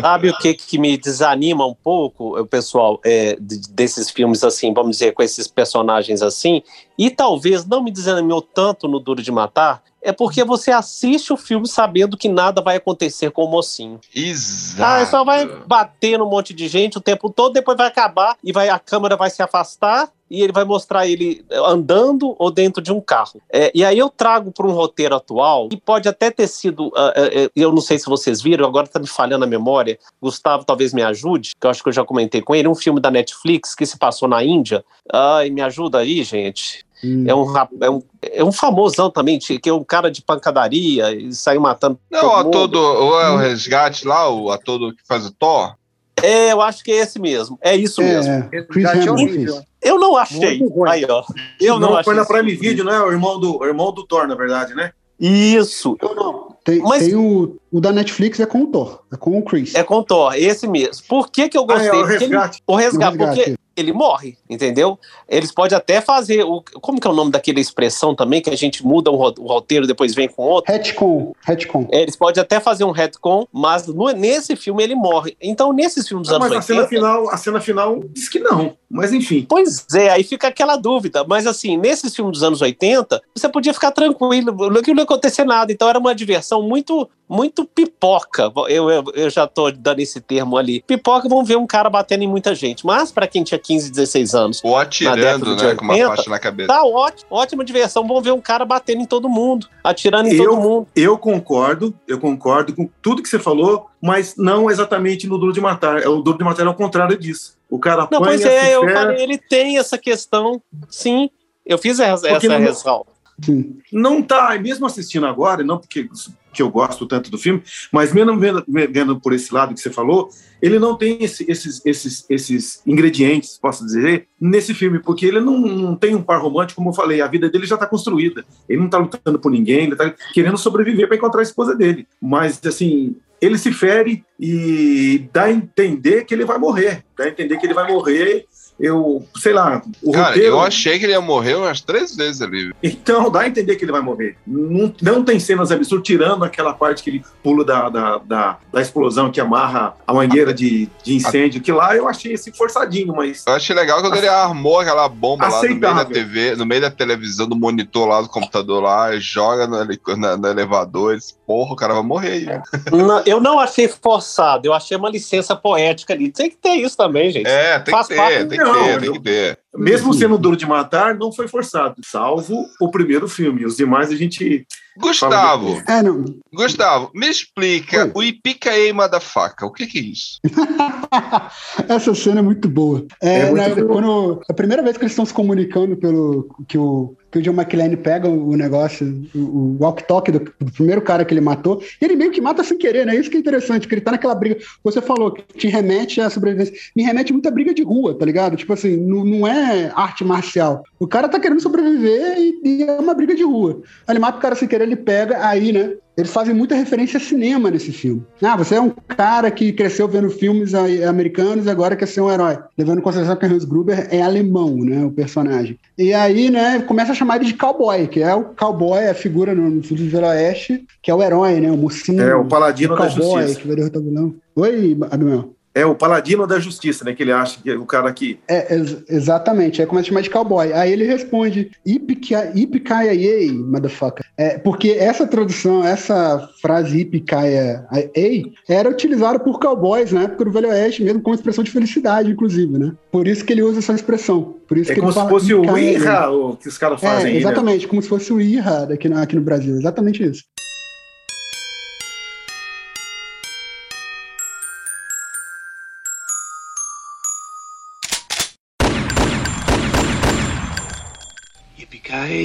Sabe 0.00 0.30
o 0.30 0.38
que, 0.38 0.54
que 0.54 0.78
me 0.78 0.96
desanima 0.96 1.66
um 1.66 1.74
pouco, 1.74 2.38
eh, 2.38 2.44
pessoal, 2.44 3.00
é, 3.04 3.36
de- 3.40 3.68
desses 3.70 4.10
filmes 4.10 4.44
assim, 4.44 4.72
vamos 4.72 4.92
dizer, 4.92 5.12
com 5.14 5.22
esses 5.22 5.48
personagens 5.48 6.22
assim, 6.22 6.62
e 6.96 7.10
talvez 7.10 7.64
não 7.64 7.82
me 7.82 7.90
desanimou 7.90 8.42
tanto 8.42 8.86
no 8.86 9.00
Duro 9.00 9.22
de 9.22 9.32
Matar, 9.32 9.82
é 10.00 10.12
porque 10.12 10.44
você 10.44 10.70
assiste 10.70 11.32
o 11.32 11.36
filme 11.36 11.66
sabendo 11.66 12.16
que 12.16 12.28
nada 12.28 12.60
vai 12.60 12.76
acontecer 12.76 13.30
com 13.30 13.44
o 13.44 13.50
mocinho. 13.50 13.98
Exato. 14.14 15.02
Ah, 15.02 15.06
só 15.06 15.24
vai 15.24 15.46
bater 15.66 16.18
num 16.18 16.28
monte 16.28 16.52
de 16.52 16.68
gente 16.68 16.98
o 16.98 17.00
tempo 17.00 17.30
todo, 17.30 17.54
depois 17.54 17.76
vai 17.76 17.86
acabar 17.88 18.36
e 18.44 18.52
vai, 18.52 18.68
a 18.68 18.78
câmera 18.78 19.16
vai 19.16 19.30
se 19.30 19.42
afastar 19.42 20.10
e 20.30 20.42
ele 20.42 20.52
vai 20.52 20.64
mostrar 20.64 21.06
ele 21.06 21.44
andando 21.50 22.34
ou 22.38 22.50
dentro 22.50 22.82
de 22.82 22.92
um 22.92 23.00
carro. 23.00 23.40
É, 23.52 23.70
e 23.74 23.84
aí 23.84 23.98
eu 23.98 24.08
trago 24.08 24.50
para 24.50 24.66
um 24.66 24.72
roteiro 24.72 25.14
atual, 25.14 25.68
que 25.68 25.76
pode 25.76 26.08
até 26.08 26.30
ter 26.30 26.48
sido, 26.48 26.92
ah, 26.96 27.12
ah, 27.16 27.50
eu 27.54 27.72
não 27.72 27.80
sei 27.80 27.98
se 27.98 28.06
vocês 28.06 28.40
viram, 28.40 28.66
agora 28.66 28.86
tá 28.86 28.98
me 28.98 29.06
falhando 29.06 29.44
a 29.44 29.48
memória, 29.48 29.98
Gustavo 30.20 30.64
talvez 30.64 30.92
me 30.92 31.02
ajude, 31.02 31.52
que 31.58 31.66
eu 31.66 31.70
acho 31.70 31.82
que 31.82 31.88
eu 31.88 31.92
já 31.92 32.04
comentei 32.04 32.40
com 32.40 32.54
ele, 32.54 32.68
um 32.68 32.74
filme 32.74 33.00
da 33.00 33.10
Netflix 33.10 33.74
que 33.74 33.86
se 33.86 33.98
passou 33.98 34.28
na 34.28 34.42
Índia. 34.42 34.84
Ai, 35.12 35.50
me 35.50 35.60
ajuda 35.60 35.98
aí, 35.98 36.22
gente. 36.22 36.84
Hum. 37.04 37.24
É 37.26 37.34
um, 37.34 37.44
é, 37.82 37.90
um, 37.90 38.02
é 38.22 38.44
um 38.44 38.52
famosão 38.52 39.10
também, 39.10 39.38
que 39.38 39.68
é 39.68 39.72
um 39.72 39.84
cara 39.84 40.10
de 40.10 40.22
pancadaria 40.22 41.12
e 41.12 41.34
saiu 41.34 41.60
matando. 41.60 41.98
Não, 42.10 42.20
todo 42.20 42.30
o 42.30 42.44
mundo. 42.44 42.48
ator 42.48 42.68
do 42.68 42.80
ou 42.80 43.20
é 43.20 43.30
o 43.30 43.36
resgate 43.36 44.06
lá, 44.06 44.28
o 44.30 44.50
ator 44.50 44.78
do 44.78 44.94
que 44.94 45.06
faz 45.06 45.26
o 45.26 45.30
Thor. 45.30 45.74
É, 46.22 46.52
eu 46.52 46.62
acho 46.62 46.82
que 46.82 46.92
é 46.92 46.96
esse 46.96 47.18
mesmo. 47.18 47.58
É 47.60 47.76
isso 47.76 48.00
mesmo. 48.00 48.48
É, 48.50 48.62
Chris 48.62 48.84
Já 48.84 48.92
tinha 48.92 49.12
Hemsworth. 49.12 49.66
Eu 49.84 49.98
não 49.98 50.16
achei. 50.16 50.62
Aí, 50.88 51.04
ó. 51.04 51.22
Eu 51.60 51.78
não, 51.78 51.90
não, 51.90 51.96
achei. 51.98 52.04
foi 52.04 52.14
na. 52.14 52.24
Prime 52.24 52.54
Video, 52.54 52.84
né? 52.84 52.98
O 53.00 53.12
irmão 53.12 53.38
do, 53.38 53.58
o 53.58 53.66
irmão 53.66 53.92
do 53.92 54.04
Thor, 54.06 54.26
na 54.26 54.34
verdade, 54.34 54.74
né? 54.74 54.92
Isso. 55.20 55.96
Eu 56.00 56.14
não. 56.14 56.53
Tem, 56.64 56.78
Mas- 56.80 57.04
tem 57.04 57.14
o, 57.14 57.56
o 57.70 57.80
da 57.80 57.92
Netflix 57.92 58.40
é 58.40 58.46
com 58.46 58.62
o 58.62 58.66
Thor, 58.68 59.00
é 59.12 59.16
com 59.16 59.38
o 59.38 59.42
Chris. 59.42 59.74
É 59.74 59.82
com 59.82 59.96
o 59.98 60.02
Thor, 60.02 60.34
esse 60.34 60.66
mesmo. 60.66 61.04
Por 61.06 61.30
que, 61.30 61.48
que 61.48 61.58
eu 61.58 61.62
Ah, 61.62 61.66
gostei? 61.66 61.88
é 61.88 61.92
o 61.92 61.96
Porque 62.00 62.12
ele- 62.14 62.20
resgate. 62.24 62.62
o 62.66 62.74
resgate, 62.74 63.16
O 63.16 63.20
resgate. 63.20 63.36
porque 63.44 63.58
ele 63.76 63.92
morre, 63.92 64.38
entendeu? 64.48 64.96
Eles 65.28 65.50
podem 65.52 65.76
até 65.76 66.00
fazer. 66.00 66.44
O, 66.44 66.62
como 66.80 67.00
que 67.00 67.06
é 67.08 67.10
o 67.10 67.14
nome 67.14 67.32
daquela 67.32 67.58
expressão 67.58 68.14
também, 68.14 68.40
que 68.40 68.48
a 68.48 68.56
gente 68.56 68.86
muda 68.86 69.10
um 69.10 69.16
o 69.16 69.46
roteiro 69.48 69.84
depois 69.86 70.14
vem 70.14 70.28
com 70.28 70.42
outro? 70.44 70.72
Retcon, 70.72 71.34
retcon. 71.42 71.88
É, 71.90 72.00
Eles 72.02 72.14
podem 72.16 72.40
até 72.40 72.60
fazer 72.60 72.84
um 72.84 72.92
retcon, 72.92 73.46
mas 73.52 73.86
no- 73.88 74.10
nesse 74.12 74.54
filme 74.54 74.82
ele 74.82 74.94
morre. 74.94 75.36
Então, 75.42 75.72
nesses 75.72 76.06
filmes 76.06 76.28
dos 76.28 76.32
Ah, 76.32 76.36
anos 76.36 76.48
mas 76.50 76.58
a 76.58 76.62
cena 76.62 76.82
80. 76.82 76.88
final, 76.96 77.30
a 77.30 77.36
cena 77.36 77.60
final 77.60 78.00
diz 78.12 78.28
que 78.28 78.38
não. 78.38 78.76
Mas 78.88 79.12
enfim. 79.12 79.44
Pois 79.48 79.84
é, 79.92 80.08
aí 80.08 80.22
fica 80.22 80.46
aquela 80.46 80.76
dúvida. 80.76 81.24
Mas 81.26 81.44
assim, 81.48 81.76
nesses 81.76 82.14
filmes 82.14 82.34
dos 82.34 82.44
anos 82.44 82.62
80, 82.62 83.20
você 83.34 83.48
podia 83.48 83.74
ficar 83.74 83.90
tranquilo, 83.90 84.54
não 84.70 84.80
ia 84.96 85.02
acontecer 85.02 85.42
nada. 85.44 85.72
Então 85.72 85.88
era 85.88 85.98
uma 85.98 86.14
diversão 86.14 86.53
muito, 86.62 87.08
muito 87.28 87.64
pipoca. 87.64 88.52
Eu, 88.68 88.90
eu, 88.90 89.04
eu 89.14 89.30
já 89.30 89.46
tô 89.46 89.70
dando 89.70 90.00
esse 90.00 90.20
termo 90.20 90.56
ali. 90.56 90.82
Pipoca, 90.86 91.28
vão 91.28 91.44
ver 91.44 91.56
um 91.56 91.66
cara 91.66 91.88
batendo 91.90 92.22
em 92.24 92.28
muita 92.28 92.54
gente. 92.54 92.84
Mas 92.84 93.10
para 93.12 93.26
quem 93.26 93.42
tinha 93.42 93.58
15, 93.58 93.90
16 93.90 94.34
anos, 94.34 94.60
Ou 94.64 94.76
atirando, 94.76 95.56
né? 95.56 95.74
Com 95.74 95.84
uma 95.84 95.94
80, 95.94 96.16
faixa 96.16 96.30
na 96.30 96.38
cabeça. 96.38 96.68
tá 96.68 96.84
ótimo, 96.84 97.26
ótima 97.30 97.64
diversão. 97.64 98.06
Vão 98.06 98.20
ver 98.20 98.32
um 98.32 98.40
cara 98.40 98.64
batendo 98.64 99.02
em 99.02 99.06
todo 99.06 99.28
mundo, 99.28 99.66
atirando 99.82 100.28
em 100.28 100.34
Eu- 100.34 100.44
todo 100.44 100.60
mundo. 100.60 100.88
Eu 100.94 101.18
concordo, 101.18 101.94
eu 102.06 102.18
concordo 102.20 102.74
com 102.74 102.88
tudo 103.02 103.22
que 103.22 103.28
você 103.28 103.38
falou, 103.38 103.86
mas 104.00 104.34
não 104.36 104.70
exatamente 104.70 105.26
no 105.26 105.38
Duro 105.38 105.52
de 105.52 105.60
Matar. 105.60 106.02
É 106.02 106.08
O 106.08 106.20
Duro 106.22 106.38
de 106.38 106.44
Matar 106.44 106.66
é 106.66 106.68
o 106.68 106.74
contrário 106.74 107.18
disso. 107.18 107.56
O 107.70 107.78
cara 107.78 108.06
Não, 108.10 108.18
apanha, 108.18 108.22
pois 108.24 108.40
se 108.42 108.48
é, 108.48 108.76
eu 108.76 108.82
ferra. 108.82 108.94
falei, 109.00 109.22
ele 109.22 109.38
tem 109.38 109.78
essa 109.78 109.98
questão, 109.98 110.60
sim. 110.88 111.28
Eu 111.66 111.78
fiz 111.78 111.98
essa, 111.98 112.28
Porque 112.28 112.46
essa 112.46 112.58
não- 112.58 112.64
ressalva. 112.66 113.06
Sim. 113.42 113.78
não 113.92 114.22
tá, 114.22 114.56
mesmo 114.60 114.86
assistindo 114.86 115.26
agora, 115.26 115.64
não 115.64 115.78
porque 115.78 116.08
que 116.54 116.62
eu 116.62 116.70
gosto 116.70 117.06
tanto 117.06 117.30
do 117.30 117.36
filme, 117.36 117.62
mas 117.92 118.12
mesmo 118.12 118.38
vendo, 118.38 118.64
vendo 118.66 119.20
por 119.20 119.32
esse 119.32 119.52
lado 119.52 119.74
que 119.74 119.80
você 119.80 119.90
falou, 119.90 120.30
ele 120.62 120.78
não 120.78 120.96
tem 120.96 121.22
esse- 121.22 121.44
esses, 121.50 121.84
esses, 121.84 122.24
esses 122.30 122.80
ingredientes, 122.86 123.58
posso 123.60 123.84
dizer, 123.84 124.28
nesse 124.40 124.72
filme, 124.72 124.98
porque 125.00 125.26
ele 125.26 125.40
não, 125.40 125.58
não 125.58 125.96
tem 125.96 126.14
um 126.14 126.22
par 126.22 126.40
romântico, 126.40 126.76
como 126.80 126.90
eu 126.90 126.94
falei, 126.94 127.20
a 127.20 127.26
vida 127.26 127.50
dele 127.50 127.66
já 127.66 127.74
está 127.74 127.86
construída. 127.86 128.44
Ele 128.68 128.78
não 128.78 128.86
está 128.86 128.98
lutando 128.98 129.38
por 129.38 129.50
ninguém, 129.50 129.84
ele 129.84 129.92
está 129.92 130.14
querendo 130.32 130.56
sobreviver 130.56 131.06
para 131.06 131.16
encontrar 131.16 131.40
a 131.40 131.42
esposa 131.42 131.74
dele. 131.74 132.06
Mas, 132.20 132.60
assim, 132.64 133.16
ele 133.40 133.58
se 133.58 133.72
fere 133.72 134.24
e 134.40 135.28
dá 135.32 135.44
a 135.44 135.52
entender 135.52 136.24
que 136.24 136.32
ele 136.32 136.44
vai 136.44 136.56
morrer, 136.58 137.04
dá 137.16 137.24
a 137.24 137.28
entender 137.28 137.58
que 137.58 137.66
ele 137.66 137.74
vai 137.74 137.90
morrer. 137.92 138.46
Eu, 138.78 139.24
sei 139.36 139.52
lá, 139.52 139.80
o 140.02 140.10
Cara, 140.12 140.28
roteiro. 140.28 140.48
eu 140.48 140.60
achei 140.60 140.98
que 140.98 141.04
ele 141.04 141.12
ia 141.12 141.20
morrer 141.20 141.54
umas 141.54 141.80
três 141.80 142.14
vezes 142.16 142.42
ali. 142.42 142.72
Então, 142.82 143.30
dá 143.30 143.40
a 143.42 143.46
entender 143.46 143.76
que 143.76 143.84
ele 143.84 143.92
vai 143.92 144.00
morrer. 144.00 144.36
Não, 144.46 144.92
não 145.00 145.24
tem 145.24 145.38
cenas 145.38 145.70
absurdas, 145.70 146.04
tirando 146.06 146.44
aquela 146.44 146.72
parte 146.74 147.02
que 147.02 147.10
ele 147.10 147.24
pula 147.42 147.64
da, 147.64 147.88
da, 147.88 148.18
da, 148.18 148.58
da 148.72 148.80
explosão 148.80 149.30
que 149.30 149.40
amarra 149.40 149.94
a 150.06 150.12
mangueira 150.12 150.52
de, 150.52 150.88
de 151.04 151.14
incêndio, 151.14 151.60
que 151.60 151.70
lá 151.70 151.94
eu 151.94 152.08
achei 152.08 152.32
esse 152.32 152.50
forçadinho, 152.52 153.14
mas. 153.14 153.44
Eu 153.46 153.54
achei 153.54 153.74
legal 153.76 154.00
quando 154.00 154.16
ele 154.16 154.28
armou 154.28 154.80
aquela 154.80 155.08
bomba 155.08 155.46
lá 155.46 155.56
no 155.56 155.68
meio 155.68 155.80
da 155.80 155.90
Aceitável. 155.92 156.12
TV, 156.14 156.56
no 156.56 156.66
meio 156.66 156.80
da 156.80 156.90
televisão, 156.90 157.46
do 157.48 157.56
monitor 157.56 158.08
lá 158.08 158.20
do 158.20 158.28
computador 158.28 158.82
lá, 158.82 159.16
joga 159.18 159.66
no, 159.68 159.84
na- 160.16 160.36
no 160.36 160.48
elevador. 160.48 161.16
diz, 161.16 161.32
Porra, 161.46 161.74
o 161.74 161.76
cara 161.76 161.94
vai 161.94 162.02
morrer 162.02 162.30
aí. 162.32 162.46
Não, 162.90 163.22
eu 163.26 163.38
não 163.40 163.60
achei 163.60 163.86
forçado, 163.86 164.66
eu 164.66 164.72
achei 164.72 164.96
uma 164.96 165.10
licença 165.10 165.54
poética 165.54 166.12
ali. 166.14 166.32
Tem 166.32 166.48
que 166.50 166.56
ter 166.56 166.70
isso 166.76 166.96
também, 166.96 167.30
gente. 167.30 167.46
É, 167.46 167.78
tem 167.78 167.92
Faz 167.92 168.08
que 168.08 168.14
parte- 168.16 168.38
ter, 168.38 168.48
tem 168.48 168.58
que 168.58 168.63
Não, 168.64 168.84
ter, 168.84 168.94
eu- 168.94 169.00
tem 169.00 169.12
que 169.12 169.20
ter. 169.20 169.58
Mesmo 169.76 170.14
sendo 170.14 170.38
duro 170.38 170.56
de 170.56 170.66
matar, 170.66 171.14
não 171.16 171.32
foi 171.32 171.48
forçado, 171.48 171.96
salvo 172.04 172.64
o 172.80 172.90
primeiro 172.90 173.28
filme. 173.28 173.64
Os 173.66 173.76
demais 173.76 174.10
a 174.10 174.16
gente. 174.16 174.66
Gustavo, 174.96 175.82
É, 175.88 176.00
não. 176.02 176.24
Gustavo, 176.54 177.10
me 177.12 177.26
explica 177.28 178.04
Oi. 178.04 178.12
o 178.14 178.22
Ipicaema 178.22 179.08
da 179.08 179.18
faca. 179.18 179.66
O 179.66 179.72
que 179.72 179.88
que 179.88 179.98
é 179.98 180.02
isso? 180.02 180.38
Essa 181.88 182.14
cena 182.14 182.40
é 182.40 182.42
muito 182.42 182.68
boa. 182.68 183.04
É, 183.20 183.40
É 183.40 183.50
muito 183.50 183.56
né, 183.56 183.74
boa. 183.74 183.88
Quando, 183.88 184.40
a 184.48 184.54
primeira 184.54 184.82
vez 184.82 184.96
que 184.96 185.02
eles 185.02 185.12
estão 185.12 185.26
se 185.26 185.34
comunicando 185.34 185.96
pelo 185.96 186.48
que 186.68 186.78
o, 186.78 187.16
que 187.34 187.38
o 187.40 187.42
John 187.42 187.52
McClane 187.52 187.96
pega 187.96 188.28
o 188.28 188.56
negócio, 188.56 189.28
o, 189.34 189.76
walk-talk 189.80 190.30
do, 190.30 190.38
do 190.38 190.70
primeiro 190.70 191.02
cara 191.02 191.24
que 191.24 191.34
ele 191.34 191.40
matou, 191.40 191.82
e 192.00 192.04
ele 192.04 192.14
meio 192.14 192.30
que 192.30 192.40
mata 192.40 192.62
sem 192.62 192.78
querer, 192.78 193.04
né? 193.04 193.16
Isso 193.16 193.28
que 193.28 193.36
é 193.36 193.40
interessante, 193.40 193.88
que 193.88 193.94
ele 193.94 194.02
tá 194.02 194.12
naquela 194.12 194.36
briga. 194.36 194.58
Você 194.84 195.02
falou 195.02 195.32
que 195.32 195.42
te 195.42 195.66
remete 195.66 196.20
à 196.20 196.30
sobrevivência. 196.30 196.72
Me 196.94 197.02
remete 197.02 197.32
muita 197.32 197.50
briga 197.50 197.74
de 197.74 197.82
rua, 197.82 198.16
tá 198.16 198.24
ligado? 198.24 198.56
Tipo 198.56 198.72
assim, 198.72 198.96
não, 198.96 199.24
não 199.24 199.48
é 199.48 199.90
arte 199.96 200.22
marcial. 200.22 200.84
O 200.96 201.08
cara 201.08 201.28
tá 201.28 201.40
querendo 201.40 201.60
sobreviver 201.60 202.38
e, 202.38 202.60
e 202.64 202.82
é 202.84 202.92
uma 202.92 203.14
briga 203.14 203.34
de 203.34 203.42
rua. 203.42 203.82
Aí 204.06 204.12
ele 204.12 204.20
mata 204.20 204.38
o 204.38 204.40
cara 204.40 204.54
sem 204.54 204.68
querer, 204.68 204.84
ele 204.84 204.94
pega, 204.94 205.44
aí, 205.44 205.72
né? 205.72 205.94
Eles 206.16 206.30
fazem 206.30 206.54
muita 206.54 206.74
referência 206.74 207.16
a 207.16 207.20
cinema 207.20 207.70
nesse 207.70 207.92
filme. 207.92 208.22
Ah, 208.42 208.56
você 208.56 208.76
é 208.76 208.80
um 208.80 208.90
cara 208.90 209.50
que 209.50 209.72
cresceu 209.72 210.06
vendo 210.06 210.30
filmes 210.30 210.72
americanos 210.74 211.66
e 211.66 211.70
agora 211.70 211.96
quer 211.96 212.06
ser 212.06 212.20
um 212.20 212.30
herói. 212.30 212.58
Levando 212.78 212.98
em 212.98 213.02
consideração 213.02 213.36
que 213.36 213.46
o 213.46 213.52
Hans 213.52 213.64
Gruber 213.64 214.06
é 214.10 214.22
alemão, 214.22 214.76
né? 214.76 215.04
O 215.04 215.10
personagem. 215.10 215.78
E 215.98 216.12
aí, 216.12 216.50
né, 216.50 216.80
começa 216.80 217.12
a 217.12 217.14
chamar 217.14 217.36
ele 217.36 217.46
de 217.46 217.54
cowboy, 217.54 218.06
que 218.06 218.20
é 218.20 218.34
o 218.34 218.44
cowboy, 218.44 219.06
a 219.08 219.14
figura 219.14 219.54
no, 219.54 219.68
no 219.68 219.82
filme 219.82 220.08
do 220.08 220.18
Oeste, 220.18 220.86
que 221.02 221.10
é 221.10 221.14
o 221.14 221.22
herói, 221.22 221.60
né? 221.60 221.70
O 221.70 221.76
mocinho. 221.76 222.22
É 222.22 222.34
o 222.34 222.44
paladino 222.44 222.96
da 222.96 223.08
cowboy 223.08 223.42
justiça. 223.42 223.60
que 223.60 223.66
vai 223.66 223.76
derrotar 223.76 224.00
o 224.00 224.04
vilão. 224.04 224.34
Oi, 224.56 224.96
Abimel. 225.10 225.54
É 225.74 225.84
o 225.84 225.94
paladino 225.94 226.46
da 226.46 226.60
justiça, 226.60 227.04
né? 227.04 227.12
Que 227.14 227.22
ele 227.24 227.32
acha 227.32 227.58
que 227.60 227.68
é 227.68 227.74
o 227.76 227.84
cara 227.84 228.12
que. 228.12 228.38
É, 228.46 228.74
ex- 228.76 229.02
exatamente. 229.08 229.80
Aí 229.80 229.86
começa 229.88 230.06
a 230.06 230.08
chamar 230.08 230.20
de 230.20 230.30
cowboy. 230.30 230.72
Aí 230.72 230.92
ele 230.92 231.04
responde, 231.04 231.72
Ipikaya-yay, 231.84 233.50
motherfucker. 233.52 234.24
É, 234.36 234.58
porque 234.58 234.90
essa 234.90 235.26
tradução, 235.26 235.84
essa 235.84 236.48
frase 236.62 237.00
Ipikaya-yay, 237.00 238.52
era 238.68 238.88
utilizada 238.88 239.38
por 239.38 239.58
cowboys 239.58 240.12
na 240.12 240.22
época 240.24 240.44
do 240.44 240.52
Velho 240.52 240.68
Oeste, 240.68 241.02
mesmo 241.02 241.20
como 241.20 241.34
expressão 241.34 241.64
de 241.64 241.70
felicidade, 241.70 242.30
inclusive, 242.30 242.78
né? 242.78 242.92
Por 243.10 243.26
isso 243.26 243.44
que 243.44 243.52
ele 243.52 243.62
usa 243.62 243.78
essa 243.80 243.92
expressão. 243.94 244.54
Por 244.68 244.78
isso 244.78 244.92
É 244.92 244.94
que 244.94 245.00
como 245.00 245.12
ele 245.12 245.20
se 245.20 245.28
fosse 245.28 245.54
o. 245.54 245.76
Irra 245.78 246.30
o 246.30 246.56
que 246.56 246.68
os 246.68 246.78
caras 246.78 247.00
fazem 247.00 247.16
É, 247.16 247.26
aí, 247.28 247.32
né? 247.34 247.38
exatamente, 247.40 247.88
como 247.88 248.00
se 248.02 248.08
fosse 248.08 248.32
o 248.32 248.40
Irra 248.40 248.88
aqui 248.92 249.08
no, 249.08 249.18
aqui 249.18 249.36
no 249.36 249.42
Brasil. 249.42 249.74
Exatamente 249.76 250.22
isso. 250.22 250.44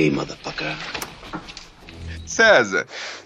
Motherfucker. 0.10 0.76
César, 2.26 2.86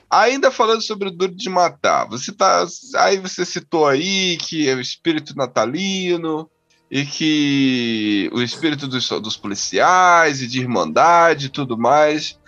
ainda 0.10 0.50
falando 0.50 0.82
sobre 0.82 1.10
o 1.10 1.12
Duro 1.12 1.36
de 1.36 1.50
Matar, 1.50 2.08
você 2.08 2.32
tá. 2.32 2.66
Aí 2.96 3.18
você 3.18 3.46
citou 3.46 3.86
aí 3.86 4.38
que 4.38 4.68
é 4.68 4.74
o 4.74 4.82
espírito 4.82 5.36
natalino 5.36 6.50
e 6.90 7.06
que 7.06 8.30
o 8.32 8.42
espírito 8.42 8.88
dos, 8.88 9.10
dos 9.10 9.36
policiais 9.36 10.42
e 10.42 10.48
de 10.48 10.60
irmandade 10.60 11.48
e 11.48 11.50
tudo 11.50 11.78
mais. 11.78 12.40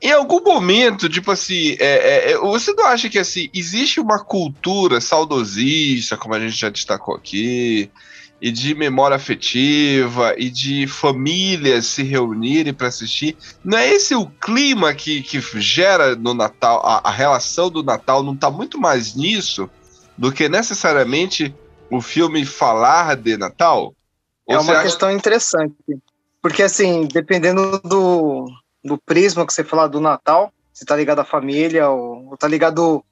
Em 0.00 0.12
algum 0.12 0.42
momento, 0.42 1.08
tipo 1.08 1.30
assim, 1.30 1.76
é, 1.80 1.86
é, 2.28 2.32
é, 2.32 2.38
você 2.38 2.74
não 2.74 2.86
acha 2.86 3.08
que 3.08 3.18
assim, 3.18 3.48
existe 3.54 4.00
uma 4.00 4.22
cultura 4.22 5.00
saudosista, 5.00 6.16
como 6.16 6.34
a 6.34 6.40
gente 6.40 6.54
já 6.54 6.68
destacou 6.68 7.14
aqui, 7.14 7.90
e 8.46 8.52
de 8.52 8.74
memória 8.74 9.16
afetiva, 9.16 10.34
e 10.36 10.50
de 10.50 10.86
famílias 10.86 11.86
se 11.86 12.02
reunirem 12.02 12.74
para 12.74 12.88
assistir? 12.88 13.38
Não 13.64 13.78
é 13.78 13.88
esse 13.88 14.14
o 14.14 14.26
clima 14.26 14.92
que, 14.92 15.22
que 15.22 15.40
gera 15.62 16.14
no 16.14 16.34
Natal, 16.34 16.82
a, 16.84 17.08
a 17.08 17.10
relação 17.10 17.70
do 17.70 17.82
Natal 17.82 18.22
não 18.22 18.34
está 18.34 18.50
muito 18.50 18.78
mais 18.78 19.14
nisso 19.14 19.70
do 20.18 20.30
que 20.30 20.46
necessariamente 20.46 21.54
o 21.90 22.02
filme 22.02 22.44
falar 22.44 23.16
de 23.16 23.38
Natal? 23.38 23.94
É 24.46 24.54
Ou 24.54 24.60
uma 24.60 24.64
você 24.64 24.72
acha- 24.72 24.82
questão 24.82 25.10
interessante. 25.10 25.74
Porque, 26.42 26.62
assim, 26.62 27.06
dependendo 27.06 27.78
do, 27.80 28.44
do 28.84 28.98
prisma 28.98 29.46
que 29.46 29.54
você 29.54 29.64
falar 29.64 29.86
do 29.86 30.00
Natal, 30.02 30.52
se 30.70 30.84
tá 30.84 30.94
ligado 30.94 31.20
à 31.20 31.24
família 31.24 31.88
ou, 31.88 32.26
ou 32.28 32.36
tá 32.36 32.46
ligado 32.46 33.02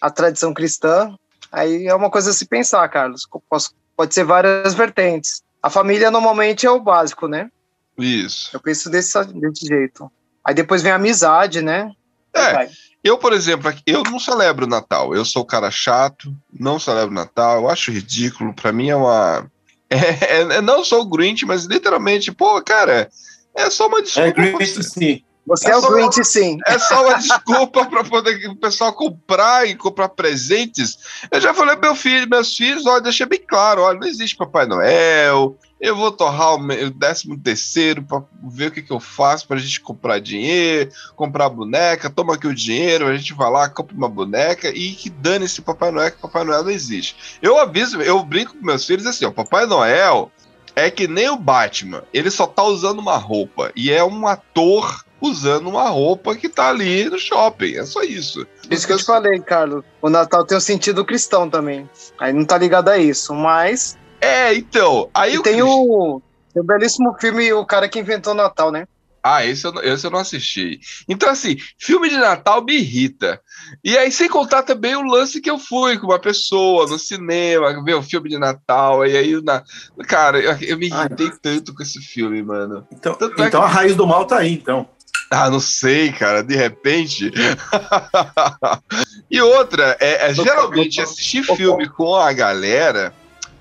à 0.00 0.08
tradição 0.10 0.54
cristã, 0.54 1.14
aí 1.52 1.86
é 1.86 1.94
uma 1.94 2.08
coisa 2.10 2.30
a 2.30 2.32
se 2.32 2.46
pensar, 2.46 2.88
Carlos. 2.88 3.28
Posso- 3.50 3.74
pode 3.98 4.14
ser 4.14 4.22
várias 4.22 4.74
vertentes. 4.74 5.42
A 5.60 5.68
família 5.68 6.08
normalmente 6.08 6.64
é 6.64 6.70
o 6.70 6.78
básico, 6.78 7.26
né? 7.26 7.50
Isso. 7.98 8.50
Eu 8.52 8.60
penso 8.60 8.88
desse, 8.88 9.12
desse 9.34 9.66
jeito. 9.66 10.08
Aí 10.44 10.54
depois 10.54 10.82
vem 10.82 10.92
a 10.92 10.94
amizade, 10.94 11.60
né? 11.60 11.90
É, 12.32 12.52
Vai. 12.52 12.68
eu, 13.02 13.18
por 13.18 13.32
exemplo, 13.32 13.68
aqui- 13.68 13.82
eu 13.84 14.04
não 14.04 14.20
celebro 14.20 14.66
o 14.66 14.68
Natal. 14.68 15.16
Eu 15.16 15.24
sou 15.24 15.42
o 15.42 15.46
cara 15.46 15.68
chato, 15.68 16.32
não 16.52 16.78
celebro 16.78 17.10
o 17.10 17.14
Natal, 17.14 17.62
eu 17.62 17.68
acho 17.68 17.90
ridículo. 17.90 18.54
Pra 18.54 18.72
mim 18.72 18.88
é 18.88 18.96
uma. 18.96 19.50
É, 19.90 20.42
é- 20.58 20.60
não 20.60 20.84
sou 20.84 21.00
o 21.00 21.08
Grinch, 21.08 21.44
mas 21.46 21.64
literalmente, 21.64 22.30
pô, 22.30 22.60
cara, 22.62 23.08
é 23.56 23.70
só 23.70 23.88
uma 23.88 23.98
É 24.00 24.02
desculpa. 24.02 24.30
Grinch, 24.32 24.82
sim. 24.84 25.24
Você 25.48 25.68
É 25.68 25.72
é, 25.72 25.76
o 25.76 25.90
Grinch, 25.90 26.24
sim. 26.24 26.58
É 26.66 26.78
só 26.78 27.04
uma 27.06 27.14
desculpa 27.18 27.86
para 27.86 28.04
poder 28.04 28.46
o 28.48 28.56
pessoal 28.56 28.92
comprar 28.92 29.66
e 29.66 29.74
comprar 29.74 30.08
presentes. 30.10 30.98
Eu 31.30 31.40
já 31.40 31.52
falei 31.54 31.76
meu 31.76 31.94
filho, 31.94 32.28
meus 32.28 32.56
filhos, 32.56 32.86
olha, 32.86 33.00
deixei 33.00 33.26
bem 33.26 33.40
claro, 33.46 33.82
olha, 33.82 33.98
não 33.98 34.06
existe 34.06 34.36
Papai 34.36 34.66
Noel, 34.66 35.56
eu 35.80 35.94
vou 35.96 36.10
torrar 36.12 36.54
o 36.54 36.58
me- 36.58 36.84
o 36.84 36.90
décimo 36.90 37.38
terceiro 37.38 38.02
pra 38.02 38.22
ver 38.42 38.66
o 38.66 38.70
que, 38.70 38.82
que 38.82 38.92
eu 38.92 39.00
faço 39.00 39.46
pra 39.46 39.56
gente 39.56 39.80
comprar 39.80 40.18
dinheiro, 40.20 40.90
comprar 41.16 41.48
boneca, 41.48 42.10
toma 42.10 42.34
aqui 42.34 42.46
o 42.46 42.54
dinheiro, 42.54 43.06
a 43.06 43.16
gente 43.16 43.32
vai 43.32 43.50
lá, 43.50 43.68
compra 43.68 43.96
uma 43.96 44.08
boneca 44.08 44.68
e 44.68 44.92
que 44.92 45.08
dane-se 45.08 45.62
Papai 45.62 45.90
Noel, 45.90 46.10
que 46.10 46.20
Papai 46.20 46.44
Noel 46.44 46.64
não 46.64 46.70
existe. 46.70 47.38
Eu 47.40 47.58
aviso, 47.58 48.00
eu 48.02 48.22
brinco 48.22 48.54
com 48.56 48.64
meus 48.66 48.84
filhos 48.84 49.06
assim, 49.06 49.24
ó, 49.24 49.30
Papai 49.30 49.66
Noel 49.66 50.30
é 50.74 50.90
que 50.90 51.08
nem 51.08 51.28
o 51.28 51.36
Batman, 51.36 52.02
ele 52.12 52.30
só 52.30 52.46
tá 52.46 52.62
usando 52.62 52.98
uma 53.00 53.16
roupa 53.16 53.72
e 53.74 53.90
é 53.90 54.02
um 54.04 54.26
ator 54.26 55.04
usando 55.20 55.66
uma 55.68 55.88
roupa 55.88 56.34
que 56.36 56.48
tá 56.48 56.68
ali 56.68 57.08
no 57.08 57.18
shopping, 57.18 57.74
é 57.76 57.84
só 57.84 58.02
isso. 58.02 58.46
Isso 58.70 58.86
que 58.86 58.92
eu 58.92 58.98
te 58.98 59.04
falei, 59.04 59.40
Carlos. 59.40 59.84
O 60.00 60.08
Natal 60.08 60.44
tem 60.44 60.56
um 60.58 60.60
sentido 60.60 61.04
cristão 61.04 61.48
também. 61.48 61.88
Aí 62.18 62.32
não 62.32 62.44
tá 62.44 62.56
ligado 62.58 62.88
a 62.88 62.98
isso. 62.98 63.34
Mas 63.34 63.96
É, 64.20 64.54
então, 64.54 65.08
aí 65.14 65.34
e 65.34 65.38
o 65.38 65.42
tem 65.42 65.54
Cristo- 65.60 65.70
o, 65.70 66.22
tem 66.52 66.62
o 66.62 66.66
belíssimo 66.66 67.14
filme 67.20 67.52
O 67.52 67.64
Cara 67.66 67.88
que 67.88 67.98
Inventou 67.98 68.32
o 68.32 68.36
Natal, 68.36 68.70
né? 68.72 68.84
Ah, 69.20 69.44
esse 69.44 69.66
eu, 69.66 69.72
não- 69.72 69.82
esse 69.82 70.06
eu 70.06 70.10
não 70.12 70.20
assisti. 70.20 70.78
Então, 71.08 71.28
assim, 71.28 71.56
filme 71.78 72.08
de 72.08 72.16
Natal 72.16 72.64
me 72.64 72.74
irrita. 72.78 73.40
E 73.84 73.98
aí, 73.98 74.10
sem 74.12 74.28
contar 74.28 74.62
também 74.62 74.94
o 74.96 75.02
lance 75.02 75.40
que 75.40 75.50
eu 75.50 75.58
fui 75.58 75.98
com 75.98 76.06
uma 76.06 76.20
pessoa 76.20 76.86
no 76.86 76.98
cinema, 76.98 77.82
ver 77.84 77.94
o 77.94 78.02
filme 78.02 78.30
de 78.30 78.38
Natal, 78.38 79.04
e 79.04 79.16
aí, 79.16 79.42
na... 79.42 79.62
cara, 80.06 80.38
eu, 80.38 80.56
eu 80.68 80.78
me 80.78 80.88
Ai. 80.92 81.06
irritei 81.06 81.30
tanto 81.42 81.74
com 81.74 81.82
esse 81.82 82.00
filme, 82.00 82.42
mano. 82.42 82.86
Então, 82.92 83.12
Tanto 83.14 83.42
é 83.42 83.48
então 83.48 83.60
que- 83.60 83.66
a 83.66 83.68
raiz 83.68 83.96
do 83.96 84.06
mal 84.06 84.24
tá 84.24 84.38
aí, 84.38 84.52
então. 84.54 84.88
Ah, 85.30 85.50
não 85.50 85.60
sei, 85.60 86.12
cara, 86.12 86.42
de 86.42 86.56
repente. 86.56 87.30
e 89.30 89.40
outra, 89.42 89.96
é, 90.00 90.30
é, 90.30 90.34
geralmente 90.34 91.00
assistir 91.00 91.44
filme 91.44 91.88
com 91.88 92.14
a 92.14 92.32
galera 92.32 93.12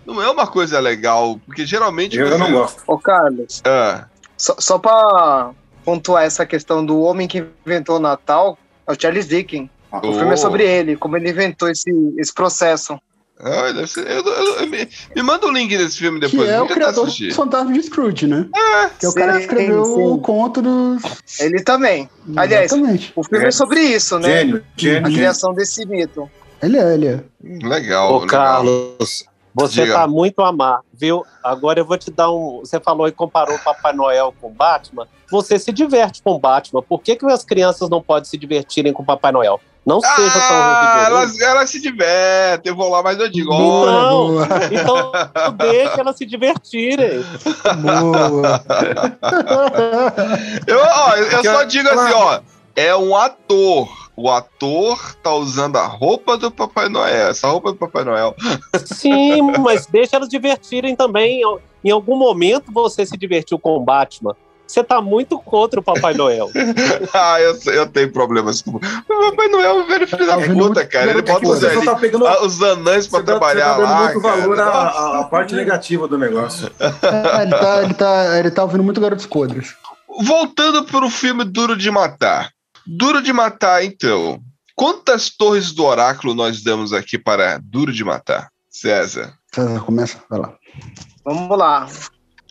não 0.05 0.22
é 0.22 0.30
uma 0.30 0.47
coisa 0.47 0.80
legal, 0.80 1.39
porque 1.45 1.65
geralmente. 1.65 2.18
Eu 2.18 2.38
não 2.38 2.51
gosto. 2.51 2.82
Ô, 2.88 2.97
Carlos, 2.97 3.61
Ah, 3.65 4.05
só, 4.38 4.55
só 4.57 4.80
pra 4.80 5.51
pontuar 5.84 6.24
essa 6.24 6.45
questão 6.45 6.86
do 6.86 7.01
homem 7.01 7.28
que 7.28 7.45
inventou 7.65 7.97
o 7.97 7.99
Natal, 7.99 8.57
é 8.88 8.91
o 8.91 8.99
Charles 8.99 9.28
Dickens. 9.28 9.70
O 9.91 10.13
filme 10.13 10.34
é 10.34 10.38
sobre 10.38 10.63
ele, 10.63 10.95
como 10.95 11.18
ele 11.18 11.30
inventou 11.30 11.70
esse, 11.70 11.91
esse 12.18 12.34
processo. 12.34 12.99
Ah, 13.40 13.72
deve 13.72 13.88
ser- 13.88 14.10
eu- 14.10 14.24
eu- 14.26 14.56
eu- 14.62 14.68
me, 14.68 14.90
me 15.16 15.22
manda 15.24 15.46
o 15.48 15.52
link 15.52 15.76
desse 15.78 15.98
filme 15.98 16.20
Que 16.20 16.28
depois. 16.28 16.50
é 16.50 16.58
eu 16.58 16.64
o 16.64 16.68
criador 16.68 17.06
assistir. 17.06 17.30
do 17.30 17.36
Fantasma 17.36 17.72
de 17.74 17.84
Scrooge, 17.84 18.28
né? 18.28 18.48
que 19.00 19.06
é 19.06 19.10
o 19.10 19.14
cara 19.14 19.34
que 19.34 19.38
Sim, 19.40 19.44
escreveu 19.44 19.86
sim. 19.86 19.92
o 20.04 20.18
conto 20.20 20.62
dos. 20.62 21.02
Ele 21.40 21.62
também. 21.64 22.10
Aliás, 22.36 22.72
Exatamente. 22.72 23.14
o 23.16 23.24
filme 23.24 23.46
é, 23.46 23.48
É. 23.48 23.52
sobre 23.52 23.80
isso, 23.82 24.18
né? 24.20 24.28
Gênio, 24.40 24.56
A 24.58 24.80
gênio, 24.80 24.96
gênio. 25.02 25.14
criação 25.18 25.54
desse 25.54 25.86
mito. 25.86 26.30
Ele 26.62 26.78
é, 26.78 26.94
ele 26.94 27.08
é. 27.08 27.24
Legal. 27.68 28.14
Ô, 28.14 28.20
legal. 28.22 28.28
Carlos, 28.28 29.24
você 29.54 29.82
Diga. 29.84 29.94
tá 29.94 30.08
muito 30.08 30.42
amar, 30.42 30.82
viu? 30.94 31.24
Agora 31.44 31.80
eu 31.80 31.86
vou 31.86 31.98
te 31.98 32.10
dar 32.12 32.32
um. 32.32 32.60
Você 32.60 32.80
falou 32.80 33.08
e 33.08 33.12
comparou 33.12 33.56
o 33.56 33.60
Papai 33.60 33.94
Noel 33.94 34.34
com 34.42 34.48
o 34.48 34.52
Batman. 34.52 35.08
Você 35.30 35.60
se 35.60 35.72
diverte 35.72 36.22
com 36.24 36.32
o 36.32 36.40
Batman. 36.40 36.82
Por 36.82 37.02
que, 37.02 37.16
que 37.16 37.26
as 37.28 37.44
crianças 37.44 37.90
não 37.90 38.02
podem 38.02 38.28
se 38.30 38.38
divertirem 38.38 38.94
com 38.94 39.04
o 39.04 39.06
Papai 39.06 39.32
Noel? 39.32 39.60
Não 39.88 40.02
seja 40.02 40.38
Ah, 40.38 40.42
tão 40.42 40.82
rigoroso. 40.82 41.06
elas, 41.06 41.40
elas 41.40 41.70
se 41.70 41.80
divertem, 41.82 42.70
eu 42.70 42.76
vou 42.76 42.90
lá, 42.90 43.02
mas 43.02 43.18
eu 43.18 43.30
digo, 43.30 43.56
Boa, 43.56 43.90
olha, 43.90 44.02
Não. 44.02 44.28
boa, 44.28 44.48
Então 44.70 45.12
deixa 45.58 46.02
elas 46.02 46.18
se 46.18 46.26
divertirem. 46.26 47.24
boa. 47.82 48.62
eu, 50.68 50.78
ó, 50.80 51.16
eu 51.16 51.42
só 51.44 51.64
digo 51.64 51.88
assim, 51.90 52.14
ó, 52.14 52.40
é 52.76 52.94
um 52.98 53.16
ator. 53.16 53.88
O 54.16 54.30
ator 54.32 55.16
tá 55.24 55.32
usando 55.34 55.78
a 55.78 55.86
roupa 55.86 56.38
do 56.38 56.50
Papai 56.52 56.90
Noel, 56.90 57.30
essa 57.30 57.48
roupa 57.48 57.72
do 57.72 57.78
Papai 57.78 58.04
Noel. 58.04 58.36
Sim, 58.84 59.42
mas 59.60 59.86
deixa 59.86 60.16
elas 60.18 60.28
divertirem 60.28 60.94
também. 60.96 61.42
Em 61.84 61.92
algum 61.92 62.18
momento 62.18 62.72
você 62.74 63.06
se 63.06 63.16
divertiu 63.16 63.58
com 63.60 63.78
o 63.78 63.80
Batman. 63.80 64.36
Você 64.68 64.84
tá 64.84 65.01
muito 65.01 65.39
contra 65.39 65.80
o 65.80 65.84
Papai 65.84 66.13
Noel. 66.13 66.49
ah, 67.13 67.39
eu, 67.41 67.57
eu 67.74 67.86
tenho 67.88 68.11
problemas 68.11 68.61
com 68.61 68.72
o 68.72 68.80
Papai 68.80 69.47
Noel, 69.47 69.70
é 69.70 69.74
um 69.74 69.88
velho 69.88 70.07
filho 70.07 70.26
da 70.26 70.34
Tá 70.34 70.38
ouvindo 70.38 70.53
puta, 70.57 70.74
muito 70.82 70.91
cara. 70.91 71.11
Ele 71.11 71.22
bota 71.22 71.47
os, 71.47 71.59
Você 71.59 71.68
só 71.74 71.76
ele- 71.80 71.86
tá 71.86 71.95
pegando. 71.95 72.28
ah, 72.28 72.45
os 72.45 72.61
anões 72.61 73.07
pra 73.07 73.20
tá, 73.20 73.26
você 73.26 73.32
trabalhar 73.32 73.65
tá 73.70 73.78
dando 73.78 73.84
lá, 73.89 74.03
muito 74.03 74.22
cara. 74.22 74.41
valor 74.41 74.59
à 74.59 75.24
parte 75.24 75.55
negativa 75.55 76.07
do 76.07 76.18
negócio. 76.18 76.70
É, 76.80 77.41
ele, 77.43 77.51
tá, 77.51 77.84
ele, 77.84 77.93
tá, 77.93 78.39
ele 78.39 78.51
tá 78.51 78.63
ouvindo 78.63 78.84
muito 78.84 78.99
Garotos 78.99 79.26
Podres. 79.26 79.74
Voltando 80.22 80.84
pro 80.84 81.09
filme 81.09 81.43
Duro 81.45 81.76
de 81.78 81.89
Matar. 81.89 82.51
Duro 82.86 83.22
de 83.22 83.32
Matar, 83.32 83.84
então. 83.86 84.39
Quantas 84.76 85.30
torres 85.30 85.72
do 85.72 85.84
oráculo 85.86 86.34
nós 86.36 86.61
damos 86.61 86.93
aqui 86.93 87.18
para 87.18 87.59
Duro 87.63 87.91
de 87.91 88.03
Matar? 88.03 88.49
César. 88.70 89.34
César, 89.53 89.80
começa, 89.82 90.18
vai 90.30 90.39
lá. 90.39 90.53
Vamos 91.26 91.57
lá. 91.57 91.88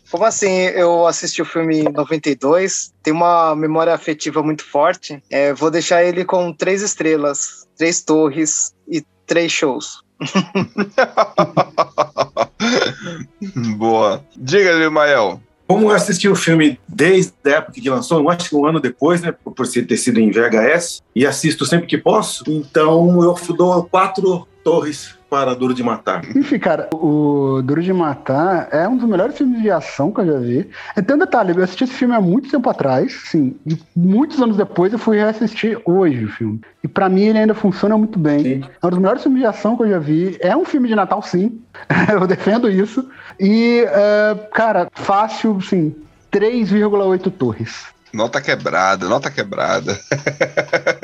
Como 0.09 0.23
assim? 0.23 0.49
Eu 0.49 1.05
assisti 1.05 1.41
o 1.41 1.45
filme 1.45 1.81
em 1.81 1.91
92, 1.91 2.93
tem 3.03 3.13
uma 3.13 3.53
memória 3.55 3.93
afetiva 3.93 4.41
muito 4.41 4.63
forte. 4.63 5.21
É, 5.29 5.53
vou 5.53 5.69
deixar 5.69 6.03
ele 6.03 6.23
com 6.23 6.53
três 6.53 6.81
estrelas, 6.81 7.67
três 7.77 8.01
torres 8.01 8.73
e 8.87 9.03
três 9.25 9.51
shows. 9.51 10.01
Boa. 13.77 14.25
Diga, 14.35 14.89
Mael. 14.89 15.41
Como 15.67 15.91
eu 15.91 15.95
assisti 15.95 16.27
o 16.29 16.35
filme 16.35 16.79
desde 16.87 17.33
a 17.45 17.49
época 17.49 17.73
que 17.73 17.89
lançou, 17.89 18.21
eu 18.21 18.29
acho 18.29 18.49
que 18.49 18.55
um 18.55 18.65
ano 18.65 18.79
depois, 18.79 19.21
né, 19.21 19.33
por 19.33 19.67
ser 19.67 19.85
ter 19.85 19.97
sido 19.97 20.17
em 20.17 20.31
VHS, 20.31 21.03
e 21.13 21.27
assisto 21.27 21.65
sempre 21.65 21.87
que 21.87 21.97
posso, 21.97 22.45
então 22.47 23.21
eu 23.21 23.35
dou 23.53 23.83
quatro 23.83 24.47
torres 24.67 25.15
para 25.29 25.55
Duro 25.55 25.73
de 25.73 25.81
Matar. 25.81 26.25
Enfim, 26.35 26.59
cara, 26.59 26.89
o 26.93 27.61
Duro 27.63 27.81
de 27.81 27.93
Matar 27.93 28.67
é 28.69 28.85
um 28.85 28.97
dos 28.97 29.07
melhores 29.07 29.37
filmes 29.37 29.61
de 29.61 29.71
ação 29.71 30.11
que 30.11 30.19
eu 30.19 30.25
já 30.25 30.39
vi. 30.39 30.69
E 30.97 31.01
tem 31.01 31.15
um 31.15 31.19
detalhe, 31.19 31.55
eu 31.55 31.63
assisti 31.63 31.85
esse 31.85 31.93
filme 31.93 32.13
há 32.13 32.19
muito 32.19 32.51
tempo 32.51 32.69
atrás, 32.69 33.17
sim, 33.27 33.55
e 33.65 33.77
muitos 33.95 34.41
anos 34.41 34.57
depois 34.57 34.91
eu 34.91 34.99
fui 34.99 35.17
reassistir 35.17 35.79
hoje 35.85 36.25
o 36.25 36.29
filme. 36.29 36.59
E 36.83 36.87
pra 36.87 37.07
mim 37.07 37.21
ele 37.21 37.39
ainda 37.39 37.53
funciona 37.53 37.97
muito 37.97 38.19
bem. 38.19 38.43
Sim. 38.43 38.63
É 38.83 38.85
um 38.85 38.89
dos 38.89 38.99
melhores 38.99 39.23
filmes 39.23 39.39
de 39.39 39.47
ação 39.47 39.77
que 39.77 39.83
eu 39.83 39.89
já 39.89 39.99
vi. 39.99 40.37
É 40.41 40.55
um 40.55 40.65
filme 40.65 40.89
de 40.89 40.95
Natal, 40.95 41.21
sim. 41.21 41.61
eu 42.11 42.27
defendo 42.27 42.69
isso. 42.69 43.07
E, 43.39 43.85
é, 43.87 44.35
cara, 44.53 44.89
fácil, 44.93 45.61
sim, 45.61 45.95
3,8 46.29 47.31
torres. 47.31 47.85
Nota 48.13 48.41
quebrada, 48.41 49.07
nota 49.07 49.29
quebrada. 49.29 49.97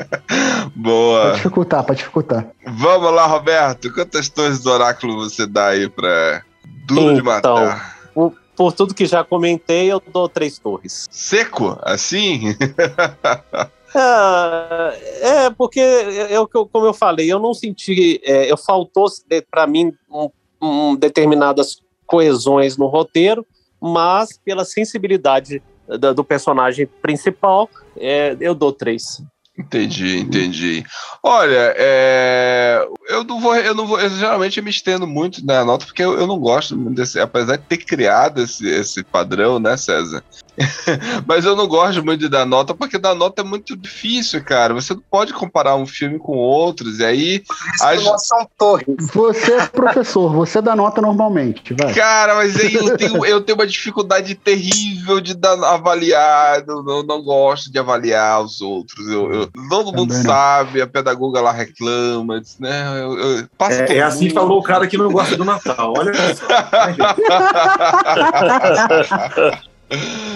Pra 0.74 0.82
Boa. 0.82 1.32
dificultar, 1.32 1.84
pra 1.84 1.94
dificultar. 1.94 2.46
Vamos 2.66 3.12
lá, 3.12 3.26
Roberto. 3.26 3.92
Quantas 3.92 4.28
torres 4.28 4.60
do 4.60 4.70
oráculo 4.70 5.16
você 5.16 5.46
dá 5.46 5.68
aí 5.68 5.88
pra 5.88 6.42
Duro 6.86 7.14
de 7.14 7.20
Então. 7.20 7.24
Matar? 7.32 8.10
Por, 8.12 8.32
por 8.56 8.72
tudo 8.72 8.94
que 8.94 9.06
já 9.06 9.22
comentei, 9.24 9.90
eu 9.92 10.02
dou 10.12 10.28
três 10.28 10.58
torres. 10.58 11.06
Seco? 11.10 11.78
Assim? 11.82 12.56
Ah, 13.96 14.92
é, 15.20 15.50
porque 15.50 15.78
é 15.78 16.40
o 16.40 16.48
que 16.48 16.56
eu- 16.56 16.66
como 16.66 16.84
eu 16.84 16.92
falei, 16.92 17.32
eu 17.32 17.38
não 17.38 17.54
senti, 17.54 18.20
é, 18.24 18.50
eu 18.50 18.56
faltou 18.56 19.06
para 19.48 19.68
mim 19.68 19.92
um- 20.10 20.30
um 20.60 20.96
determinadas 20.96 21.76
coesões 22.04 22.76
no 22.76 22.86
roteiro, 22.88 23.46
mas 23.80 24.36
pela 24.44 24.64
sensibilidade 24.64 25.62
da- 25.86 26.12
do 26.12 26.24
personagem 26.24 26.88
principal, 27.00 27.70
é, 27.96 28.36
eu 28.40 28.52
dou 28.52 28.72
três. 28.72 29.22
Entendi, 29.56 30.18
entendi. 30.18 30.84
Olha, 31.22 31.74
é, 31.76 32.84
eu 33.08 33.24
não 33.24 33.40
vou, 33.40 33.54
eu 33.56 33.74
não 33.74 33.86
vou, 33.86 34.00
eu 34.00 34.08
geralmente 34.10 34.60
me 34.62 34.70
estendo 34.70 35.06
muito 35.06 35.44
na 35.44 35.64
nota 35.64 35.84
porque 35.86 36.02
eu, 36.02 36.18
eu 36.18 36.26
não 36.26 36.38
gosto 36.38 36.76
muito 36.76 36.96
desse, 36.96 37.18
apesar 37.20 37.56
de 37.56 37.66
ter 37.66 37.78
criado 37.78 38.40
esse, 38.42 38.66
esse 38.68 39.04
padrão, 39.04 39.58
né, 39.58 39.76
César? 39.76 40.22
Mas 41.26 41.44
eu 41.44 41.56
não 41.56 41.66
gosto 41.66 42.04
muito 42.04 42.20
de 42.20 42.28
dar 42.28 42.46
nota 42.46 42.74
porque 42.74 42.98
dar 42.98 43.14
nota 43.14 43.42
é 43.42 43.44
muito 43.44 43.76
difícil, 43.76 44.42
cara. 44.44 44.72
Você 44.74 44.94
não 44.94 45.02
pode 45.10 45.32
comparar 45.32 45.74
um 45.76 45.86
filme 45.86 46.18
com 46.18 46.36
outros 46.36 47.00
e 47.00 47.04
aí, 47.04 47.42
As- 47.80 48.26
são 48.26 48.46
torres. 48.56 48.86
Você 49.12 49.52
é 49.54 49.66
professor, 49.66 50.32
você 50.32 50.62
dá 50.62 50.76
nota 50.76 51.00
normalmente, 51.00 51.74
vai. 51.74 51.92
cara, 51.92 52.36
mas 52.36 52.56
aí 52.56 52.72
eu 52.74 52.96
tenho, 52.96 53.24
eu 53.26 53.40
tenho 53.40 53.58
uma 53.58 53.66
dificuldade 53.66 54.34
terrível 54.36 55.20
de 55.20 55.34
dar, 55.34 55.62
avaliar. 55.64 56.64
Não, 56.66 56.82
não, 56.82 57.02
não 57.02 57.22
gosto 57.22 57.70
de 57.70 57.78
avaliar 57.78 58.40
os 58.42 58.60
outros. 58.60 59.08
Eu, 59.08 59.32
eu- 59.32 59.50
todo 59.68 59.92
mundo 59.92 60.08
Também 60.14 60.22
sabe, 60.22 60.80
a 60.80 60.86
pedagoga 60.86 61.40
lá 61.40 61.50
reclama, 61.52 62.40
diz, 62.40 62.58
né? 62.58 62.93
Eu, 62.98 63.18
eu, 63.18 63.48
passa 63.58 63.84
É, 63.84 63.98
é 63.98 64.02
assim 64.02 64.28
que 64.28 64.34
falou 64.34 64.58
o 64.58 64.62
cara 64.62 64.86
que 64.86 64.96
não 64.96 65.10
gosta 65.10 65.36
do 65.36 65.44
Natal. 65.44 65.92
Olha 65.96 66.12
só. 66.34 66.46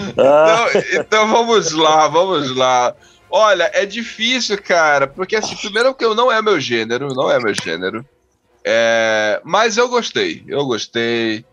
Então, 0.09 0.67
então 0.93 1.27
vamos 1.27 1.71
lá, 1.73 2.07
vamos 2.07 2.55
lá. 2.55 2.95
Olha, 3.29 3.69
é 3.73 3.85
difícil, 3.85 4.61
cara, 4.61 5.07
porque 5.07 5.35
assim, 5.35 5.55
primeiro 5.55 5.93
que 5.93 6.03
eu 6.03 6.15
não 6.15 6.31
é 6.31 6.41
meu 6.41 6.59
gênero, 6.59 7.13
não 7.13 7.29
é 7.29 7.39
meu 7.39 7.53
gênero. 7.53 8.05
É, 8.65 9.39
mas 9.43 9.77
eu 9.77 9.87
gostei, 9.87 10.43
eu 10.47 10.65
gostei. 10.65 11.45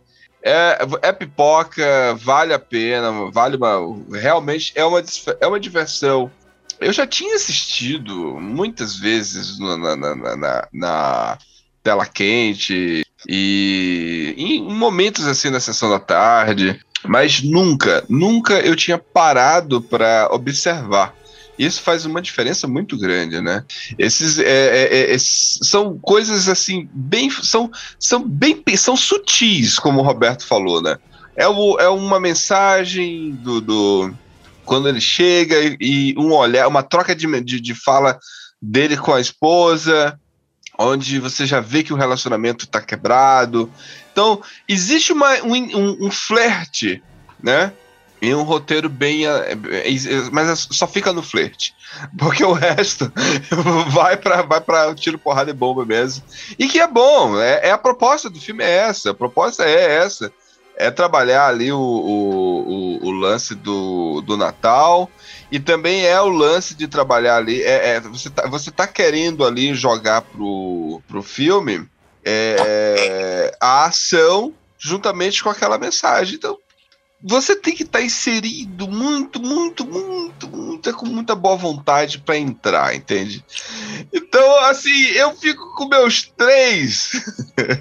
É, 0.43 0.79
é 1.03 1.13
pipoca, 1.13 2.15
vale 2.15 2.55
a 2.55 2.59
pena, 2.59 3.31
vale 3.31 3.57
uma. 3.57 3.79
Realmente 4.13 4.73
é 4.75 4.85
uma, 4.85 5.03
é 5.41 5.47
uma 5.47 5.61
diversão. 5.61 6.31
Eu 6.81 6.93
já 6.93 7.07
tinha 7.07 7.37
assistido 7.37 8.39
muitas 8.41 8.97
vezes 8.97 9.59
na, 9.59 9.77
na, 9.77 9.97
na- 9.97 10.69
na- 10.73 11.39
tela 11.83 12.05
quente, 12.05 13.03
E 13.29 14.35
em 14.37 14.63
momentos 14.63 15.27
assim 15.27 15.51
na 15.51 15.61
sessão 15.61 15.89
da 15.89 15.99
tarde, 15.99 16.79
mas 17.07 17.43
nunca, 17.43 18.05
nunca 18.09 18.55
eu 18.61 18.77
tinha 18.77 18.99
parado 18.99 19.81
para 19.83 20.29
observar. 20.33 21.15
Isso 21.59 21.81
faz 21.81 22.05
uma 22.05 22.21
diferença 22.21 22.69
muito 22.69 22.99
grande, 22.99 23.41
né? 23.41 23.65
Esses, 23.99 24.39
é, 24.39 24.45
é, 24.45 25.15
é, 25.15 25.17
são 25.19 25.99
coisas 25.99 26.49
assim 26.49 26.89
bem 26.93 27.31
são 27.31 27.71
são 27.99 28.23
bem 28.29 28.63
são 28.77 28.97
sutis, 28.97 29.79
como 29.79 30.01
o 30.01 30.05
Roberto 30.05 30.47
falou, 30.47 30.83
né? 30.83 30.99
É, 31.37 31.49
o, 31.49 31.79
é 31.79 31.89
uma 31.89 32.21
mensagem 32.21 33.35
do, 33.37 33.61
do 33.61 34.15
quando 34.67 34.89
ele 34.89 35.01
chega 35.01 35.59
e, 35.59 35.77
e, 35.81 36.15
um 36.19 36.33
olhar, 36.35 36.69
uma 36.69 36.83
troca 36.83 37.15
de, 37.15 37.41
de, 37.41 37.61
de 37.61 37.75
fala 37.75 38.19
dele 38.61 38.97
com 38.97 39.15
a 39.15 39.21
esposa, 39.21 40.19
onde 40.77 41.19
você 41.19 41.47
já 41.47 41.61
vê 41.61 41.83
que 41.83 41.93
o 41.93 41.97
relacionamento 41.97 42.65
está 42.65 42.81
quebrado. 42.83 43.71
Então, 44.13 44.43
existe 44.69 45.13
uma, 45.13 45.35
um, 45.43 45.55
um, 45.55 46.07
um 46.07 46.11
flerte, 46.11 47.03
né? 47.43 47.73
Em 48.21 48.35
um 48.35 48.43
roteiro 48.43 48.89
bem. 48.89 49.27
É, 49.27 49.53
é, 49.53 50.31
mas 50.33 50.67
só 50.71 50.87
fica 50.87 51.13
no 51.13 51.23
flerte. 51.23 51.75
Porque 52.19 52.43
o 52.43 52.53
resto 52.53 53.13
vai 53.93 54.17
para 54.17 54.43
vai 54.43 54.95
tiro, 54.95 55.19
porrada 55.19 55.51
e 55.51 55.55
bomba 55.55 55.85
mesmo. 55.85 56.25
E 56.59 56.67
que 56.67 56.81
é 56.81 56.89
bom. 56.89 57.39
É, 57.39 57.69
é, 57.69 57.71
a 57.71 57.79
proposta 57.79 58.29
do 58.29 58.41
filme 58.41 58.65
é 58.65 58.71
essa. 58.89 59.11
A 59.11 59.15
proposta 59.15 59.65
é 59.65 59.97
essa. 59.97 60.33
É 60.77 60.91
trabalhar 60.91 61.47
ali 61.47 61.73
o, 61.73 61.79
o, 61.79 63.01
o, 63.03 63.07
o 63.07 63.11
lance 63.11 63.55
do, 63.55 64.21
do 64.21 64.37
Natal. 64.37 65.11
E 65.51 65.59
também 65.59 66.05
é 66.05 66.21
o 66.21 66.29
lance 66.29 66.75
de 66.75 66.87
trabalhar 66.87 67.37
ali. 67.37 67.63
É, 67.63 67.97
é, 67.97 68.01
você, 68.01 68.29
tá, 68.29 68.47
você 68.47 68.71
tá 68.71 68.87
querendo 68.87 69.45
ali 69.45 69.75
jogar 69.75 70.23
pro, 70.23 71.01
pro 71.09 71.23
filme 71.23 71.89
é, 72.25 73.57
a 73.61 73.85
ação 73.85 74.53
juntamente 74.79 75.43
com 75.43 75.49
aquela 75.49 75.79
mensagem. 75.79 76.35
Então, 76.35 76.59
você 77.23 77.57
tem 77.57 77.75
que 77.75 77.83
estar 77.83 78.01
tá 78.01 78.05
inserido 78.05 78.87
muito, 78.87 79.41
muito, 79.41 79.87
muito, 79.87 80.49
muito, 80.49 80.93
com 80.95 81.07
muita 81.07 81.35
boa 81.35 81.57
vontade 81.57 82.19
para 82.19 82.37
entrar, 82.37 82.95
entende? 82.95 83.45
Então, 84.13 84.59
assim, 84.67 85.07
eu 85.07 85.35
fico 85.35 85.75
com 85.75 85.89
meus 85.89 86.31
três, 86.37 87.13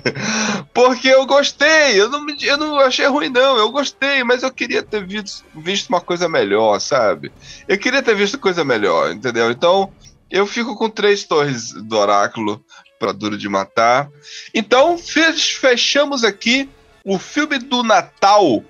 porque 0.73 1.09
eu 1.09 1.25
gostei, 1.25 1.99
eu 1.99 2.09
não, 2.09 2.25
eu 2.41 2.57
não 2.57 2.79
achei 2.79 3.05
ruim, 3.07 3.29
não, 3.29 3.57
eu 3.57 3.71
gostei, 3.71 4.23
mas 4.23 4.41
eu 4.41 4.51
queria 4.51 4.81
ter 4.81 5.05
visto, 5.05 5.43
visto 5.53 5.89
uma 5.89 6.01
coisa 6.01 6.29
melhor, 6.29 6.79
sabe? 6.79 7.31
Eu 7.67 7.77
queria 7.77 8.01
ter 8.01 8.15
visto 8.15 8.39
coisa 8.39 8.63
melhor, 8.63 9.11
entendeu? 9.11 9.51
Então, 9.51 9.91
eu 10.31 10.47
fico 10.47 10.75
com 10.75 10.89
três 10.89 11.25
torres 11.25 11.71
do 11.71 11.97
oráculo 11.97 12.63
para 12.97 13.11
Duro 13.11 13.37
de 13.37 13.49
Matar. 13.49 14.09
Então, 14.53 14.97
fechamos 14.97 16.23
aqui 16.23 16.69
o 17.03 17.19
filme 17.19 17.59
do 17.59 17.83
Natal 17.83 18.63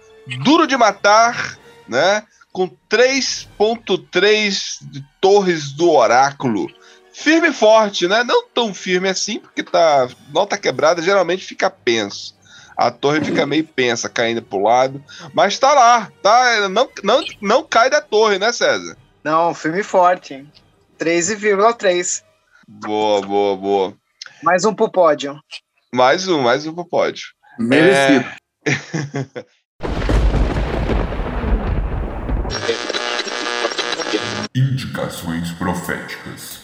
Duro 0.43 0.65
de 0.67 0.78
Matar, 0.78 1.57
né? 1.88 2.23
Com 2.51 2.69
3.3 2.89 4.80
torres 5.21 5.71
do 5.71 5.91
oráculo. 5.91 6.67
Firme 7.13 7.49
e 7.49 7.53
forte, 7.53 8.07
né? 8.07 8.23
Não 8.23 8.47
tão 8.49 8.73
firme 8.73 9.07
assim, 9.07 9.39
porque 9.39 9.63
tá 9.63 10.07
nota 10.34 10.57
quebrada, 10.57 11.01
geralmente 11.01 11.45
fica 11.45 11.69
penso. 11.69 12.36
A 12.78 12.91
torre 12.91 13.23
fica 13.23 13.45
meio 13.45 13.63
pensa, 13.63 14.09
caindo 14.09 14.41
pro 14.41 14.61
lado. 14.61 15.01
Mas 15.34 15.57
tá 15.57 15.73
lá, 15.73 16.11
tá? 16.21 16.67
Não, 16.67 16.89
não, 17.03 17.23
não 17.41 17.63
cai 17.63 17.89
da 17.89 18.01
torre, 18.01 18.38
né, 18.38 18.51
César? 18.51 18.97
Não, 19.23 19.53
firme 19.53 19.80
e 19.80 19.84
forte. 19.84 20.45
13,3. 20.99 22.21
Boa, 22.67 23.21
boa, 23.21 23.57
boa. 23.57 23.93
Mais 24.43 24.65
um 24.65 24.73
pro 24.73 24.91
pódio. 24.91 25.39
Mais 25.93 26.28
um, 26.28 26.41
mais 26.41 26.67
um 26.67 26.73
pro 26.73 26.86
pódio. 26.86 27.23
Merecido. 27.57 28.26
É... 28.65 29.45
Indicações 34.58 35.51
proféticas. 35.51 36.62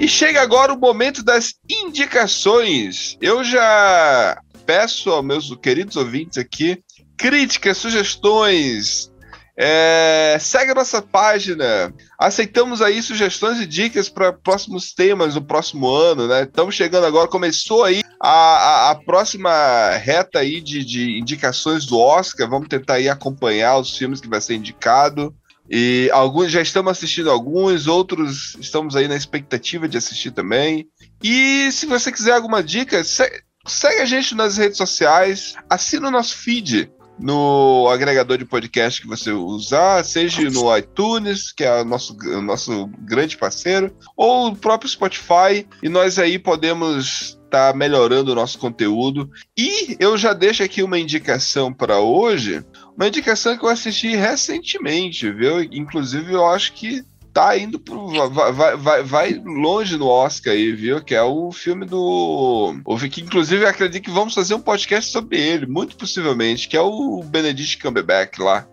E 0.00 0.08
chega 0.08 0.40
agora 0.40 0.72
o 0.72 0.78
momento 0.78 1.22
das 1.22 1.56
indicações. 1.68 3.18
Eu 3.20 3.44
já 3.44 4.40
peço 4.64 5.10
aos 5.10 5.22
meus 5.22 5.54
queridos 5.56 5.96
ouvintes 5.96 6.38
aqui 6.38 6.82
críticas, 7.18 7.76
sugestões, 7.76 9.11
é, 9.56 10.38
segue 10.40 10.74
nossa 10.74 11.02
página. 11.02 11.92
Aceitamos 12.18 12.80
aí 12.80 13.02
sugestões 13.02 13.60
e 13.60 13.66
dicas 13.66 14.08
para 14.08 14.32
próximos 14.32 14.94
temas 14.94 15.34
do 15.34 15.42
próximo 15.42 15.88
ano, 15.90 16.26
né? 16.26 16.44
Estamos 16.44 16.74
chegando 16.74 17.04
agora, 17.04 17.28
começou 17.28 17.84
aí 17.84 18.02
a, 18.18 18.30
a, 18.30 18.90
a 18.90 18.94
próxima 18.94 19.90
reta 19.96 20.38
aí 20.38 20.60
de, 20.60 20.84
de, 20.84 21.18
indicações 21.18 21.84
do 21.84 21.98
Oscar. 21.98 22.48
Vamos 22.48 22.68
tentar 22.68 22.94
aí 22.94 23.08
acompanhar 23.08 23.76
os 23.78 23.96
filmes 23.96 24.20
que 24.20 24.28
vai 24.28 24.40
ser 24.40 24.54
indicado. 24.54 25.34
E 25.70 26.10
alguns 26.12 26.50
já 26.50 26.60
estamos 26.60 26.90
assistindo 26.90 27.30
alguns, 27.30 27.86
outros 27.86 28.56
estamos 28.60 28.96
aí 28.96 29.06
na 29.06 29.16
expectativa 29.16 29.86
de 29.86 29.98
assistir 29.98 30.30
também. 30.30 30.86
E 31.22 31.70
se 31.72 31.86
você 31.86 32.10
quiser 32.10 32.32
alguma 32.32 32.62
dica, 32.62 33.04
segue 33.04 34.00
a 34.00 34.04
gente 34.04 34.34
nas 34.34 34.56
redes 34.56 34.76
sociais, 34.76 35.54
assina 35.70 36.08
o 36.08 36.10
nosso 36.10 36.36
feed 36.36 36.90
no 37.18 37.88
agregador 37.88 38.38
de 38.38 38.44
podcast 38.44 39.00
que 39.00 39.08
você 39.08 39.30
usar, 39.30 40.04
seja 40.04 40.48
no 40.50 40.76
iTunes, 40.76 41.52
que 41.52 41.64
é 41.64 41.82
o 41.82 41.84
nosso, 41.84 42.16
nosso 42.42 42.86
grande 43.00 43.36
parceiro, 43.36 43.94
ou 44.16 44.48
o 44.48 44.56
próprio 44.56 44.90
Spotify, 44.90 45.66
e 45.82 45.88
nós 45.88 46.18
aí 46.18 46.38
podemos 46.38 47.38
estar 47.44 47.72
tá 47.72 47.76
melhorando 47.76 48.32
o 48.32 48.34
nosso 48.34 48.58
conteúdo. 48.58 49.30
E 49.56 49.96
eu 50.00 50.16
já 50.16 50.32
deixo 50.32 50.62
aqui 50.62 50.82
uma 50.82 50.98
indicação 50.98 51.72
para 51.72 52.00
hoje, 52.00 52.64
uma 52.96 53.08
indicação 53.08 53.56
que 53.56 53.64
eu 53.64 53.68
assisti 53.68 54.16
recentemente, 54.16 55.30
viu? 55.30 55.62
Inclusive, 55.62 56.32
eu 56.32 56.46
acho 56.46 56.72
que 56.72 57.02
tá 57.32 57.56
indo 57.56 57.78
pro. 57.78 58.08
Vai, 58.30 58.76
vai, 58.76 59.02
vai 59.02 59.42
longe 59.44 59.96
no 59.96 60.06
Oscar 60.06 60.52
aí, 60.52 60.72
viu? 60.72 61.02
Que 61.02 61.14
é 61.14 61.22
o 61.22 61.50
filme 61.50 61.86
do. 61.86 62.74
Que 63.10 63.20
inclusive 63.22 63.64
acredito 63.66 64.02
que 64.02 64.10
vamos 64.10 64.34
fazer 64.34 64.54
um 64.54 64.60
podcast 64.60 65.10
sobre 65.10 65.40
ele, 65.40 65.66
muito 65.66 65.96
possivelmente, 65.96 66.68
que 66.68 66.76
é 66.76 66.80
o 66.80 67.22
Benedict 67.24 67.78
Cumberbatch 67.78 68.38
lá. 68.38 68.66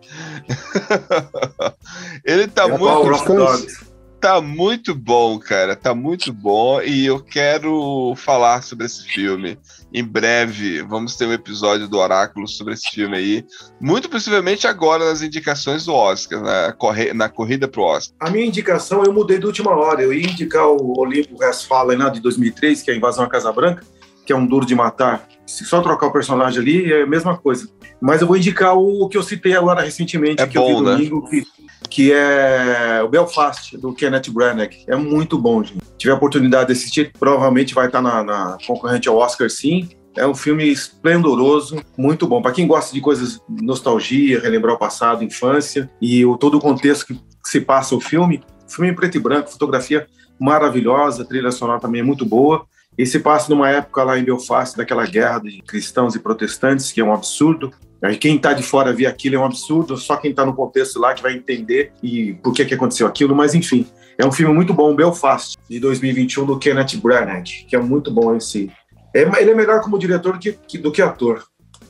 ele 2.26 2.48
tá 2.48 2.64
é 2.64 2.78
muito 2.78 3.89
tá 4.20 4.42
muito 4.42 4.94
bom, 4.94 5.40
cara. 5.40 5.76
Tá 5.76 5.96
muito 5.96 6.32
bom. 6.34 6.82
E 6.82 7.06
eu 7.06 7.20
quero 7.20 8.14
falar 8.18 8.62
sobre 8.62 8.86
esse 8.86 9.04
filme. 9.06 9.58
Em 9.94 10.04
breve, 10.04 10.82
vamos 10.84 11.16
ter 11.16 11.26
um 11.26 11.34
episódio 11.34 11.88
do 11.88 11.98
Oráculo 11.98 12.48
sobre 12.48 12.74
esse 12.74 12.90
filme 12.92 13.18
aí. 13.18 13.46
Muito 13.80 14.10
possivelmente 14.10 14.68
agora 14.68 15.06
nas 15.06 15.22
indicações 15.22 15.86
do 15.86 15.94
Oscar, 15.94 16.42
na, 16.42 16.74
corre 16.74 17.14
na 17.14 17.30
corrida 17.30 17.68
pro 17.68 17.84
Oscar. 17.84 18.16
A 18.20 18.30
minha 18.30 18.46
indicação 18.46 19.04
eu 19.04 19.14
mudei 19.14 19.40
de 19.40 19.46
última 19.46 19.72
hora. 19.72 20.02
Eu 20.02 20.14
ia 20.14 20.30
indicar 20.30 20.68
o 20.68 21.00
Olimpo 21.00 21.40
Westphalen 21.40 21.98
né, 21.98 22.10
de 22.10 22.20
2003, 22.20 22.82
que 22.82 22.92
é 22.92 22.94
a 22.94 22.98
Invasão 22.98 23.24
à 23.24 23.30
Casa 23.30 23.52
Branca, 23.52 23.84
que 24.26 24.34
é 24.34 24.36
um 24.36 24.46
duro 24.46 24.66
de 24.66 24.76
matar. 24.76 25.28
Se 25.46 25.66
só 25.66 25.82
trocar 25.82 26.08
o 26.08 26.12
personagem 26.12 26.60
ali, 26.60 26.94
é 26.94 27.02
a 27.04 27.08
mesma 27.08 27.36
coisa. 27.36 27.68
Mas 28.00 28.22
eu 28.22 28.28
vou 28.28 28.38
indicar 28.38 28.78
o 28.78 29.10
que 29.10 29.18
eu 29.18 29.24
citei 29.24 29.56
agora 29.56 29.82
recentemente, 29.82 30.42
é 30.42 30.48
que 30.48 30.60
bom, 30.60 30.70
eu 30.70 30.78
vi 30.78 30.84
né? 30.84 30.92
domingo, 30.92 31.30
que 31.30 31.44
que 31.90 32.12
é 32.12 33.02
o 33.04 33.08
Belfast, 33.08 33.78
do 33.78 33.94
Kenneth 33.94 34.30
Branagh. 34.32 34.72
É 34.88 34.96
muito 34.96 35.38
bom, 35.38 35.64
gente. 35.64 35.82
Tive 35.98 36.12
a 36.12 36.16
oportunidade 36.16 36.68
de 36.68 36.74
assistir, 36.74 37.12
provavelmente 37.18 37.74
vai 37.74 37.88
estar 37.88 38.02
na, 38.02 38.24
na 38.24 38.58
concorrente 38.66 39.10
ao 39.10 39.18
Oscar, 39.18 39.50
sim. 39.50 39.90
É 40.16 40.26
um 40.26 40.36
filme 40.36 40.66
esplendoroso, 40.70 41.82
muito 41.98 42.28
bom. 42.28 42.42
Para 42.42 42.52
quem 42.52 42.68
gosta 42.68 42.94
de 42.94 43.02
coisas 43.02 43.42
nostalgia, 43.48 44.40
relembrar 44.40 44.76
o 44.76 44.80
passado, 44.80 45.24
infância 45.24 45.90
e 46.02 46.26
o, 46.26 46.38
todo 46.38 46.58
o 46.58 46.62
contexto 46.62 47.08
que 47.08 47.20
se 47.44 47.62
passa 47.62 47.96
o 47.96 48.02
filme, 48.02 48.44
filme 48.68 48.92
em 48.92 48.96
preto 48.96 49.16
e 49.16 49.20
branco, 49.20 49.50
fotografia 49.50 50.08
maravilhosa, 50.40 51.26
trilha 51.26 51.52
sonora 51.52 51.80
também 51.80 52.02
é 52.02 52.04
muito 52.04 52.26
boa. 52.26 52.66
E 52.98 53.06
se 53.06 53.20
passa 53.20 53.50
numa 53.50 53.70
época 53.70 54.04
lá 54.04 54.20
em 54.20 54.24
Belfast, 54.24 54.76
daquela 54.76 55.06
guerra 55.06 55.40
de 55.40 55.62
cristãos 55.62 56.16
e 56.16 56.20
protestantes, 56.20 56.92
que 56.92 57.00
é 57.00 57.04
um 57.04 57.14
absurdo. 57.14 57.72
Aí 58.02 58.18
quem 58.18 58.38
está 58.38 58.54
de 58.54 58.64
fora 58.64 58.94
vê 58.94 59.06
aquilo 59.06 59.36
é 59.36 59.40
um 59.40 59.46
absurdo, 59.46 59.98
só 59.98 60.16
quem 60.16 60.32
está 60.32 60.46
no 60.46 60.54
contexto 60.54 61.00
lá 61.00 61.14
que 61.14 61.22
vai 61.22 61.34
entender 61.34 61.92
e 62.02 62.34
por 62.36 62.54
que, 62.54 62.66
que 62.66 62.74
aconteceu 62.74 63.06
aquilo, 63.06 63.36
mas 63.36 63.54
enfim. 63.54 63.86
É 64.18 64.26
um 64.26 64.34
filme 64.34 64.54
muito 64.54 64.74
bom, 64.74 64.94
Belfast, 64.94 65.58
de 65.70 65.80
2021, 65.80 66.46
do 66.46 66.60
Kenneth 66.60 66.98
Branagh, 67.02 67.46
que 67.68 67.74
é 67.74 67.80
muito 67.80 68.12
bom 68.12 68.36
esse. 68.36 68.70
É, 69.16 69.22
ele 69.22 69.52
é 69.52 69.56
melhor 69.56 69.80
como 69.82 69.98
diretor 69.98 70.38
que, 70.38 70.60
que, 70.68 70.78
do 70.78 70.92
que 70.92 71.02
ator. 71.02 71.46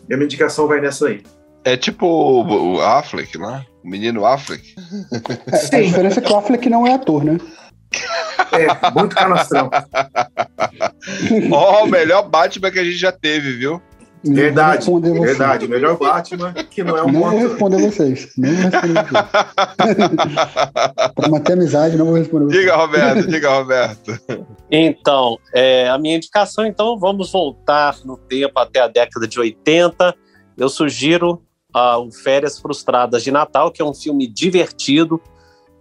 E 0.07 0.13
a 0.13 0.17
minha 0.17 0.25
indicação 0.25 0.67
vai 0.67 0.79
nessa 0.79 1.07
aí. 1.07 1.23
É 1.63 1.75
tipo 1.75 2.05
o, 2.05 2.75
o 2.75 2.81
Affleck, 2.81 3.35
né? 3.37 3.65
O 3.83 3.89
menino 3.89 4.25
Affleck. 4.25 4.75
É, 5.71 5.77
a 5.77 5.81
diferença 5.81 6.19
é 6.19 6.23
que 6.23 6.31
o 6.31 6.35
Affleck 6.35 6.69
não 6.69 6.85
é 6.85 6.93
ator, 6.93 7.23
né? 7.23 7.39
É, 8.51 8.91
muito 8.91 9.15
canastrão. 9.15 9.69
Ó, 11.51 11.81
oh, 11.81 11.85
o 11.85 11.87
melhor 11.87 12.29
Batman 12.29 12.69
que 12.69 12.79
a 12.79 12.83
gente 12.83 12.97
já 12.97 13.11
teve, 13.11 13.53
viu? 13.53 13.81
Verdade, 14.23 14.85
verdade. 15.01 15.65
O 15.65 15.69
melhor 15.69 15.97
Batman, 15.97 16.53
que 16.53 16.83
não 16.83 16.97
é 16.97 17.03
um 17.03 17.11
Não 17.11 17.21
vou 17.21 17.39
responder 17.39 17.81
vocês. 17.81 18.33
Não 18.37 18.49
vou 18.49 18.63
responder 18.69 18.93
vocês. 18.93 19.29
Pra 21.15 21.29
manter 21.29 21.53
a 21.53 21.55
amizade, 21.55 21.97
não 21.97 22.05
vou 22.05 22.15
responder 22.15 22.45
vocês. 22.45 22.61
Diga, 22.61 22.75
Roberto, 22.75 23.27
diga, 23.27 23.49
Roberto. 23.49 24.19
Então, 24.69 25.37
é, 25.53 25.89
a 25.89 25.97
minha 25.97 26.17
indicação, 26.17 26.65
então, 26.65 26.99
vamos 26.99 27.31
voltar 27.31 27.95
no 28.03 28.17
tempo 28.17 28.59
até 28.59 28.81
a 28.81 28.87
década 28.87 29.25
de 29.25 29.39
80. 29.39 30.13
Eu 30.57 30.67
sugiro 30.67 31.41
ah, 31.73 31.97
o 31.97 32.11
Férias 32.11 32.59
Frustradas 32.59 33.23
de 33.23 33.31
Natal, 33.31 33.71
que 33.71 33.81
é 33.81 33.85
um 33.85 33.93
filme 33.93 34.27
divertido. 34.27 35.21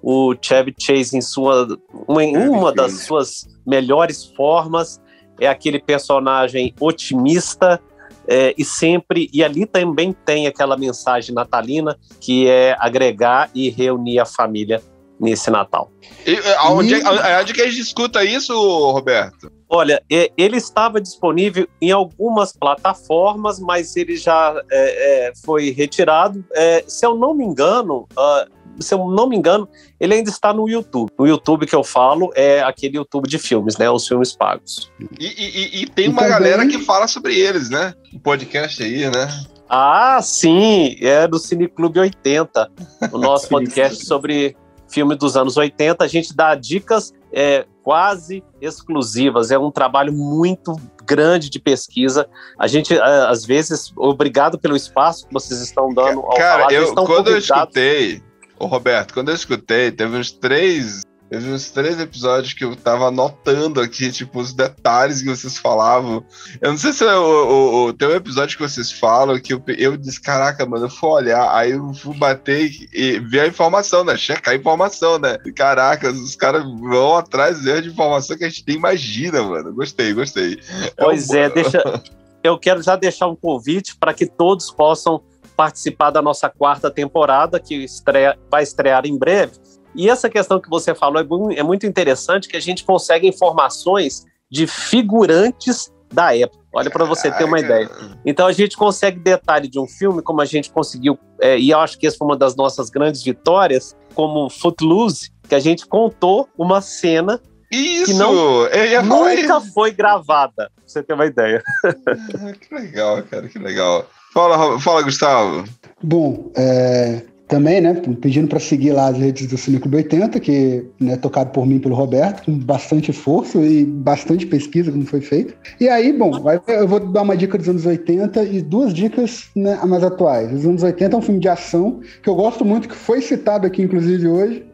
O 0.00 0.34
Chevy 0.40 0.72
Chase, 0.78 1.16
em, 1.16 1.20
sua, 1.20 1.66
uma, 2.06 2.22
em 2.22 2.36
uma 2.36 2.72
das 2.72 3.00
suas 3.04 3.48
melhores 3.66 4.24
formas, 4.24 5.00
é 5.40 5.48
aquele 5.48 5.80
personagem 5.80 6.72
otimista 6.80 7.80
é, 8.28 8.54
e 8.56 8.64
sempre. 8.64 9.30
E 9.32 9.42
ali 9.42 9.64
também 9.64 10.12
tem 10.12 10.46
aquela 10.46 10.76
mensagem 10.76 11.34
natalina 11.34 11.98
que 12.20 12.48
é 12.48 12.76
agregar 12.78 13.50
e 13.54 13.70
reunir 13.70 14.18
a 14.18 14.26
família 14.26 14.82
nesse 15.18 15.50
Natal. 15.50 15.90
E, 16.24 16.34
eh, 16.34 16.56
aonde, 16.58 16.94
é- 16.94 17.36
aonde 17.36 17.52
que 17.52 17.62
a 17.62 17.68
gente 17.68 17.80
escuta 17.80 18.22
isso, 18.24 18.54
Roberto? 18.92 19.50
Olha, 19.68 20.02
é, 20.10 20.30
ele 20.36 20.56
estava 20.56 21.00
disponível 21.00 21.68
em 21.80 21.90
algumas 21.90 22.52
plataformas, 22.52 23.60
mas 23.60 23.96
ele 23.96 24.16
já 24.16 24.62
é, 24.70 25.28
é, 25.28 25.32
foi 25.44 25.70
retirado. 25.70 26.42
É, 26.54 26.84
se 26.86 27.04
eu 27.04 27.14
não 27.14 27.34
me 27.34 27.44
engano, 27.44 28.06
ah, 28.16 28.46
se 28.80 28.94
eu 28.94 28.98
não 29.08 29.28
me 29.28 29.36
engano, 29.36 29.68
ele 29.98 30.14
ainda 30.14 30.30
está 30.30 30.52
no 30.52 30.68
YouTube. 30.68 31.10
O 31.18 31.26
YouTube 31.26 31.66
que 31.66 31.74
eu 31.74 31.82
falo 31.84 32.30
é 32.34 32.62
aquele 32.62 32.96
YouTube 32.96 33.28
de 33.28 33.38
filmes, 33.38 33.76
né? 33.76 33.90
Os 33.90 34.06
filmes 34.06 34.34
pagos. 34.34 34.90
E, 35.18 35.26
e- 35.26 35.82
e- 35.82 35.86
tem 35.86 36.06
E 36.06 36.08
uma 36.08 36.22
também- 36.22 36.30
galera 36.32 36.66
que 36.66 36.78
fala 36.78 37.06
sobre 37.08 37.34
eles, 37.38 37.70
né? 37.70 37.94
Um 38.14 38.18
podcast 38.18 38.82
aí, 38.82 39.10
né? 39.10 39.28
Ah, 39.68 40.20
sim, 40.22 40.96
é 41.00 41.26
do 41.28 41.38
Cineclube 41.38 42.00
80, 42.00 42.70
o 43.12 43.18
nosso 43.18 43.48
podcast 43.48 44.06
sobre 44.06 44.56
filme 44.88 45.14
dos 45.14 45.36
anos 45.36 45.56
80. 45.58 46.02
A 46.04 46.08
gente 46.08 46.34
dá 46.34 46.54
dicas 46.54 47.12
é, 47.30 47.66
quase 47.82 48.42
exclusivas. 48.60 49.50
É 49.50 49.58
um 49.58 49.70
trabalho 49.70 50.12
muito 50.12 50.74
grande 51.04 51.50
de 51.50 51.58
pesquisa. 51.58 52.26
A 52.58 52.66
gente, 52.66 52.94
é, 52.94 53.00
às 53.28 53.44
vezes, 53.44 53.92
obrigado 53.96 54.58
pelo 54.58 54.74
espaço 54.74 55.26
que 55.26 55.32
vocês 55.34 55.60
estão 55.60 55.92
dando 55.92 56.20
ao 56.20 56.34
Cara, 56.34 56.62
falar. 56.62 56.72
Eu, 56.72 56.94
quando 56.94 57.28
eu 57.30 57.36
escutei, 57.38 58.22
ô 58.58 58.66
Roberto, 58.66 59.14
quando 59.14 59.28
eu 59.30 59.34
escutei, 59.34 59.90
teve 59.90 60.16
uns 60.16 60.30
três. 60.30 61.02
Teve 61.30 61.50
uns 61.52 61.68
três 61.70 62.00
episódios 62.00 62.54
que 62.54 62.64
eu 62.64 62.74
tava 62.74 63.08
anotando 63.08 63.82
aqui, 63.82 64.10
tipo, 64.10 64.40
os 64.40 64.54
detalhes 64.54 65.20
que 65.20 65.28
vocês 65.28 65.58
falavam. 65.58 66.24
Eu 66.58 66.70
não 66.70 66.78
sei 66.78 66.90
se 66.94 67.04
é 67.04 67.14
o, 67.14 67.20
o, 67.22 67.84
o- 67.88 67.92
tem 67.92 68.08
um 68.08 68.14
episódio 68.14 68.56
que 68.56 68.62
vocês 68.62 68.90
falam 68.90 69.38
que 69.38 69.52
eu, 69.52 69.62
eu 69.76 69.94
disse, 69.98 70.18
caraca, 70.18 70.64
mano, 70.64 70.86
eu 70.86 70.90
fui 70.90 71.10
olhar, 71.10 71.54
aí 71.54 71.72
eu 71.72 71.92
fui 71.92 72.16
bater 72.16 72.70
e, 72.94 73.18
ver 73.20 73.40
a 73.40 73.46
informação, 73.46 74.02
né? 74.04 74.16
Checar 74.16 74.54
a 74.54 74.56
informação, 74.56 75.18
né? 75.18 75.36
Caraca, 75.54 76.10
os 76.10 76.34
caras 76.34 76.62
vão 76.64 77.16
atrás 77.18 77.60
de 77.60 77.88
informação 77.90 78.34
que 78.34 78.44
a 78.44 78.48
gente 78.48 78.64
nem 78.66 78.78
imagina, 78.78 79.42
mano. 79.42 79.74
Gostei, 79.74 80.14
gostei. 80.14 80.58
Pois 80.96 81.28
um- 81.28 81.36
é, 81.36 81.50
deixa. 81.50 81.82
Eu 82.42 82.56
quero 82.58 82.80
já 82.82 82.96
deixar 82.96 83.26
um 83.26 83.36
convite 83.36 83.96
para 83.98 84.14
que 84.14 84.24
todos 84.24 84.70
possam 84.70 85.20
participar 85.58 86.10
da 86.10 86.22
nossa 86.22 86.48
quarta 86.48 86.88
temporada, 86.88 87.58
que 87.58 87.74
estreia, 87.74 88.38
vai 88.48 88.62
estrear 88.62 89.04
em 89.04 89.18
breve. 89.18 89.54
E 89.92 90.08
essa 90.08 90.30
questão 90.30 90.60
que 90.60 90.70
você 90.70 90.94
falou 90.94 91.20
é 91.20 91.58
é 91.58 91.62
muito 91.64 91.84
interessante, 91.84 92.46
que 92.46 92.56
a 92.56 92.60
gente 92.60 92.84
consegue 92.84 93.26
informações 93.26 94.24
de 94.48 94.68
figurantes 94.68 95.92
da 96.14 96.32
época. 96.36 96.62
Olha 96.72 96.88
para 96.88 97.04
você 97.04 97.28
ter 97.32 97.42
uma 97.42 97.58
ideia. 97.58 97.90
Então 98.24 98.46
a 98.46 98.52
gente 98.52 98.76
consegue 98.76 99.18
detalhe 99.18 99.66
de 99.66 99.80
um 99.80 99.86
filme, 99.88 100.22
como 100.22 100.40
a 100.40 100.44
gente 100.44 100.70
conseguiu, 100.70 101.18
é, 101.40 101.58
e 101.58 101.70
eu 101.70 101.80
acho 101.80 101.98
que 101.98 102.06
essa 102.06 102.16
foi 102.16 102.28
uma 102.28 102.36
das 102.36 102.54
nossas 102.54 102.88
grandes 102.88 103.24
vitórias, 103.24 103.96
como 104.14 104.48
Footloose, 104.48 105.32
que 105.48 105.56
a 105.56 105.60
gente 105.60 105.86
contou 105.88 106.48
uma 106.56 106.80
cena 106.80 107.40
Isso! 107.72 108.16
não- 108.16 108.64
ia 108.68 109.02
falar 109.02 109.34
nunca 109.34 109.60
foi 109.60 109.90
gravada, 109.90 110.70
pra 110.76 110.84
você 110.86 111.02
ter 111.02 111.14
uma 111.14 111.26
ideia. 111.26 111.64
Ah, 111.84 112.52
Que 112.52 112.72
legal, 112.72 113.20
cara, 113.24 113.48
que 113.48 113.58
legal. 113.58 114.06
Fala, 114.32 114.78
fala 114.78 115.02
Gustavo. 115.02 115.64
Bom, 116.02 116.50
é, 116.56 117.22
também, 117.48 117.80
né, 117.80 117.94
pedindo 118.20 118.46
para 118.46 118.60
seguir 118.60 118.92
lá 118.92 119.08
as 119.08 119.16
redes 119.16 119.46
do 119.46 119.56
Cineclube 119.56 119.96
80, 119.96 120.38
que 120.38 120.86
é 121.06 121.16
tocado 121.16 121.50
por 121.50 121.66
mim 121.66 121.78
pelo 121.78 121.94
Roberto, 121.94 122.44
com 122.44 122.58
bastante 122.58 123.10
esforço 123.10 123.64
e 123.64 123.84
bastante 123.84 124.46
pesquisa 124.46 124.92
como 124.92 125.06
foi 125.06 125.20
feito. 125.22 125.54
E 125.80 125.88
aí, 125.88 126.12
bom, 126.12 126.40
vai- 126.42 126.60
eu 126.68 126.86
vou 126.86 127.00
dar 127.00 127.22
uma 127.22 127.36
dica 127.36 127.56
dos 127.56 127.68
anos 127.68 127.86
80 127.86 128.42
e 128.42 128.60
duas 128.60 128.92
dicas 128.92 129.48
né, 129.56 129.78
mais 129.86 130.04
atuais. 130.04 130.52
Os 130.52 130.66
anos 130.66 130.82
80 130.82 131.16
é 131.16 131.18
um 131.18 131.22
filme 131.22 131.40
de 131.40 131.48
ação 131.48 132.00
que 132.22 132.28
eu 132.28 132.34
gosto 132.34 132.64
muito, 132.64 132.88
que 132.88 132.94
foi 132.94 133.20
citado 133.22 133.66
aqui, 133.66 133.82
inclusive, 133.82 134.28
hoje, 134.28 134.64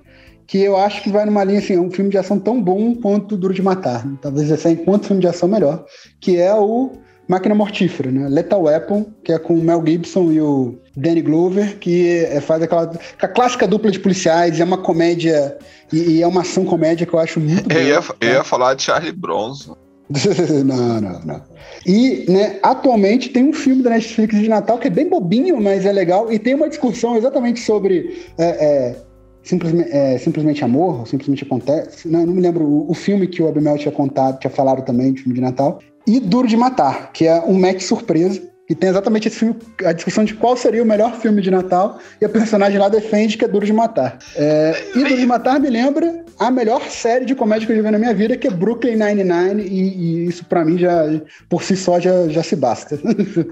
que 0.46 0.59
eu 0.59 0.76
acho 0.76 1.02
que 1.02 1.11
vai 1.11 1.24
numa 1.24 1.42
linha 1.44 1.61
assim, 1.61 1.74
é 1.74 1.80
um 1.80 1.90
filme 1.90 2.11
de 2.11 2.18
ação 2.18 2.38
tão 2.38 2.61
bom 2.61 2.94
quanto 2.96 3.36
Duro 3.36 3.55
de 3.55 3.62
Matar. 3.62 4.05
né? 4.05 4.18
Talvez 4.20 4.50
esse 4.50 4.68
enquanto 4.68 5.07
filme 5.07 5.22
de 5.22 5.28
ação 5.28 5.48
melhor, 5.48 5.84
que 6.20 6.36
é 6.36 6.52
o 6.55 6.90
Máquina 7.27 7.55
Mortífera, 7.55 8.11
né? 8.11 8.29
Lethal 8.29 8.62
Weapon, 8.62 9.07
que 9.22 9.33
é 9.33 9.39
com 9.39 9.55
o 9.55 9.62
Mel 9.62 9.83
Gibson 9.87 10.31
e 10.31 10.41
o 10.41 10.79
Danny 10.97 11.22
Glover, 11.22 11.79
que 11.79 12.09
é- 12.09 12.41
faz 12.41 12.62
aquela 12.62 12.93
a 13.20 13.29
clássica 13.29 13.66
dupla 13.66 13.91
de 13.91 13.99
policiais, 13.99 14.61
é 14.61 14.64
uma 14.64 14.79
comédia 14.79 15.57
e, 15.93 16.16
e 16.16 16.22
é 16.22 16.27
uma 16.27 16.43
ação 16.43 16.64
comédia 16.64 17.07
que 17.07 17.14
eu 17.14 17.18
acho 17.18 17.41
muito 17.41 17.68
boa. 17.68 17.81
Eu 17.81 17.87
ia, 17.87 18.01
eu 18.20 18.29
ia 18.35 18.45
falar 18.45 18.75
de 18.75 18.83
Charlie 18.83 19.12
Bronson. 19.12 19.77
não, 20.64 21.01
não, 21.01 21.20
não. 21.20 21.43
E, 21.87 22.27
né, 22.31 22.59
atualmente 22.62 23.31
tem 23.31 23.49
um 23.49 23.53
filme 23.53 23.83
da 23.83 23.91
Netflix 23.91 24.39
de 24.39 24.49
Natal 24.49 24.79
que 24.79 24.89
é 24.89 24.91
bem 24.91 25.09
bobinho, 25.09 25.61
mas 25.61 25.87
é 25.87 25.93
legal, 25.93 26.31
e 26.31 26.39
tem 26.39 26.55
uma 26.55 26.68
discussão 26.68 27.16
exatamente 27.16 27.61
sobre 27.61 28.22
é, 28.39 28.45
é, 28.45 28.97
simplesmente, 29.43 29.91
é, 29.91 30.18
simplesmente 30.18 30.64
amor, 30.64 31.07
simplesmente 31.07 31.45
acontece. 31.45 32.07
Não, 32.09 32.20
eu 32.20 32.27
não 32.27 32.35
me 32.35 32.41
lembro 32.41 32.64
o, 32.64 32.91
o 32.91 32.95
filme 32.95 33.27
que 33.27 33.43
o 33.43 33.49
Abimel 33.49 33.79
tinha 33.79 33.93
contado, 33.93 34.39
tinha 34.39 34.51
falado 34.51 34.85
também 34.85 35.12
de 35.12 35.22
filme 35.22 35.35
de 35.35 35.41
Natal. 35.41 35.79
E 36.07 36.20
Duro 36.20 36.46
de 36.46 36.57
Matar, 36.57 37.11
que 37.12 37.26
é 37.26 37.40
um 37.40 37.59
match 37.59 37.82
surpresa. 37.82 38.42
E 38.68 38.74
tem 38.74 38.88
exatamente 38.88 39.28
esse 39.28 39.38
filme, 39.38 39.57
a 39.84 39.92
discussão 39.92 40.24
de 40.24 40.32
qual 40.34 40.57
seria 40.57 40.82
o 40.82 40.86
melhor 40.86 41.14
filme 41.16 41.42
de 41.42 41.50
Natal, 41.50 41.98
e 42.18 42.24
a 42.24 42.28
personagem 42.30 42.78
lá 42.78 42.88
defende 42.88 43.36
que 43.36 43.44
é 43.44 43.48
Duro 43.48 43.66
de 43.66 43.74
Matar. 43.74 44.18
É, 44.34 44.84
e 44.96 45.05
Duro 45.05 45.16
de 45.16 45.26
Matar 45.26 45.61
me 45.61 45.68
lembra 45.68 46.24
a 46.38 46.50
melhor 46.50 46.80
série 46.88 47.26
de 47.26 47.34
comédia 47.34 47.66
que 47.66 47.72
eu 47.72 47.76
já 47.76 47.82
vi 47.82 47.90
na 47.90 47.98
minha 47.98 48.14
vida, 48.14 48.38
que 48.38 48.48
é 48.48 48.50
Brooklyn 48.50 48.96
Nine-Nine, 48.96 49.62
e, 49.62 50.24
e 50.24 50.26
isso 50.26 50.46
pra 50.46 50.64
mim 50.64 50.78
já, 50.78 51.05
por 51.46 51.62
si 51.62 51.76
só, 51.76 52.00
já, 52.00 52.26
já 52.28 52.42
se 52.42 52.57
basta. 52.57 52.98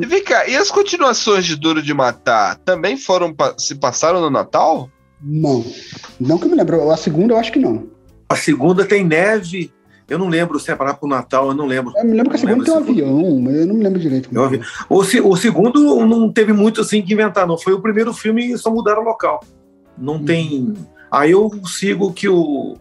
E 0.01 0.07
vem 0.07 0.25
cá, 0.25 0.49
e 0.49 0.57
as 0.57 0.71
continuações 0.71 1.45
de 1.45 1.57
Duro 1.57 1.83
de 1.83 1.93
Matar 1.93 2.57
também 2.65 2.97
foram 2.97 3.35
se 3.59 3.75
passaram 3.75 4.19
no 4.19 4.31
Natal? 4.31 4.89
não. 5.23 5.65
Não 6.19 6.39
que 6.39 6.47
eu 6.47 6.51
me 6.51 6.57
lembro. 6.57 6.91
A 6.91 6.97
segunda 6.97 7.35
eu 7.35 7.39
acho 7.39 7.53
que 7.53 7.59
não. 7.59 7.87
A 8.29 8.35
segunda 8.35 8.85
tem 8.85 9.05
neve. 9.05 9.71
Eu 10.09 10.19
não 10.19 10.29
lembro 10.29 10.59
se 10.61 10.71
é 10.71 10.77
para 10.77 10.97
o 11.01 11.07
Natal, 11.09 11.49
eu 11.49 11.55
não 11.55 11.67
lembro. 11.67 11.93
Eu 11.97 12.05
me 12.05 12.13
lembro 12.15 12.31
que 12.31 12.37
a 12.37 12.41
Não 12.41 12.49
segunda 12.65 12.65
tem 12.65 12.75
um 12.75 12.77
avião, 13.13 13.41
mas 13.41 13.55
eu 13.57 13.67
não 13.67 13.75
me 13.75 13.85
lembro 13.85 13.99
direito. 14.01 14.29
foi. 14.33 14.59
vi. 14.59 14.65
O, 14.89 15.05
se- 15.05 15.21
o 15.21 15.37
segundo 15.37 16.05
não 16.07 16.31
teve 16.31 16.53
muito 16.53 16.81
assim 16.81 17.01
que 17.03 17.13
inventar, 17.15 17.47
não. 17.47 17.57
Foi 17.57 17.73
o 17.73 17.81
primeiro 17.81 18.13
filme 18.13 18.53
e 18.53 18.59
só 18.59 18.71
mudaram 18.71 19.03
o 19.03 19.05
local. 19.05 19.43
Não 19.97 20.15
Uhum. 20.15 20.25
tem. 20.25 20.75
Aí 21.11 21.31
eu 21.31 21.51
sigo 21.67 22.13
que 22.13 22.29
o, 22.29 22.77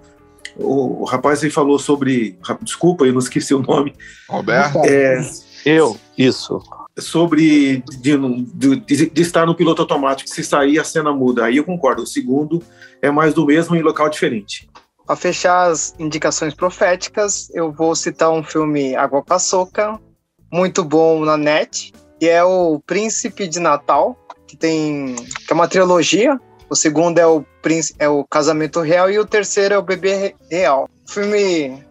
o 0.57 1.03
rapaz 1.05 1.43
aí 1.43 1.49
falou 1.49 1.77
sobre. 1.79 2.37
Desculpa, 2.61 3.05
eu 3.05 3.13
não 3.13 3.19
esqueci 3.19 3.53
o 3.53 3.61
nome. 3.61 3.93
Roberto? 4.29 4.73
Gustavo. 4.73 4.85
É, 4.87 5.21
Eu, 5.65 5.97
isso. 6.17 6.59
sobre 6.97 7.83
de, 8.01 8.17
de- 8.77 9.09
de 9.09 9.21
estar 9.21 9.45
no 9.45 9.55
piloto 9.55 9.81
automático, 9.81 10.29
se 10.29 10.43
sair 10.43 10.79
a 10.79 10.83
cena 10.83 11.13
muda. 11.13 11.45
Aí 11.45 11.57
eu 11.57 11.63
concordo. 11.63 12.03
O 12.03 12.07
segundo 12.07 12.61
é 13.01 13.09
mais 13.11 13.33
do 13.33 13.45
mesmo 13.45 13.75
em 13.75 13.81
local 13.81 14.09
diferente. 14.09 14.67
Para 15.11 15.17
fechar 15.17 15.69
as 15.69 15.93
indicações 15.99 16.53
proféticas, 16.53 17.49
eu 17.53 17.69
vou 17.69 17.93
citar 17.97 18.31
um 18.31 18.41
filme 18.41 18.95
Água 18.95 19.21
com 19.21 19.33
Açúcar, 19.33 19.99
muito 20.49 20.85
bom 20.85 21.25
na 21.25 21.35
net, 21.35 21.91
que 22.17 22.29
é 22.29 22.41
o 22.45 22.79
Príncipe 22.79 23.45
de 23.45 23.59
Natal, 23.59 24.17
que 24.47 24.55
tem 24.55 25.17
que 25.17 25.51
é 25.51 25.53
uma 25.53 25.67
trilogia. 25.67 26.39
O 26.69 26.77
segundo 26.77 27.19
é 27.19 27.27
o 27.27 27.43
Príncipe, 27.61 28.01
é 28.01 28.07
o 28.07 28.23
Casamento 28.23 28.79
Real 28.79 29.11
e 29.11 29.19
o 29.19 29.25
terceiro 29.25 29.73
é 29.73 29.77
o 29.77 29.81
Bebê 29.81 30.15
Re- 30.15 30.35
Real. 30.49 30.87
Filme 31.05 31.83